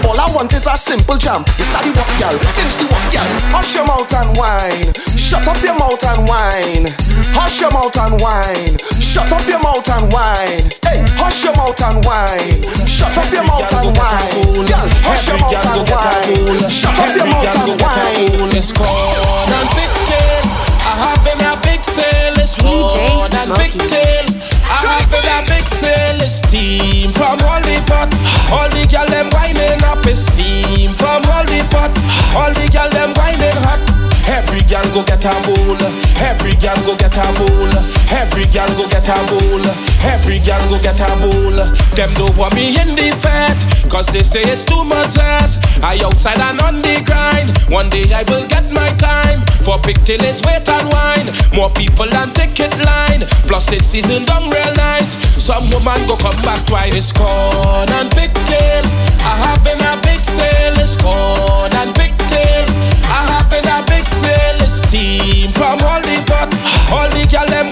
All 0.07 0.15
I 0.15 0.31
want 0.31 0.55
is 0.55 0.63
a 0.63 0.79
simple 0.79 1.19
jam. 1.19 1.43
You 1.59 1.67
start 1.67 1.83
the 1.83 1.91
walk, 1.99 2.07
gal. 2.15 2.31
Finish 2.55 2.79
the 2.79 2.87
walk, 2.87 3.03
gal. 3.11 3.27
Hush 3.51 3.75
your 3.75 3.83
mouth 3.91 4.07
and 4.07 4.31
whine. 4.39 4.95
Shut 5.19 5.43
up 5.43 5.59
your 5.59 5.75
mouth 5.75 5.99
and 5.99 6.23
whine. 6.31 6.87
Hush 7.35 7.59
your 7.59 7.71
mouth 7.75 7.99
and 7.99 8.15
whine. 8.23 8.79
Shut 9.03 9.27
up 9.27 9.43
your 9.51 9.59
mouth 9.59 9.83
and 9.83 10.07
whine. 10.15 10.71
Hey, 10.87 11.03
hush 11.19 11.43
your 11.43 11.59
mouth 11.59 11.75
and 11.75 11.99
whine. 12.07 12.63
Shut 12.87 13.11
up 13.19 13.27
your 13.35 13.43
mouth 13.43 13.67
and 13.67 13.91
whine. 13.99 14.63
Gal, 14.63 14.87
hush 15.03 15.27
your 15.27 15.43
mouth 15.43 15.59
and 15.59 15.83
whine. 15.91 16.71
Shut 16.71 16.95
up 16.95 17.11
your 17.19 17.27
mouth 17.27 17.51
and 17.51 17.75
whine. 17.83 18.55
It's 18.55 18.71
called 18.71 19.51
and 19.51 19.96
pigtail. 20.07 20.43
I 20.87 20.93
have 21.03 21.27
in 21.27 21.39
a 21.43 21.53
big 21.63 21.83
sale. 21.83 22.39
It's 22.39 22.57
called 22.57 23.33
and 23.33 23.51
pigtail. 23.59 24.25
I 24.63 25.03
have 25.03 25.11
in 25.11 25.27
a 25.27 25.39
big 25.47 25.63
sale. 25.63 26.21
It's 26.23 26.39
steam 26.39 27.11
from 27.11 27.39
all 27.43 27.61
the 27.61 27.77
pot. 27.87 28.11
All 28.51 28.69
the 28.69 28.87
gal 28.87 29.07
them 29.07 29.29
winding 29.31 29.83
up. 29.83 30.05
Steam 30.15 30.93
from 30.93 31.27
all 31.29 31.43
the 31.45 31.59
pot. 31.71 31.91
All 32.35 32.53
the 32.53 32.69
gal 32.71 32.89
them 32.89 33.13
winding 33.15 33.61
hot. 33.63 33.96
Every 34.27 34.61
gal 34.67 34.83
go 34.93 35.03
get 35.03 35.23
a 35.23 35.31
bowl. 35.47 35.79
Every 36.19 36.53
gal 36.55 36.75
go 36.85 36.95
get 36.97 37.15
a 37.15 37.25
bowl. 37.39 37.71
Every 38.11 38.45
gal 38.45 38.67
go 38.75 38.87
get 38.87 39.07
a 39.07 39.15
bowl. 39.31 39.63
Every 40.03 40.39
gal 40.39 40.61
go 40.69 40.77
get 40.81 40.99
a 40.99 41.07
bowl. 41.23 41.55
Them 41.95 42.11
don't 42.15 42.35
want 42.37 42.53
me 42.55 42.75
in 42.79 42.95
the 42.95 43.15
fat. 43.21 43.57
Cause 43.89 44.07
they 44.07 44.23
say 44.23 44.41
it's 44.41 44.63
too 44.63 44.83
much 44.83 45.17
ass. 45.17 45.59
I 45.81 45.99
outside 46.03 46.39
and 46.39 46.59
on 46.59 46.81
the 46.81 47.01
grind. 47.05 47.57
One 47.71 47.89
day 47.89 48.05
I 48.13 48.23
will 48.27 48.47
get 48.47 48.67
my 48.73 48.89
time. 48.99 49.45
For 49.63 49.79
pigtail 49.79 50.23
is 50.23 50.41
wait 50.43 50.67
and 50.67 50.87
wine. 50.91 51.31
More 51.55 51.69
people 51.71 52.11
and 52.11 52.35
ticket 52.35 52.75
line. 52.83 53.23
Plus 53.47 53.71
it's 53.71 53.87
seasoned 53.87 54.27
down 54.27 54.49
real 54.49 54.75
nice. 54.75 55.15
Some 55.41 55.69
woman 55.71 56.03
go 56.07 56.17
come 56.17 56.35
back 56.43 56.59
twice. 56.67 56.95
It's 56.95 57.11
corn 57.11 57.89
and 57.89 58.11
pigtail. 58.11 58.83
I 59.23 59.33
have 59.47 59.65
in 59.65 59.79
a 59.79 59.95
big 60.03 60.19
sale. 60.19 60.75
It's 60.83 60.95
corn 60.99 61.71
and 61.71 61.95
pigtail. 61.95 62.67
I 63.09 63.19
have 63.31 63.53
in 63.53 63.65
a 63.67 63.79
big 63.87 64.03
sale. 64.03 64.61
It's 64.61 64.83
steam 64.83 65.51
from 65.51 65.79
all 65.83 66.01
the 66.01 66.17
pot. 66.27 66.51
All 66.91 67.09
the 67.09 67.25
gal 67.29 67.47
them 67.47 67.69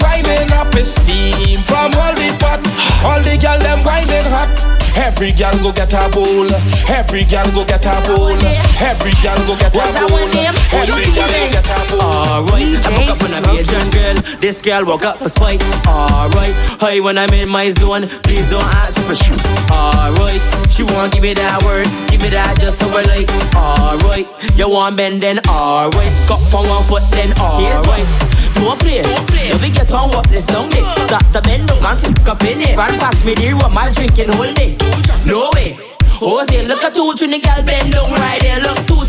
up. 0.52 0.74
It's 0.74 0.96
steam 0.96 1.62
from 1.62 1.94
all 1.94 2.14
the 2.14 2.28
pot. 2.40 2.60
All 3.04 3.20
the 3.22 3.36
gal 3.38 3.58
them 3.58 3.84
winding 3.84 4.24
hot. 4.32 4.75
Every 4.96 5.32
gal 5.32 5.52
go 5.62 5.72
get 5.72 5.92
a 5.92 6.08
bowl. 6.08 6.48
Every 6.88 7.24
gal 7.24 7.44
go 7.52 7.64
get 7.64 7.84
a 7.86 8.00
bowl. 8.08 8.36
Every 8.80 9.12
gal 9.22 9.36
go 9.46 9.56
get 9.56 9.76
a 9.76 9.80
bowl. 10.08 10.16
Every 10.72 11.04
gal 11.12 11.28
go 11.28 11.46
get 11.52 11.68
a 11.68 11.78
bowl. 11.92 12.00
Alright, 12.00 12.80
I 12.80 12.90
woke 12.96 13.10
up 13.12 13.20
on 13.20 13.32
a 13.32 13.40
Bajan 13.46 13.92
girl. 13.92 14.16
This 14.40 14.62
girl 14.62 14.84
woke 14.84 15.04
up 15.04 15.18
for 15.18 15.28
spite. 15.28 15.62
Alright, 15.86 16.54
hey, 16.80 17.00
when 17.00 17.18
I'm 17.18 17.32
in 17.32 17.48
my 17.48 17.70
zone, 17.70 18.08
please 18.24 18.50
don't 18.50 18.64
ask 18.80 18.96
me 18.96 19.04
for 19.04 19.14
shit. 19.14 19.36
Alright, 19.70 20.40
she 20.70 20.82
want 20.82 21.12
give 21.12 21.22
me 21.22 21.34
that 21.34 21.62
word, 21.64 21.88
give 22.10 22.20
me 22.22 22.28
that 22.30 22.58
just 22.58 22.78
so 22.80 22.88
I 22.88 23.02
like. 23.04 23.28
Alright, 23.54 24.26
you 24.56 24.68
want 24.68 24.96
bend 24.96 25.22
then 25.22 25.38
alright, 25.48 26.12
cup 26.26 26.40
on 26.54 26.68
one 26.68 26.84
foot 26.84 27.02
then 27.12 27.32
alright. 27.38 28.25
Don't 28.56 28.78
play, 28.80 29.02
don't 29.02 29.60
we 29.62 29.70
get 29.70 29.90
on 29.92 30.08
what 30.10 30.28
this 30.28 30.46
song 30.46 30.68
day. 30.70 30.82
Start 31.04 31.24
to 31.32 31.40
bend 31.42 31.68
down 31.68 31.84
and 31.84 32.00
fuck 32.00 32.28
up 32.28 32.42
in 32.42 32.60
it. 32.60 32.76
Run 32.76 32.98
past 32.98 33.24
me 33.24 33.34
there 33.34 33.54
with 33.56 33.72
my 33.72 33.90
drinking 33.90 34.32
whole 34.32 34.52
day. 34.54 34.74
No 35.26 35.50
way. 35.54 35.76
Oh, 36.20 36.44
say, 36.48 36.64
look 36.66 36.82
at 36.82 36.94
two 36.94 37.12
trini 37.14 37.42
gal 37.42 37.62
bend 37.62 37.92
down 37.92 38.10
right 38.10 38.40
there. 38.40 38.60
Look, 38.60 38.78
two 38.88 39.04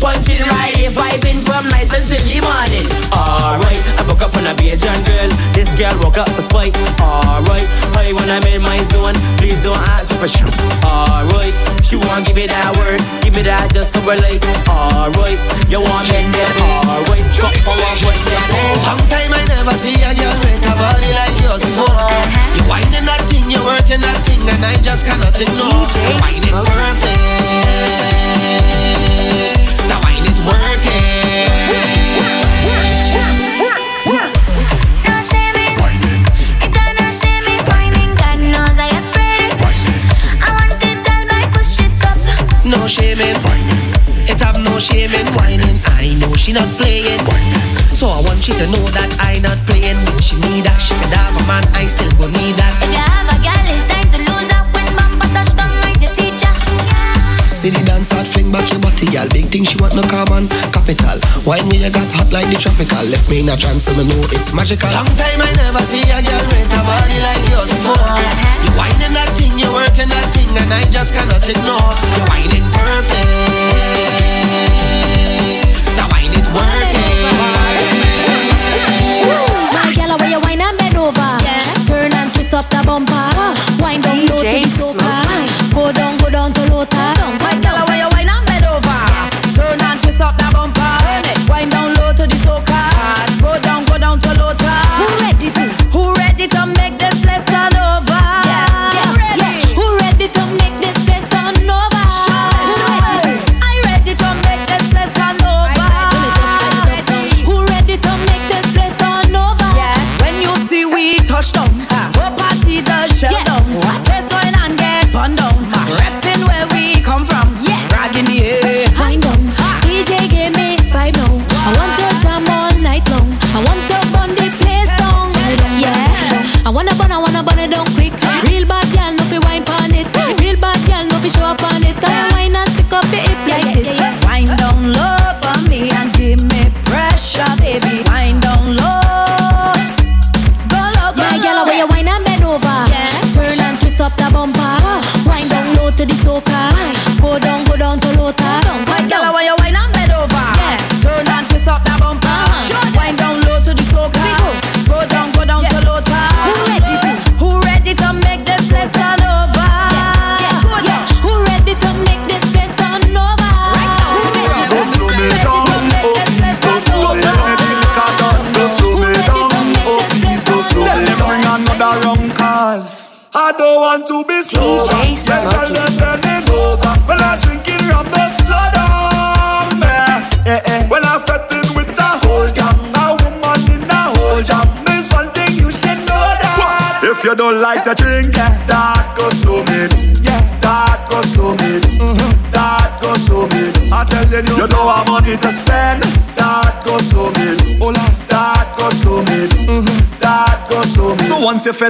punching 0.00 0.42
right 0.46 0.74
there. 0.74 0.90
Vibing 0.90 1.44
from 1.44 1.68
night 1.68 1.90
until 1.92 2.22
the 2.24 2.38
morning. 2.40 2.86
Alright, 3.12 3.82
I 3.98 4.02
woke 4.08 4.22
up 4.22 4.34
on 4.38 4.46
a 4.46 4.54
Bajan 4.56 4.98
girl. 5.04 5.30
This 5.52 5.74
girl 5.76 5.94
woke 6.00 6.18
up 6.18 6.30
for 6.32 6.42
spite. 6.42 6.74
Alright, 6.98 7.68
hey, 7.98 8.14
when 8.14 8.26
I'm 8.30 8.42
in 8.48 8.62
my 8.62 8.78
zone, 8.88 9.18
please 9.36 9.60
don't 9.62 9.78
ask 9.94 10.10
me 10.10 10.16
for 10.16 10.30
shit. 10.30 10.48
Alright, 10.82 11.54
she 11.84 11.98
want 11.98 12.24
give 12.24 12.38
me 12.38 12.46
that 12.48 12.72
word, 12.78 13.02
give 13.22 13.34
me 13.34 13.42
that 13.44 13.68
just 13.74 13.92
so 13.92 14.00
we're 14.06 14.18
like. 14.22 14.40
Alright, 14.70 15.38
you 15.68 15.82
want 15.82 16.08
me 16.08 16.24
there? 16.32 16.52
Alright, 16.62 17.26
on 17.68 17.76
one 17.76 17.98
foot 18.00 18.18
then. 18.24 18.42
Long 18.86 19.02
time 19.12 19.32
I 19.34 19.42
never 19.50 19.76
see 19.76 19.94
a 20.02 20.14
girl 20.16 20.36
with 20.40 20.66
a 20.66 20.74
body 20.78 21.10
like 21.12 21.36
yours 21.42 21.62
before. 21.62 21.92
You 22.56 22.64
whining 22.64 23.04
that 23.04 23.22
thing, 23.28 23.50
you 23.50 23.60
working 23.60 24.00
that 24.00 24.18
thing, 24.24 24.40
and 24.46 24.64
I 24.64 24.74
just 24.80 25.04
cannot 25.04 25.36
ignore. 25.36 25.84
Whining 26.22 26.56
perfect. 26.64 28.27
Shaming, 44.88 45.28
whining. 45.36 45.76
I 46.00 46.16
know 46.16 46.32
she 46.34 46.52
not 46.52 46.68
playing. 46.80 47.20
So 47.92 48.08
I 48.08 48.20
want 48.24 48.48
you 48.48 48.54
to 48.56 48.66
know 48.72 48.84
that 48.96 49.10
I 49.20 49.40
not 49.44 49.60
playing. 49.68 49.98
When 50.08 50.20
she 50.24 50.36
need 50.48 50.64
that, 50.64 50.80
she 50.80 50.96
could 50.96 51.12
have 51.12 51.36
a 51.36 51.44
man. 51.44 51.64
I 51.76 51.84
still 51.84 52.10
go 52.16 52.26
need 52.32 52.56
that. 52.56 52.72
If 52.80 52.88
you 52.88 53.02
have 53.04 53.28
a 53.28 53.36
girl, 53.44 53.66
it's 53.68 53.84
time 53.84 54.08
to 54.16 54.18
lose 54.24 54.48
her. 54.48 54.64
When 54.72 54.88
bumper 54.96 55.28
touch 55.36 55.52
down, 55.52 55.68
is 55.92 56.00
your 56.00 56.14
teacher. 56.16 56.52
See 57.50 57.70
the 57.74 57.82
dance 57.84 58.08
start 58.08 58.26
fling 58.30 58.48
back 58.54 58.70
your 58.70 58.80
body, 58.80 59.10
girl. 59.12 59.28
Big 59.28 59.50
thing 59.52 59.64
she 59.66 59.76
want 59.76 59.92
no 59.92 60.06
common 60.08 60.48
capital. 60.72 61.20
Wine 61.44 61.68
when 61.68 61.82
you 61.84 61.90
got 61.90 62.06
hot 62.16 62.30
like 62.32 62.48
the 62.48 62.56
tropical. 62.56 63.02
Left 63.04 63.26
me 63.28 63.44
in 63.44 63.50
a 63.50 63.56
trance, 63.58 63.84
so 63.84 63.92
me 63.98 64.08
know 64.08 64.22
it's 64.32 64.54
magical. 64.54 64.88
Long 64.94 65.10
time 65.18 65.42
I 65.42 65.50
never 65.58 65.82
see 65.84 66.04
a 66.08 66.22
girl 66.22 66.44
with 66.48 66.70
a 66.70 66.80
body 66.86 67.18
like 67.18 67.44
yours 67.50 67.68
before. 67.68 68.14
You 68.64 68.72
whining 68.78 69.12
that 69.12 69.30
thing, 69.34 69.58
you 69.58 69.68
working 69.74 70.08
that 70.08 70.28
thing, 70.32 70.48
and 70.54 70.70
I 70.70 70.86
just 70.88 71.12
cannot 71.12 71.42
ignore. 71.42 71.92
You're 72.14 72.30
whining 72.30 72.66
perfect. 72.70 74.37
The 76.38 76.44
wine 76.54 76.87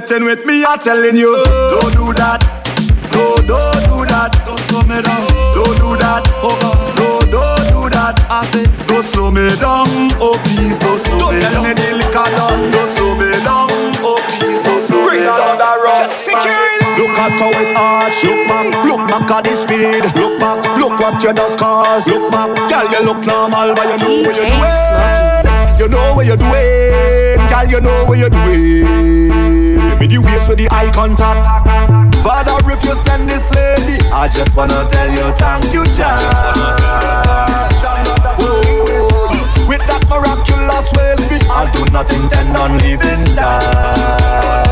So 0.09 0.17
once 0.17 0.25
you're 0.25 0.37
fitting 0.37 0.41
with 0.41 0.47
me, 0.49 0.65
I'm 0.65 0.79
telling 0.81 1.17
you, 1.21 1.37
don't 1.69 1.93
do 1.93 2.17
that. 2.17 2.41
No, 3.13 3.37
don't 3.45 3.85
do 3.93 4.09
that. 4.09 4.33
Don't 4.49 4.57
slow 4.57 4.81
me 4.89 5.05
down. 5.05 5.21
Don't 5.53 5.77
do 5.77 6.01
that. 6.01 6.25
Oh, 6.41 6.57
no, 6.97 7.21
don't 7.29 7.69
do 7.69 7.93
that. 7.93 8.17
I 8.33 8.41
say, 8.49 8.65
don't 8.89 9.05
slow 9.05 9.29
me 9.29 9.53
down. 9.61 9.85
Oh, 10.17 10.41
please, 10.49 10.81
don't 10.81 10.97
slow 10.97 11.29
me 11.29 11.45
down. 11.45 11.61
Don't 11.61 11.61
tell 11.61 11.61
me 11.61 11.73
the 11.77 11.89
liquor 12.01 12.29
done. 12.41 12.73
Don't 12.73 12.89
slow 12.89 13.13
me 13.21 13.29
down. 13.45 13.69
Oh, 14.01 14.17
please, 14.33 14.65
don't 14.65 14.81
slow 14.81 15.13
me 15.13 15.29
down. 15.29 15.61
Security. 16.09 16.89
Look 16.97 17.13
at 17.21 17.37
how 17.37 17.53
it 17.53 17.69
arch. 17.77 18.25
Look 18.25 18.41
back. 18.49 18.69
Look 18.89 19.03
back 19.13 19.29
at 19.29 19.43
the 19.45 19.53
speed. 19.61 20.09
Look 20.17 20.41
back. 20.41 20.65
Look 20.81 20.97
what 20.97 21.21
you 21.21 21.37
just 21.37 21.61
cause. 21.61 22.09
Look 22.09 22.33
back. 22.33 22.49
Girl, 22.73 22.87
you 22.89 23.01
look 23.05 23.21
normal, 23.29 23.77
but 23.77 23.85
you 23.93 23.99
know 24.01 24.25
what 24.25 24.41
you're 24.41 24.49
doing. 24.57 24.73
You 25.77 25.87
know 25.93 26.17
what 26.17 26.25
you're 26.25 26.41
doing. 26.41 27.45
Girl, 27.45 27.67
you 27.69 27.81
know 27.85 28.09
what 28.09 28.17
you're 28.17 28.33
doing. 28.33 29.48
Me 30.09 30.17
the 30.17 30.23
waist 30.23 30.49
with 30.49 30.57
the 30.57 30.69
eye 30.71 30.91
contact. 30.91 31.45
Father, 32.25 32.57
if 32.73 32.83
you 32.85 32.95
send 32.95 33.29
this 33.29 33.53
lady, 33.55 34.01
I 34.11 34.29
just 34.29 34.57
wanna 34.57 34.89
tell 34.89 35.11
you 35.11 35.33
thank 35.37 35.73
you, 35.73 35.85
Jah. 35.85 36.17
With 39.69 39.85
that 39.87 40.05
miraculous 40.09 40.93
ways, 40.97 41.43
I 41.51 41.71
do 41.73 41.85
not 41.93 42.11
intend 42.11 42.57
on 42.57 42.79
leaving 42.79 43.35
that. 43.35 44.68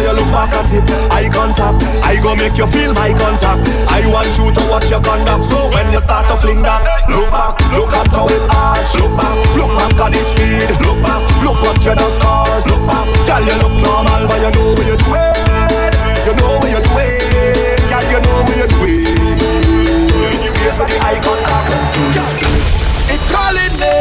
Tell 0.00 0.16
you 0.16 0.24
look 0.24 0.32
back 0.32 0.56
at 0.56 0.72
it, 0.72 0.80
eye 1.12 1.28
contact. 1.28 1.84
I 2.00 2.16
go 2.24 2.32
make 2.32 2.56
you 2.56 2.64
feel 2.64 2.96
my 2.96 3.12
contact. 3.12 3.68
I 3.84 4.00
want 4.08 4.32
you 4.32 4.48
to 4.48 4.62
watch 4.72 4.88
your 4.88 5.04
conduct. 5.04 5.44
So 5.44 5.68
when 5.76 5.92
you 5.92 6.00
start 6.00 6.24
to 6.32 6.40
fling 6.40 6.64
that, 6.64 6.80
look 7.12 7.28
back, 7.28 7.60
look 7.76 7.92
at 7.92 8.08
how 8.08 8.24
it 8.32 8.40
arch. 8.48 8.96
Look 8.96 9.12
back, 9.12 9.36
look 9.60 9.68
back 9.76 9.92
at 10.00 10.16
the 10.16 10.22
speed. 10.24 10.72
Look 10.88 11.04
back, 11.04 11.20
look 11.44 11.60
what 11.60 11.76
you 11.84 11.92
just 11.92 12.16
caused. 12.16 12.72
Look 12.72 12.80
back, 12.88 13.04
girl, 13.28 13.44
you 13.44 13.56
look 13.60 13.76
normal, 13.84 14.24
but 14.24 14.40
you 14.40 14.50
know 14.56 14.72
what 14.72 14.88
you're 14.88 15.02
doing. 15.04 15.36
You 16.24 16.32
know 16.32 16.48
what 16.48 16.72
you're 16.72 16.80
doing, 16.80 17.84
girl, 17.92 18.04
you 18.08 18.20
know 18.24 18.40
what 18.40 18.56
you're 18.56 18.72
doing. 18.72 19.04
You 19.04 20.50
face 20.64 20.80
with 20.80 20.88
the 20.88 20.96
eye 20.96 21.20
contact. 21.20 21.76
It 23.12 23.20
calling 23.28 23.74
me, 23.76 23.94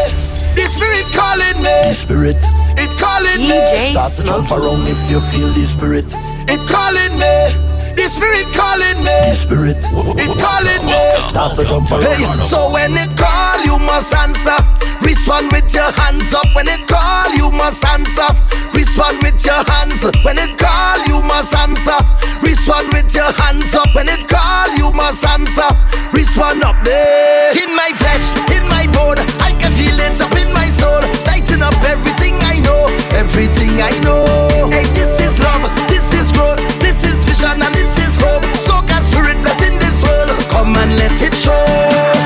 the 0.55 0.63
spirit 0.63 1.11
calling 1.11 1.59
me. 1.59 1.91
The 1.91 1.99
spirit. 1.99 2.58
It 2.81 2.97
calling 2.97 3.43
DJ 3.43 3.89
me. 3.89 3.93
Start 3.93 4.13
to 4.13 4.23
jump 4.23 4.51
around 4.51 4.87
if 4.87 5.11
you 5.11 5.19
feel 5.31 5.51
the 5.53 5.65
spirit. 5.65 6.05
It 6.47 6.61
calling 6.67 7.19
me. 7.19 7.68
The 7.99 8.07
spirit 8.07 8.47
calling 8.55 9.03
me. 9.03 9.11
The 9.27 9.35
spirit. 9.35 9.83
It 10.23 10.31
calling 10.39 10.83
me. 10.87 11.03
Start 11.27 11.59
to 11.59 11.67
jump. 11.67 11.91
Hey, 11.99 12.23
so 12.47 12.71
when 12.71 12.95
it 12.95 13.11
call, 13.19 13.59
you 13.67 13.75
must 13.83 14.15
answer. 14.15 14.55
Respond 15.03 15.51
with 15.51 15.67
your 15.75 15.91
hands 15.91 16.31
up. 16.31 16.47
When 16.55 16.71
it 16.71 16.87
call, 16.87 17.27
you 17.35 17.51
must 17.51 17.83
answer. 17.83 18.31
Respond 18.71 19.19
with 19.19 19.43
your 19.43 19.59
hands. 19.67 19.99
When 20.23 20.39
it 20.39 20.55
call, 20.55 21.03
you 21.11 21.19
must 21.27 21.51
answer. 21.51 21.99
Respond 22.39 22.87
with 22.95 23.11
your 23.11 23.35
hands 23.35 23.75
up. 23.75 23.91
When 23.91 24.07
it 24.07 24.23
call, 24.31 24.71
you 24.79 24.95
must 24.95 25.27
answer. 25.27 25.67
Respond 26.15 26.63
up 26.63 26.79
there. 26.87 27.51
In 27.51 27.75
my 27.75 27.91
flesh, 27.99 28.31
in 28.47 28.63
my 28.71 28.87
bone, 28.95 29.19
I 29.43 29.51
can 29.59 29.75
feel 29.75 29.99
it 29.99 30.15
up 30.23 30.31
in 30.39 30.47
my 30.55 30.71
soul. 30.71 31.03
Lighting 31.27 31.59
up 31.59 31.75
everything 31.83 32.39
I 32.47 32.63
know, 32.63 32.87
everything 33.19 33.75
I 33.83 33.91
know. 34.07 34.71
Hey, 34.71 34.87
this 34.95 35.19
is 35.19 35.35
love, 35.43 35.58
and 40.81 40.95
let 40.95 41.21
it 41.21 41.33
show. 41.33 42.18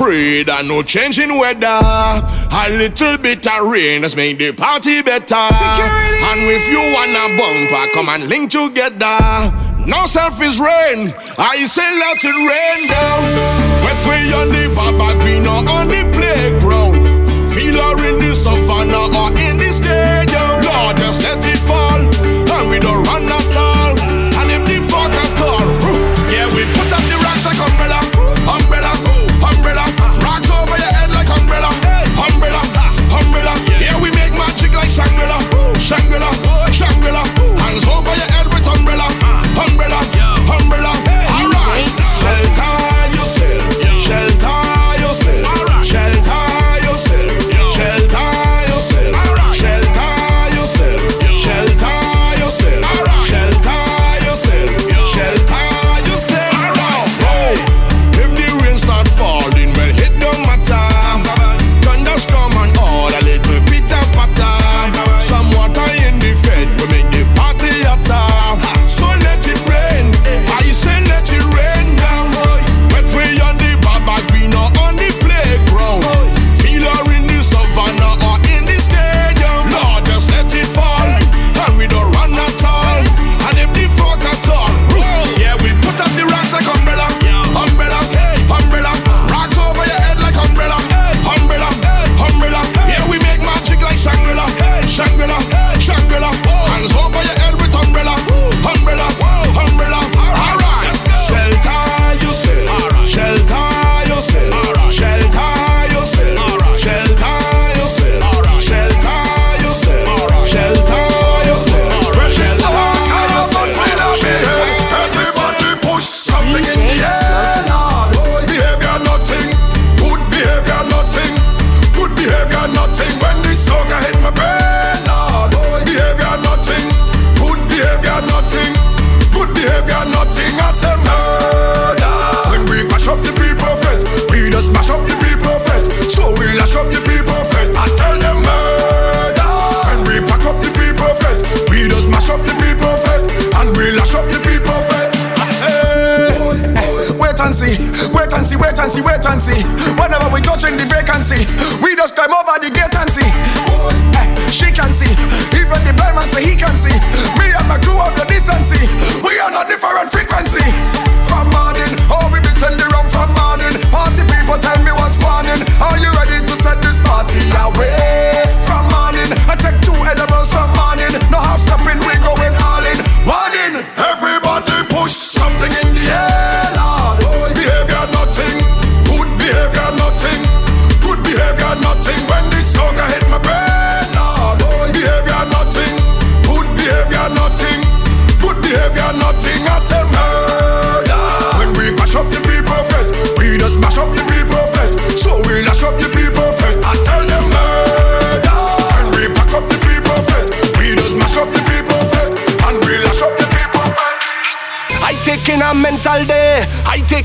Afraid 0.00 0.48
and 0.48 0.68
no 0.68 0.82
changing 0.82 1.38
weather. 1.38 1.66
A 1.66 2.66
little 2.70 3.18
bit 3.18 3.46
of 3.46 3.68
rain 3.68 4.02
has 4.02 4.16
made 4.16 4.38
the 4.38 4.52
party 4.52 5.02
better. 5.02 5.44
Security. 5.52 6.24
And 6.24 6.40
if 6.48 6.64
you 6.72 6.80
wanna 6.96 7.28
bumper, 7.36 7.84
come 7.92 8.08
and 8.08 8.28
link 8.28 8.50
together. 8.50 9.52
No 9.86 10.06
selfish 10.06 10.58
rain, 10.58 11.12
I 11.38 11.56
say 11.66 11.88
let 12.00 12.24
it 12.24 12.36
rain 12.48 12.88
down. 12.88 13.22
Wet 13.84 14.06
way 14.08 14.32
on 14.32 14.48
the 14.48 14.72
Baba 14.74 15.18
Green 15.20 15.46
or 15.46 15.68
on 15.68 15.88
the 15.88 16.02
playground. 16.12 16.59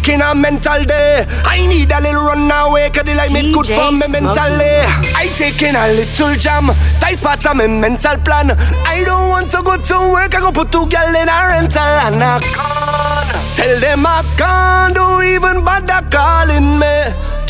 I 0.05 0.07
taking 0.07 0.21
a 0.21 0.35
mental 0.35 0.85
day. 0.85 1.25
I 1.49 1.65
need 1.65 1.89
a 1.89 1.97
little 1.97 2.29
run 2.29 2.45
away, 2.45 2.93
cause 2.93 3.09
the 3.09 3.17
life 3.17 3.33
make 3.33 3.49
good 3.49 3.65
for 3.65 3.89
me 3.89 4.05
mentally. 4.05 4.77
I 5.17 5.25
taking 5.33 5.73
a 5.73 5.89
little 5.97 6.37
jam. 6.37 6.69
That's 7.01 7.17
part 7.17 7.41
of 7.41 7.57
my 7.57 7.65
mental 7.65 8.13
plan. 8.21 8.53
I 8.85 9.01
don't 9.01 9.33
want 9.33 9.49
to 9.57 9.65
go 9.65 9.73
to 9.73 9.97
work. 10.13 10.29
I 10.37 10.45
go 10.45 10.53
put 10.53 10.69
two 10.69 10.85
girl 10.93 11.09
in 11.09 11.25
a 11.25 11.39
rental 11.49 11.89
and 12.05 12.21
I 12.21 12.37
can't. 12.37 13.33
Tell 13.57 13.73
them 13.81 14.05
I 14.05 14.21
can't 14.37 14.93
do 14.93 15.05
even 15.25 15.65
bother 15.65 16.05
calling 16.13 16.77
me. 16.77 16.93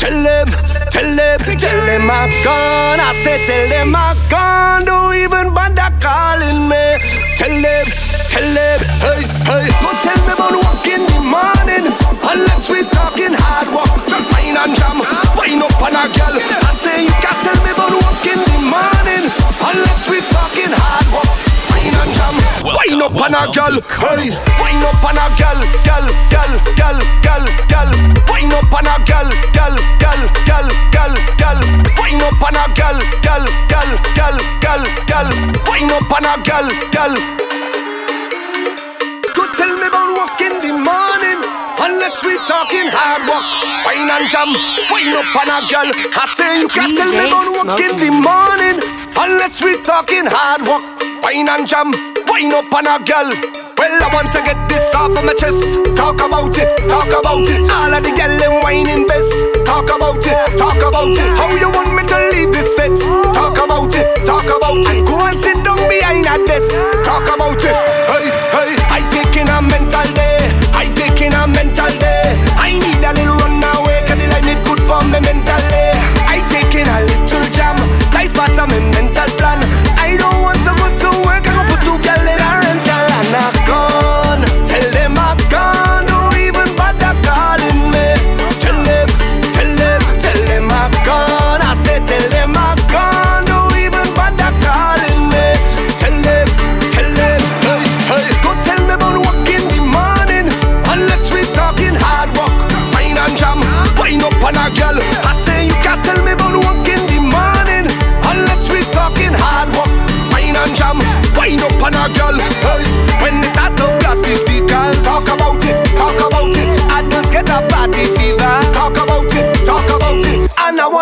Tell 0.00 0.16
them, 0.16 0.48
tell 0.88 1.04
them, 1.12 1.40
tell 1.60 1.80
them 1.84 2.08
I 2.08 2.24
can't. 2.40 3.00
I 3.04 3.12
say 3.20 3.36
tell 3.44 3.68
them 3.68 3.92
I 3.92 4.16
can't 4.32 4.88
do 4.88 4.96
even 5.12 5.52
bother 5.52 5.92
calling 6.00 6.72
me. 6.72 7.04
Tell 7.36 7.52
them, 7.52 7.84
tell 8.32 8.48
them, 8.48 8.80
hey, 9.04 9.20
hey. 9.44 9.64
Don't 9.76 9.98
tell 10.00 10.20
me 10.24 10.32
about 10.32 10.56
walk 10.56 10.88
in 10.88 11.04
the 11.04 11.20
morning 11.20 12.05
unless 12.30 12.68
we 12.68 12.82
talking 12.90 13.34
hard 13.34 13.68
work. 13.70 13.92
Wine 14.34 14.56
and 14.58 14.74
jam, 14.76 14.98
wine 15.36 15.62
up 15.62 15.78
on 15.82 15.94
a 15.94 16.04
girl. 16.10 16.34
I 16.36 16.70
say 16.74 17.04
you 17.06 17.14
can't 17.22 17.38
tell 17.44 17.58
me 17.62 17.70
about 17.72 17.94
walk 17.94 18.24
in 18.26 18.40
the 18.40 18.58
morning 18.66 19.24
unless 19.62 20.02
we 20.10 20.18
talking 20.34 20.72
hard 20.74 21.06
work. 21.14 21.30
Wine 21.70 21.94
and 21.94 22.12
jam, 22.14 22.34
wine 22.66 23.00
up 23.02 23.14
on 23.14 23.34
a 23.34 23.42
girl. 23.54 23.74
Hey, 24.02 24.34
wine 24.58 24.82
up 24.86 25.02
on 25.06 25.18
a 25.18 25.26
girl, 25.38 25.60
girl, 25.86 26.06
girl, 26.32 26.52
girl, 26.74 26.98
girl, 27.22 27.44
girl. 27.70 27.90
Wine 28.30 28.52
up 28.54 28.72
on 28.74 28.86
a 28.86 28.96
girl, 29.06 29.28
girl, 29.54 29.74
girl, 30.02 30.22
girl, 30.46 30.68
girl, 30.94 31.14
girl. 31.38 31.60
Wine 32.00 32.22
up 32.22 32.42
on 32.42 32.56
a 32.58 32.64
girl, 32.74 32.98
girl, 33.22 33.44
girl, 33.70 33.90
girl, 34.18 34.36
girl, 34.62 34.82
girl. 35.06 35.28
Wine 35.70 35.90
up 35.94 36.10
on 36.10 36.26
a 36.26 36.34
girl, 36.42 36.66
girl. 36.90 37.14
Don't 39.36 39.52
tell 39.54 39.72
me 39.78 39.86
about 39.86 40.10
work 40.16 40.40
in 40.40 40.54
the 40.64 40.72
morning 40.80 41.25
unless 41.80 42.24
we 42.24 42.34
talking 42.48 42.88
hard 42.88 43.22
work. 43.28 43.46
Wine 43.84 44.08
and 44.08 44.26
jam, 44.30 44.50
wine 44.90 45.12
up 45.14 45.28
on 45.36 45.50
a 45.50 45.58
girl. 45.68 45.88
I 46.16 46.24
say 46.34 46.60
you 46.60 46.68
can't 46.68 46.96
tell 46.96 47.10
me 47.10 47.28
about 47.28 47.46
work 47.52 47.80
in 47.80 47.94
the 48.00 48.10
morning 48.10 48.78
unless 49.16 49.60
we 49.62 49.76
talking 49.82 50.26
hard 50.26 50.64
work. 50.64 50.84
Wine 51.22 51.48
and 51.48 51.66
jam, 51.66 51.92
wine 52.28 52.52
up 52.54 52.70
on 52.72 52.86
a 52.86 52.96
girl. 53.04 53.28
Well, 53.76 53.92
I 53.92 54.08
want 54.08 54.32
to 54.32 54.40
get 54.40 54.56
this 54.72 54.88
off 54.96 55.12
of 55.12 55.20
my 55.20 55.36
chest. 55.36 55.60
Talk 56.00 56.16
about 56.24 56.56
it, 56.56 56.70
talk 56.88 57.12
about 57.12 57.44
it. 57.44 57.60
All 57.68 57.92
of 57.92 58.00
the 58.00 58.12
girl 58.16 58.32
them 58.40 58.56
whining 58.64 59.04
best. 59.04 59.28
Talk 59.68 59.92
about 59.92 60.24
it, 60.24 60.38
talk 60.56 60.80
about 60.80 61.12
it. 61.12 61.30
How 61.36 61.52
you 61.60 61.68
want 61.76 61.92
me 61.92 62.02
to 62.08 62.18
leave 62.32 62.52
this 62.56 62.72
fit? 62.80 62.96
Talk 63.36 63.60
about 63.60 63.92
it, 63.92 64.08
talk 64.24 64.48
about 64.48 64.80
it. 64.80 65.04
Go 65.04 65.20
and 65.28 65.36
sit 65.36 65.60
down 65.60 65.76
behind 65.92 66.24
a 66.24 66.40
desk. 66.48 66.72
Talk 67.04 67.28
about 67.28 67.60
it. 67.60 68.05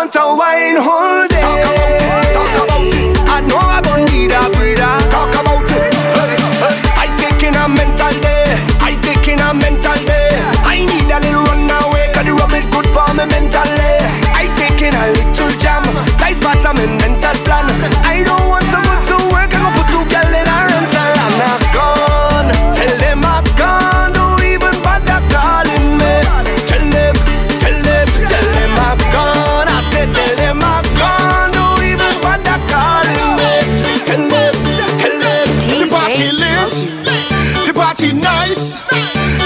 want 0.05 0.15
a 0.15 0.35
wine, 0.37 0.77
hold 0.77 1.24
lit, 36.73 37.29
the 37.67 37.73
party 37.73 38.09
nice, 38.13 38.81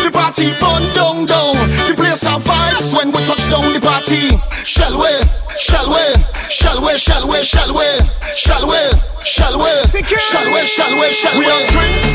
the 0.04 0.10
party 0.12 0.52
bun 0.62 0.82
down 0.96 1.26
down. 1.26 1.56
The 1.88 1.96
place 1.96 2.24
have 2.24 2.44
vibes 2.44 2.96
when 2.96 3.12
we 3.12 3.20
touch 3.28 3.44
down 3.52 3.68
the 3.74 3.82
party. 3.82 4.40
Shall 4.64 4.96
we? 4.96 5.12
Shall 5.60 5.90
we? 5.92 6.06
Shall 6.48 6.80
we? 6.80 6.98
Shall 6.98 7.28
we? 7.28 7.44
Shall 7.44 7.72
we? 7.76 7.92
Shall 8.36 8.64
we? 8.68 8.80
Shall 9.26 9.60
we? 9.60 9.72
Shall 9.92 10.48
we? 10.48 10.62
Shall 10.64 10.94
we? 10.96 11.12
Shall 11.12 11.36
we? 11.36 11.44
We 11.44 11.46
have 11.52 11.68
drinks, 11.76 12.08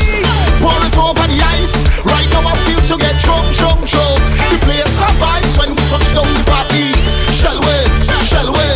pour 0.57 0.73
it 0.81 0.97
over 0.97 1.27
the 1.29 1.39
ice. 1.53 1.75
Right 2.01 2.27
now 2.33 2.49
I 2.49 2.55
feel 2.65 2.81
to 2.89 2.95
get 2.97 3.15
drunk, 3.21 3.45
drunk, 3.53 3.85
drunk. 3.85 4.21
The 4.49 4.57
place 4.65 4.97
have 4.99 5.13
vibes 5.21 5.53
when 5.61 5.69
we 5.77 5.83
touch 5.93 6.09
down 6.17 6.29
the 6.33 6.43
party. 6.49 6.89
Shall 7.37 7.59
we? 7.61 7.77
Shall 8.25 8.49
we? 8.49 8.67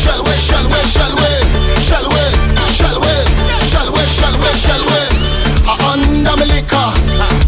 Shall 0.00 0.24
we? 0.24 0.32
Shall 0.40 0.64
we? 0.64 0.80
Shall 0.88 1.14
we? 1.16 1.23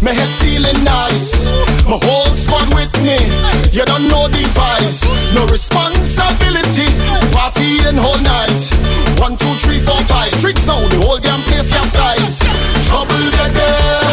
My 0.07 0.13
head 0.13 0.31
feeling 0.39 0.79
nice. 0.85 1.43
My 1.83 1.99
whole 2.07 2.31
squad 2.31 2.71
with 2.73 2.93
me. 3.03 3.19
You 3.75 3.83
don't 3.83 4.07
know 4.07 4.31
the 4.31 4.39
vibes, 4.55 5.03
no 5.35 5.43
responsibility. 5.51 6.87
Party 7.35 7.83
in 7.83 7.99
whole 7.99 8.21
night. 8.23 8.55
One, 9.19 9.35
two, 9.35 9.51
three, 9.59 9.79
four, 9.83 9.99
five. 10.07 10.31
Tricks 10.39 10.65
now, 10.65 10.79
the 10.87 11.03
whole 11.03 11.19
damn 11.19 11.41
place 11.51 11.69
capsize. 11.69 12.39
Trouble 12.87 13.19
they 13.35 13.51
there, 13.51 14.06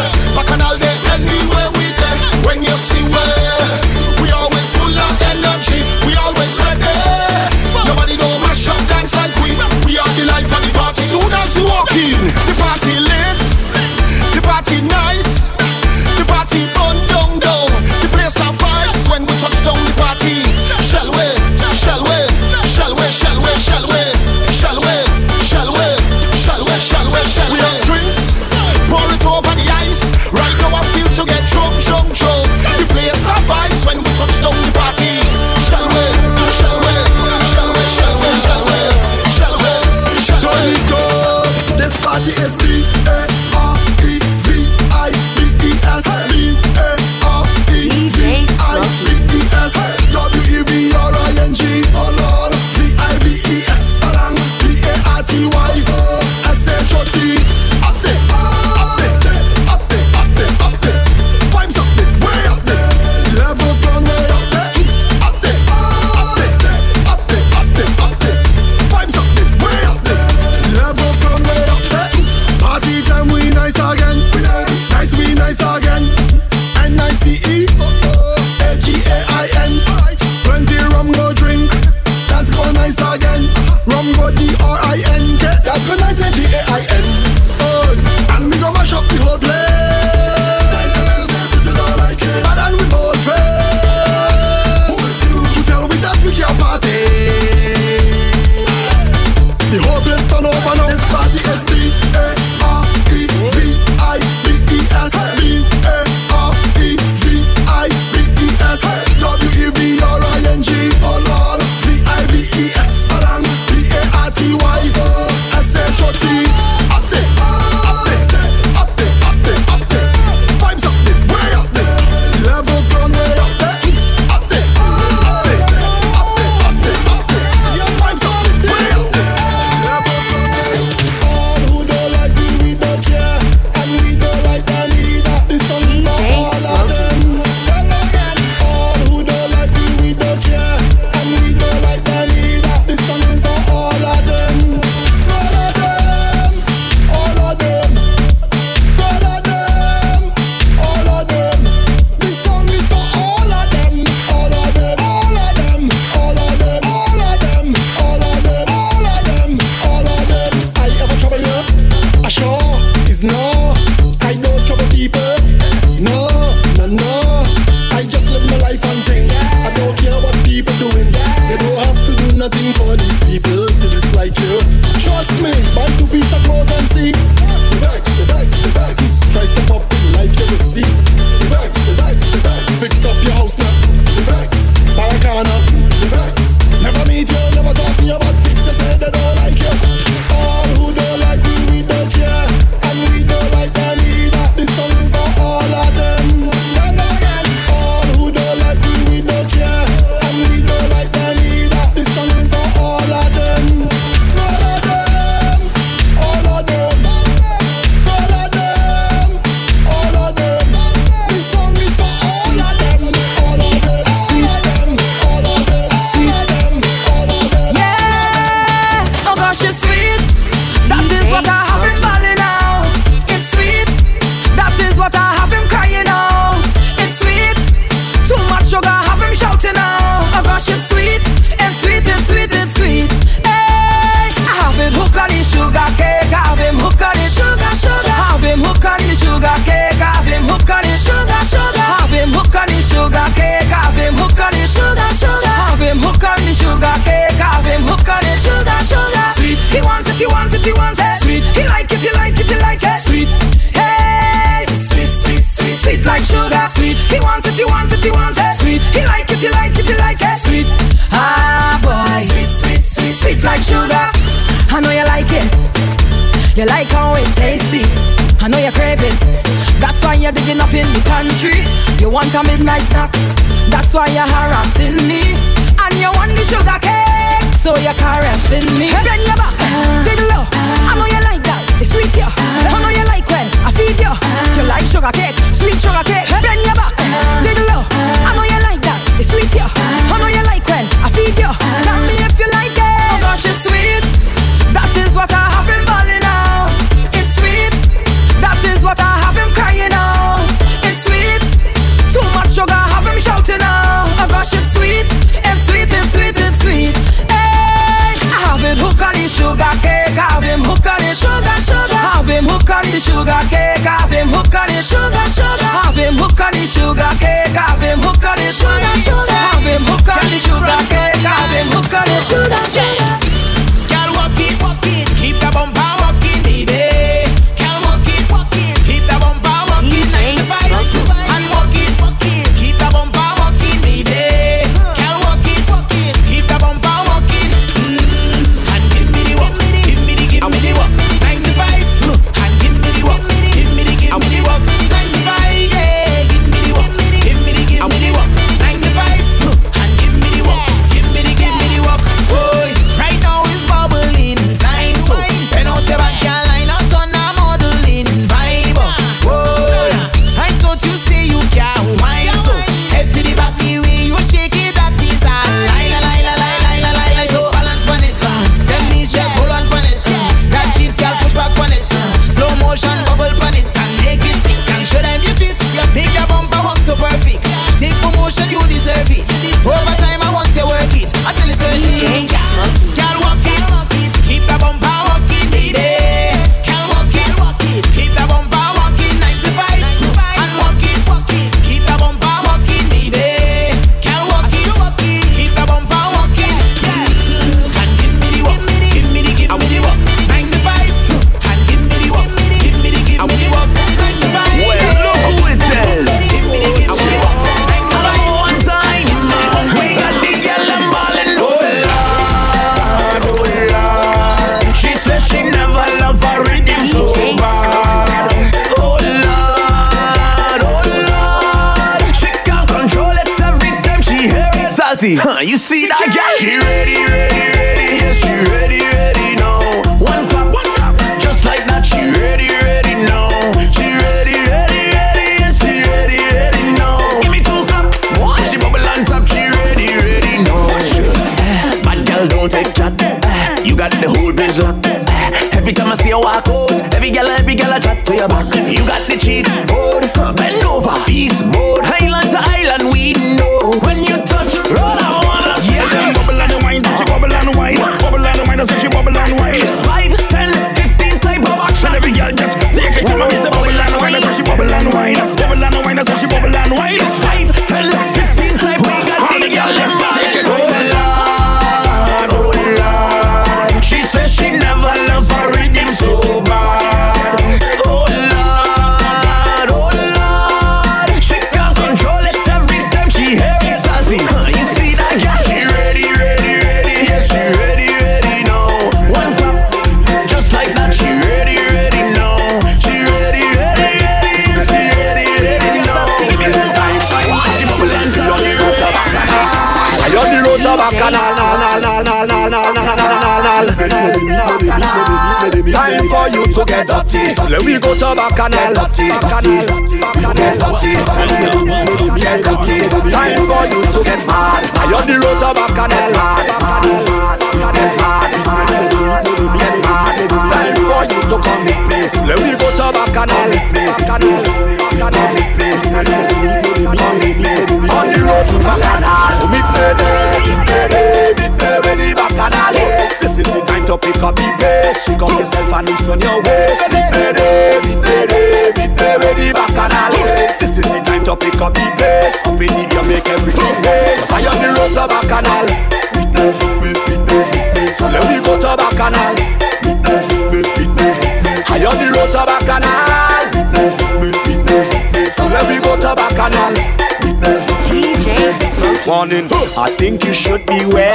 I 559.85 559.89
think 559.89 560.25
you 560.25 560.33
should 560.33 560.65
beware 560.65 561.13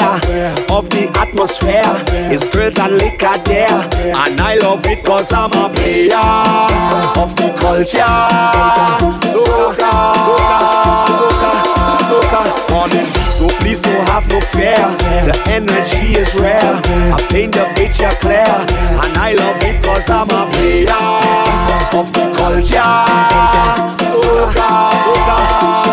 of 0.71 0.89
the 0.91 1.11
atmosphere. 1.19 1.83
It's 2.31 2.47
girls 2.55 2.79
and 2.79 2.99
liquor 2.99 3.35
there, 3.43 3.83
and 4.15 4.41
I 4.41 4.59
love 4.63 4.87
it 4.87 5.05
cause 5.05 5.33
I'm 5.33 5.51
a 5.51 5.67
player 5.75 6.15
of 7.19 7.35
the 7.35 7.51
culture. 7.59 7.99
Soca, 9.27 9.91
soca, 10.23 10.63
soca, 11.19 11.53
soca. 12.07 12.43
So 13.33 13.49
please 13.59 13.83
don't 13.83 14.07
have 14.07 14.29
no 14.29 14.41
fear. 14.41 14.79
The 15.27 15.35
energy 15.51 16.15
is 16.15 16.33
rare. 16.39 16.63
I 16.63 17.27
paint 17.29 17.55
the 17.55 17.67
picture 17.75 18.15
clear, 18.23 18.55
and 19.03 19.19
I 19.19 19.35
love 19.35 19.61
it 19.65 19.83
cause 19.83 20.09
I'm 20.09 20.31
a 20.31 20.47
player 20.47 20.95
of 21.99 22.07
the 22.13 22.31
culture. 22.39 22.79
Soca, 24.15 24.95
soca. 25.03 25.90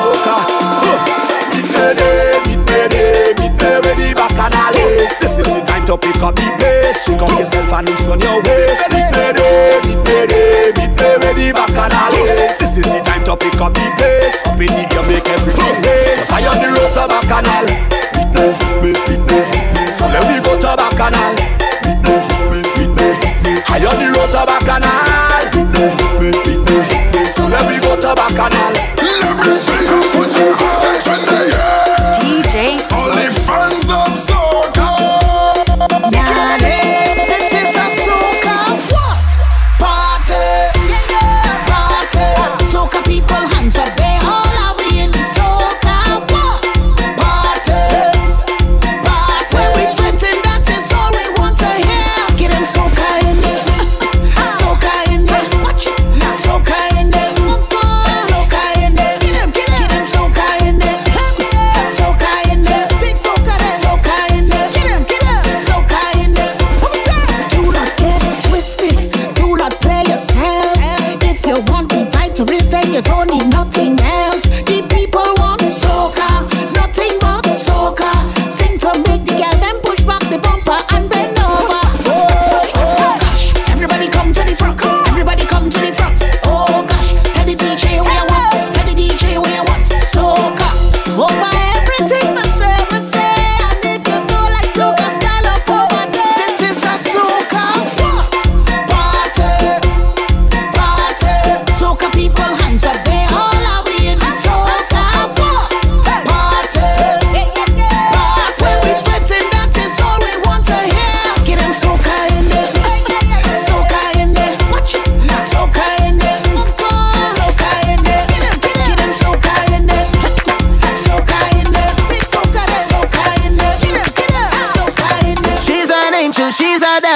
up 5.98 6.06
with 6.06 6.22
a 6.22 6.32
big 6.32 6.96
Shake 6.96 7.22
up 7.22 7.40
yourself 7.40 7.72
and 7.74 7.90
loose 7.90 8.08
on 8.08 8.20
your 8.20 8.42
waist 8.44 8.90
Big 8.90 9.12
baby, 9.14 9.96
big 10.06 10.30
baby, 10.30 10.72
big 10.74 11.22
baby, 11.22 11.52
bacchanal 11.52 12.12
This 12.12 12.62
is 12.62 12.86
the 12.86 13.02
time 13.06 13.24
to 13.26 13.36
pick 13.36 13.60
up 13.60 13.74
the 13.74 13.86
pace. 13.98 14.42
Up 14.46 14.60
in 14.60 14.68
the 14.68 14.86
air, 14.94 15.04
make 15.08 15.28
everything 15.28 15.82
bass 15.82 16.32
I 16.32 16.46
on 16.46 16.58
the 16.62 16.70
road 16.70 16.94
to 16.94 17.08
bacchanal. 17.08 17.97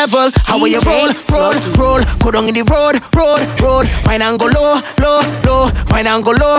level. 0.02 0.32
How 0.50 0.60
are 0.60 0.68
you 0.68 0.80
roll, 0.82 1.10
roll, 1.30 1.54
roll? 1.78 2.02
Go 2.24 2.32
down 2.32 2.48
in 2.50 2.56
the 2.58 2.66
road, 2.66 2.98
road, 3.14 3.42
road. 3.62 3.86
Wine 4.06 4.22
and 4.26 4.40
go 4.40 4.48
low, 4.50 4.82
low, 4.98 5.22
low. 5.46 5.70
Wine 5.94 6.08
and 6.08 6.24
go 6.26 6.32
low. 6.32 6.51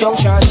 junction 0.00 0.49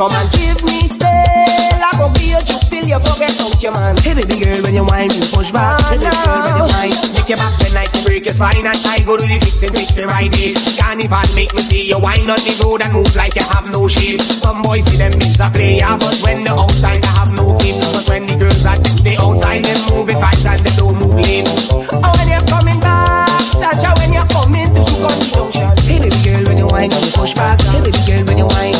Come 0.00 0.16
and 0.16 0.32
give 0.32 0.64
me 0.64 0.88
style. 0.88 1.12
I 1.12 1.92
gon' 2.00 2.08
be 2.16 2.32
your 2.32 2.40
juke 2.40 2.72
till 2.72 2.88
you 2.88 2.96
forget 3.04 3.36
out 3.36 3.60
your 3.60 3.76
man. 3.76 3.92
Hey 4.00 4.16
baby 4.16 4.32
girl, 4.40 4.56
when 4.64 4.72
you 4.72 4.88
whine, 4.88 5.12
you 5.12 5.20
push 5.28 5.52
back. 5.52 5.76
Hey 5.92 6.00
baby 6.00 6.16
girl, 6.24 6.40
when 6.40 6.56
you 6.56 6.64
whine, 6.72 6.96
make 7.12 7.28
your 7.28 7.36
back 7.36 7.52
bend 7.60 7.74
like 7.76 7.92
you 7.92 8.02
break 8.08 8.24
your 8.24 8.32
spine. 8.32 8.64
And 8.64 8.80
I 8.80 9.04
go 9.04 9.20
to 9.20 9.28
the 9.28 9.36
fixin', 9.36 9.76
fix 9.76 10.00
it 10.00 10.08
right 10.08 10.32
there. 10.32 10.56
Can't 10.80 11.04
even 11.04 11.28
make 11.36 11.52
me 11.52 11.60
see 11.60 11.84
you 11.84 12.00
whine 12.00 12.24
on 12.32 12.40
the 12.40 12.52
road 12.64 12.80
and 12.80 12.96
move 12.96 13.12
like 13.12 13.36
you 13.36 13.44
have 13.52 13.68
no 13.68 13.92
shape. 13.92 14.24
Some 14.24 14.64
boys 14.64 14.88
see 14.88 14.96
them 14.96 15.12
is 15.20 15.36
a 15.36 15.52
player, 15.52 15.92
but 16.00 16.16
when 16.24 16.48
the 16.48 16.56
outside 16.56 17.04
they 17.04 17.12
have 17.20 17.36
no 17.36 17.52
keep. 17.60 17.76
But 17.76 18.08
when 18.08 18.24
the 18.24 18.40
girls 18.40 18.64
are 18.64 18.80
they 19.04 19.20
outside, 19.20 19.68
they 19.68 19.76
it 19.76 20.16
fast 20.16 20.48
and 20.48 20.64
they 20.64 20.72
don't 20.80 20.96
move 20.96 21.20
late. 21.20 21.44
Oh, 21.76 22.00
when 22.16 22.32
you're 22.32 22.48
coming 22.48 22.80
back, 22.80 23.28
that's 23.60 23.84
how 23.84 23.92
when 24.00 24.16
you're 24.16 24.24
coming 24.32 24.64
to 24.64 24.80
come 24.80 25.12
on 25.12 25.16
the 25.20 25.28
ocean. 25.44 25.68
Hey 25.84 26.00
baby 26.00 26.16
girl, 26.24 26.40
when 26.48 26.56
you 26.56 26.68
whine, 26.72 26.88
you 26.88 27.12
push 27.12 27.36
back. 27.36 27.60
Hey 27.68 27.84
baby 27.84 28.00
girl, 28.08 28.24
when 28.24 28.40
you 28.40 28.48
whine. 28.48 28.79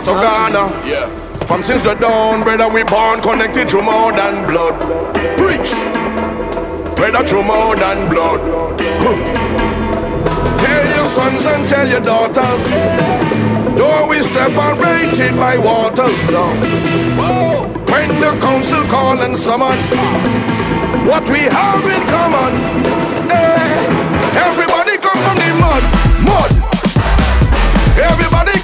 Nigeria 0.00 0.50
to 0.50 0.52
Ghana. 0.52 0.88
Yeah. 0.88 1.46
From 1.46 1.62
since 1.62 1.82
the 1.82 1.94
dawn, 1.94 2.42
brother, 2.42 2.68
we 2.68 2.84
born 2.84 3.20
connected 3.20 3.68
through 3.68 3.82
more 3.82 4.12
than 4.12 4.46
blood. 4.46 4.78
Preach. 5.36 5.70
Brother, 6.96 7.26
through 7.26 7.42
more 7.44 7.76
than 7.76 8.08
blood. 8.08 8.40
Huh. 8.80 10.56
Tell 10.58 10.96
your 10.96 11.04
sons 11.04 11.46
and 11.46 11.66
tell 11.68 11.88
your 11.88 12.00
daughters. 12.00 12.64
Though 13.76 14.06
we 14.08 14.22
separated 14.22 15.36
by 15.36 15.58
waters 15.58 16.16
now. 16.30 16.52
When 17.90 18.08
the 18.20 18.38
council 18.40 18.84
call 18.86 19.20
and 19.20 19.36
summon, 19.36 19.78
what 21.06 21.28
we 21.28 21.40
have 21.40 21.84
in 21.84 22.02
common. 22.08 22.52
Eh, 23.30 24.38
everybody 24.46 24.96
come 24.98 25.20
from 25.26 25.36
the 25.36 25.50
mud, 25.60 25.84
mud. 26.24 26.70
Everybody 27.98 28.59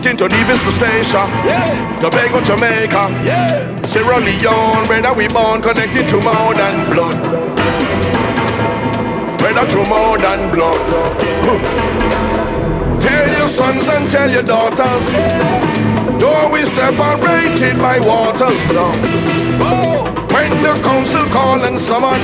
Martin 0.00 0.16
to 0.16 0.28
Nevis 0.34 0.62
to 0.64 0.70
station. 0.70 1.28
Yeah. 1.44 1.98
Tobago, 2.00 2.40
Jamaica. 2.40 3.12
Yeah. 3.22 3.82
Sierra 3.84 4.18
Leone, 4.18 4.88
where 4.88 5.12
we 5.12 5.28
born 5.28 5.60
connected 5.60 6.08
to 6.08 6.16
more 6.24 6.54
than 6.54 6.88
blood. 6.90 7.20
Whether 9.42 9.68
through 9.68 9.84
more 9.92 10.16
than 10.16 10.50
blood. 10.54 10.80
Huh. 11.44 12.98
Tell 12.98 13.28
your 13.28 13.46
sons 13.46 13.88
and 13.90 14.08
tell 14.10 14.30
your 14.30 14.42
daughters. 14.42 15.04
Though 16.18 16.48
we 16.50 16.64
separated 16.64 17.76
by 17.76 18.00
waters 18.00 18.56
now. 18.72 18.96
When 20.32 20.62
the 20.62 20.80
council 20.82 21.26
call 21.28 21.62
and 21.62 21.78
summon, 21.78 22.22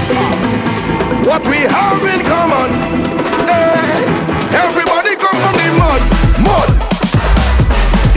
what 1.28 1.46
we 1.46 1.58
have 1.68 2.02
in 2.08 2.24
common. 2.24 2.70
Eh, 3.52 4.64
everybody 4.64 5.14
come 5.16 5.36
from 5.44 5.54
the 5.60 5.68
mud, 5.76 6.02
mud. 6.40 6.75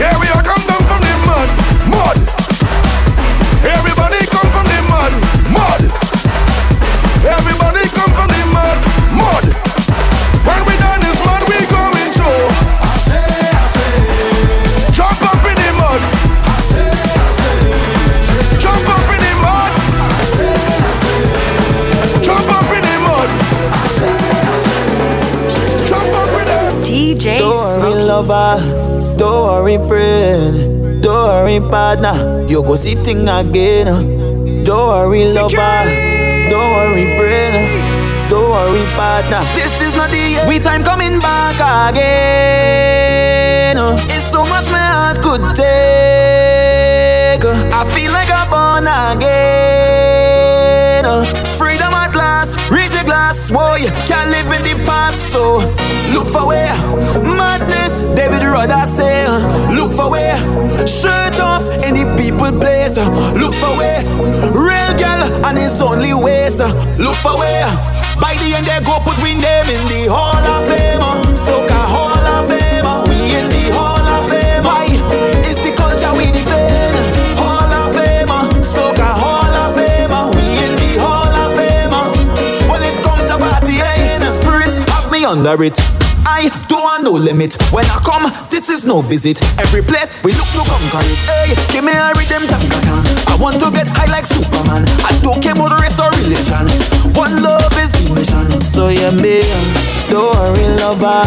Yeah, 0.00 0.16
we 0.18 0.28
all 0.32 0.40
come 0.40 0.64
down 0.64 0.80
from 0.88 1.00
the 1.04 1.14
mud, 1.28 1.48
mud. 1.92 2.16
Everybody 3.68 4.16
come 4.32 4.48
from 4.48 4.64
the 4.64 4.80
mud, 4.88 5.12
mud. 5.52 5.82
Everybody 7.20 7.84
come 7.92 8.08
from 8.16 8.28
the 8.32 8.42
mud, 8.48 8.80
mud. 9.12 9.44
When 10.48 10.60
we 10.64 10.74
done 10.80 11.00
this 11.04 11.20
mud, 11.20 11.42
we 11.52 11.58
going 11.68 12.10
through. 12.16 12.48
Jump 14.96 15.20
up 15.20 15.44
in 15.44 15.56
the 15.60 15.70
mud. 15.76 16.00
Jump 18.58 18.88
up 18.88 19.04
in 19.12 19.20
the 19.20 19.34
mud. 19.44 19.72
Jump 22.24 22.48
up 22.56 22.72
in 22.72 22.82
the 22.88 22.96
mud. 23.04 23.28
Jump 25.86 26.08
up 26.22 26.32
in 26.40 26.46
the 26.48 26.88
DJ 26.88 27.38
Don't 27.40 27.82
worry, 27.82 28.02
lover. 28.04 28.89
Don't 29.20 29.44
worry, 29.44 29.76
friend. 29.86 31.02
Don't 31.02 31.28
worry, 31.28 31.60
partner. 31.60 32.46
You 32.48 32.62
go 32.62 32.74
see 32.74 32.94
thing 32.94 33.28
again. 33.28 33.86
Uh. 33.86 34.00
Don't 34.64 34.88
worry, 34.88 35.26
lover. 35.28 35.84
Don't 36.48 36.72
worry, 36.72 37.04
friend. 37.20 37.54
Uh. 37.54 38.30
Don't 38.30 38.48
worry, 38.48 38.84
partner. 38.96 39.44
This 39.54 39.78
is 39.82 39.92
not 39.94 40.10
the 40.10 40.16
end. 40.16 40.48
We 40.48 40.58
time 40.58 40.82
coming 40.82 41.20
back 41.20 41.60
again. 41.92 43.76
Uh. 43.76 43.98
It's 44.08 44.24
so 44.30 44.42
much 44.46 44.70
my 44.72 44.78
heart 44.80 45.20
could 45.20 45.54
take. 45.54 45.68
I 47.44 47.84
feel 47.92 48.10
like 48.12 48.30
I'm 48.32 48.48
born 48.48 48.88
again. 48.88 50.00
Freedom 51.56 51.60
at 51.60 51.60
last. 51.60 51.68
Raise 51.68 51.79
Whoa, 53.50 53.74
you 53.76 53.90
can't 54.06 54.30
live 54.30 54.46
in 54.54 54.62
the 54.62 54.84
past. 54.86 55.32
So 55.32 55.58
look 56.14 56.28
for 56.28 56.46
where 56.46 56.72
madness. 57.36 58.00
David 58.14 58.42
Rudder 58.44 58.86
say. 58.86 59.26
Look 59.74 59.92
for 59.92 60.10
where 60.10 60.38
shirt 60.86 61.40
off 61.40 61.66
any 61.82 62.04
people 62.16 62.52
place. 62.60 62.96
Look 63.34 63.54
for 63.54 63.74
where 63.76 64.02
real 64.54 64.92
girl 64.98 65.22
and 65.46 65.58
it's 65.58 65.80
only 65.80 66.14
ways. 66.14 66.58
Look 66.98 67.16
for 67.16 67.38
where 67.38 67.66
by 68.22 68.34
the 68.38 68.54
end 68.54 68.66
they 68.66 68.78
go 68.84 68.98
put 69.02 69.18
we 69.22 69.34
name 69.34 69.66
in 69.66 69.82
the 69.90 70.06
Hall 70.10 70.46
of 70.54 70.68
Fame. 70.70 71.02
Soca 71.34 71.80
Hall 71.90 72.14
of 72.14 72.46
Fame. 72.46 72.86
We 73.10 73.34
in 73.34 73.46
the 73.50 73.74
Hall 73.74 73.98
of 73.98 74.30
Fame. 74.30 74.62
Why? 74.62 74.86
It's 75.42 75.58
the 75.64 75.74
culture 75.74 76.14
we 76.16 76.26
defend. 76.30 76.59
Under 85.30 85.62
it. 85.62 85.78
I 86.26 86.50
don't 86.66 86.82
want 86.82 87.04
no 87.06 87.14
limit. 87.14 87.54
When 87.70 87.86
I 87.86 87.94
come, 88.02 88.26
this 88.50 88.68
is 88.68 88.82
no 88.84 89.00
visit. 89.00 89.38
Every 89.62 89.80
place 89.80 90.10
we 90.26 90.34
look 90.34 90.50
to 90.58 90.62
conquer 90.66 91.06
it. 91.06 91.20
Hey, 91.30 91.54
give 91.70 91.86
me 91.86 91.94
a 91.94 92.10
rhythm, 92.18 92.42
tankata. 92.50 92.98
I 93.30 93.38
want 93.38 93.62
to 93.62 93.70
get 93.70 93.86
high 93.94 94.10
like 94.10 94.26
Superman. 94.26 94.82
I 95.06 95.14
don't 95.22 95.38
care 95.38 95.54
about 95.54 95.78
race 95.78 96.02
or 96.02 96.10
religion. 96.18 96.66
One 97.14 97.38
love 97.46 97.70
is 97.78 97.94
the 97.94 98.10
mission. 98.10 98.50
So 98.66 98.90
yeah, 98.90 99.14
me, 99.14 99.46
don't 100.10 100.34
worry, 100.34 100.66
lover. 100.82 101.22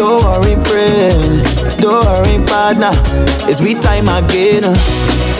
Don't 0.00 0.16
worry, 0.24 0.56
friend. 0.64 1.44
Don't 1.76 2.00
worry, 2.08 2.40
partner. 2.48 2.96
It's 3.44 3.60
we 3.60 3.76
time 3.76 4.08
again. 4.08 4.64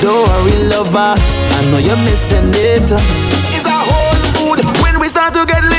Don't 0.04 0.20
worry, 0.20 0.68
lover. 0.68 1.16
I 1.16 1.60
know 1.72 1.80
you're 1.80 1.96
missing 2.04 2.52
it. 2.52 2.92
It's 3.56 3.64
a 3.64 3.72
whole 3.72 4.20
mood 4.36 4.60
when 4.84 5.00
we 5.00 5.08
start 5.08 5.32
to 5.32 5.48
get 5.48 5.64
lit. 5.64 5.75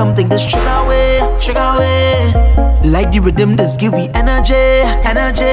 something 0.00 0.28
that's 0.30 0.46
trigger 0.50 0.80
way, 0.88 1.20
trigger 1.38 1.72
way. 1.78 2.32
Like 2.94 3.12
the 3.12 3.20
rhythm, 3.20 3.54
this 3.56 3.76
give 3.76 3.92
me 3.92 4.08
energy, 4.14 4.64
energy. 5.12 5.49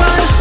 fun. 0.00 0.39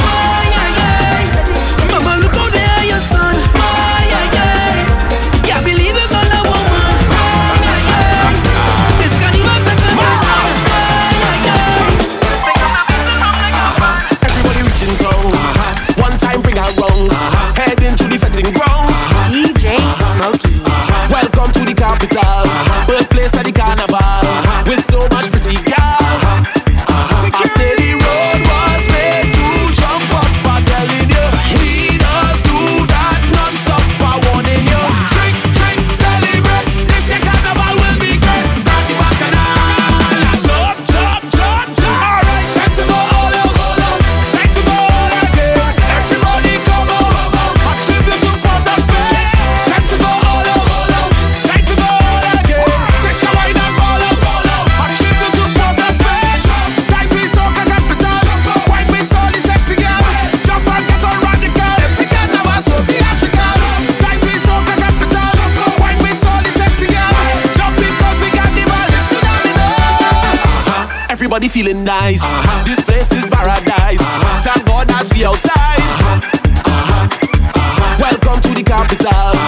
feeling 71.50 71.84
nice. 71.84 72.22
Uh-huh. 72.22 72.64
This 72.64 72.80
place 72.84 73.12
is 73.12 73.28
paradise. 73.30 74.02
Uh-huh. 74.02 74.42
Thank 74.42 74.66
God 74.66 74.88
that 74.90 75.10
we 75.14 75.26
outside. 75.26 75.82
Uh-huh. 75.82 76.22
uh-huh. 76.66 77.98
Welcome 78.00 78.42
to 78.42 78.54
the 78.54 78.64
capital. 78.64 79.39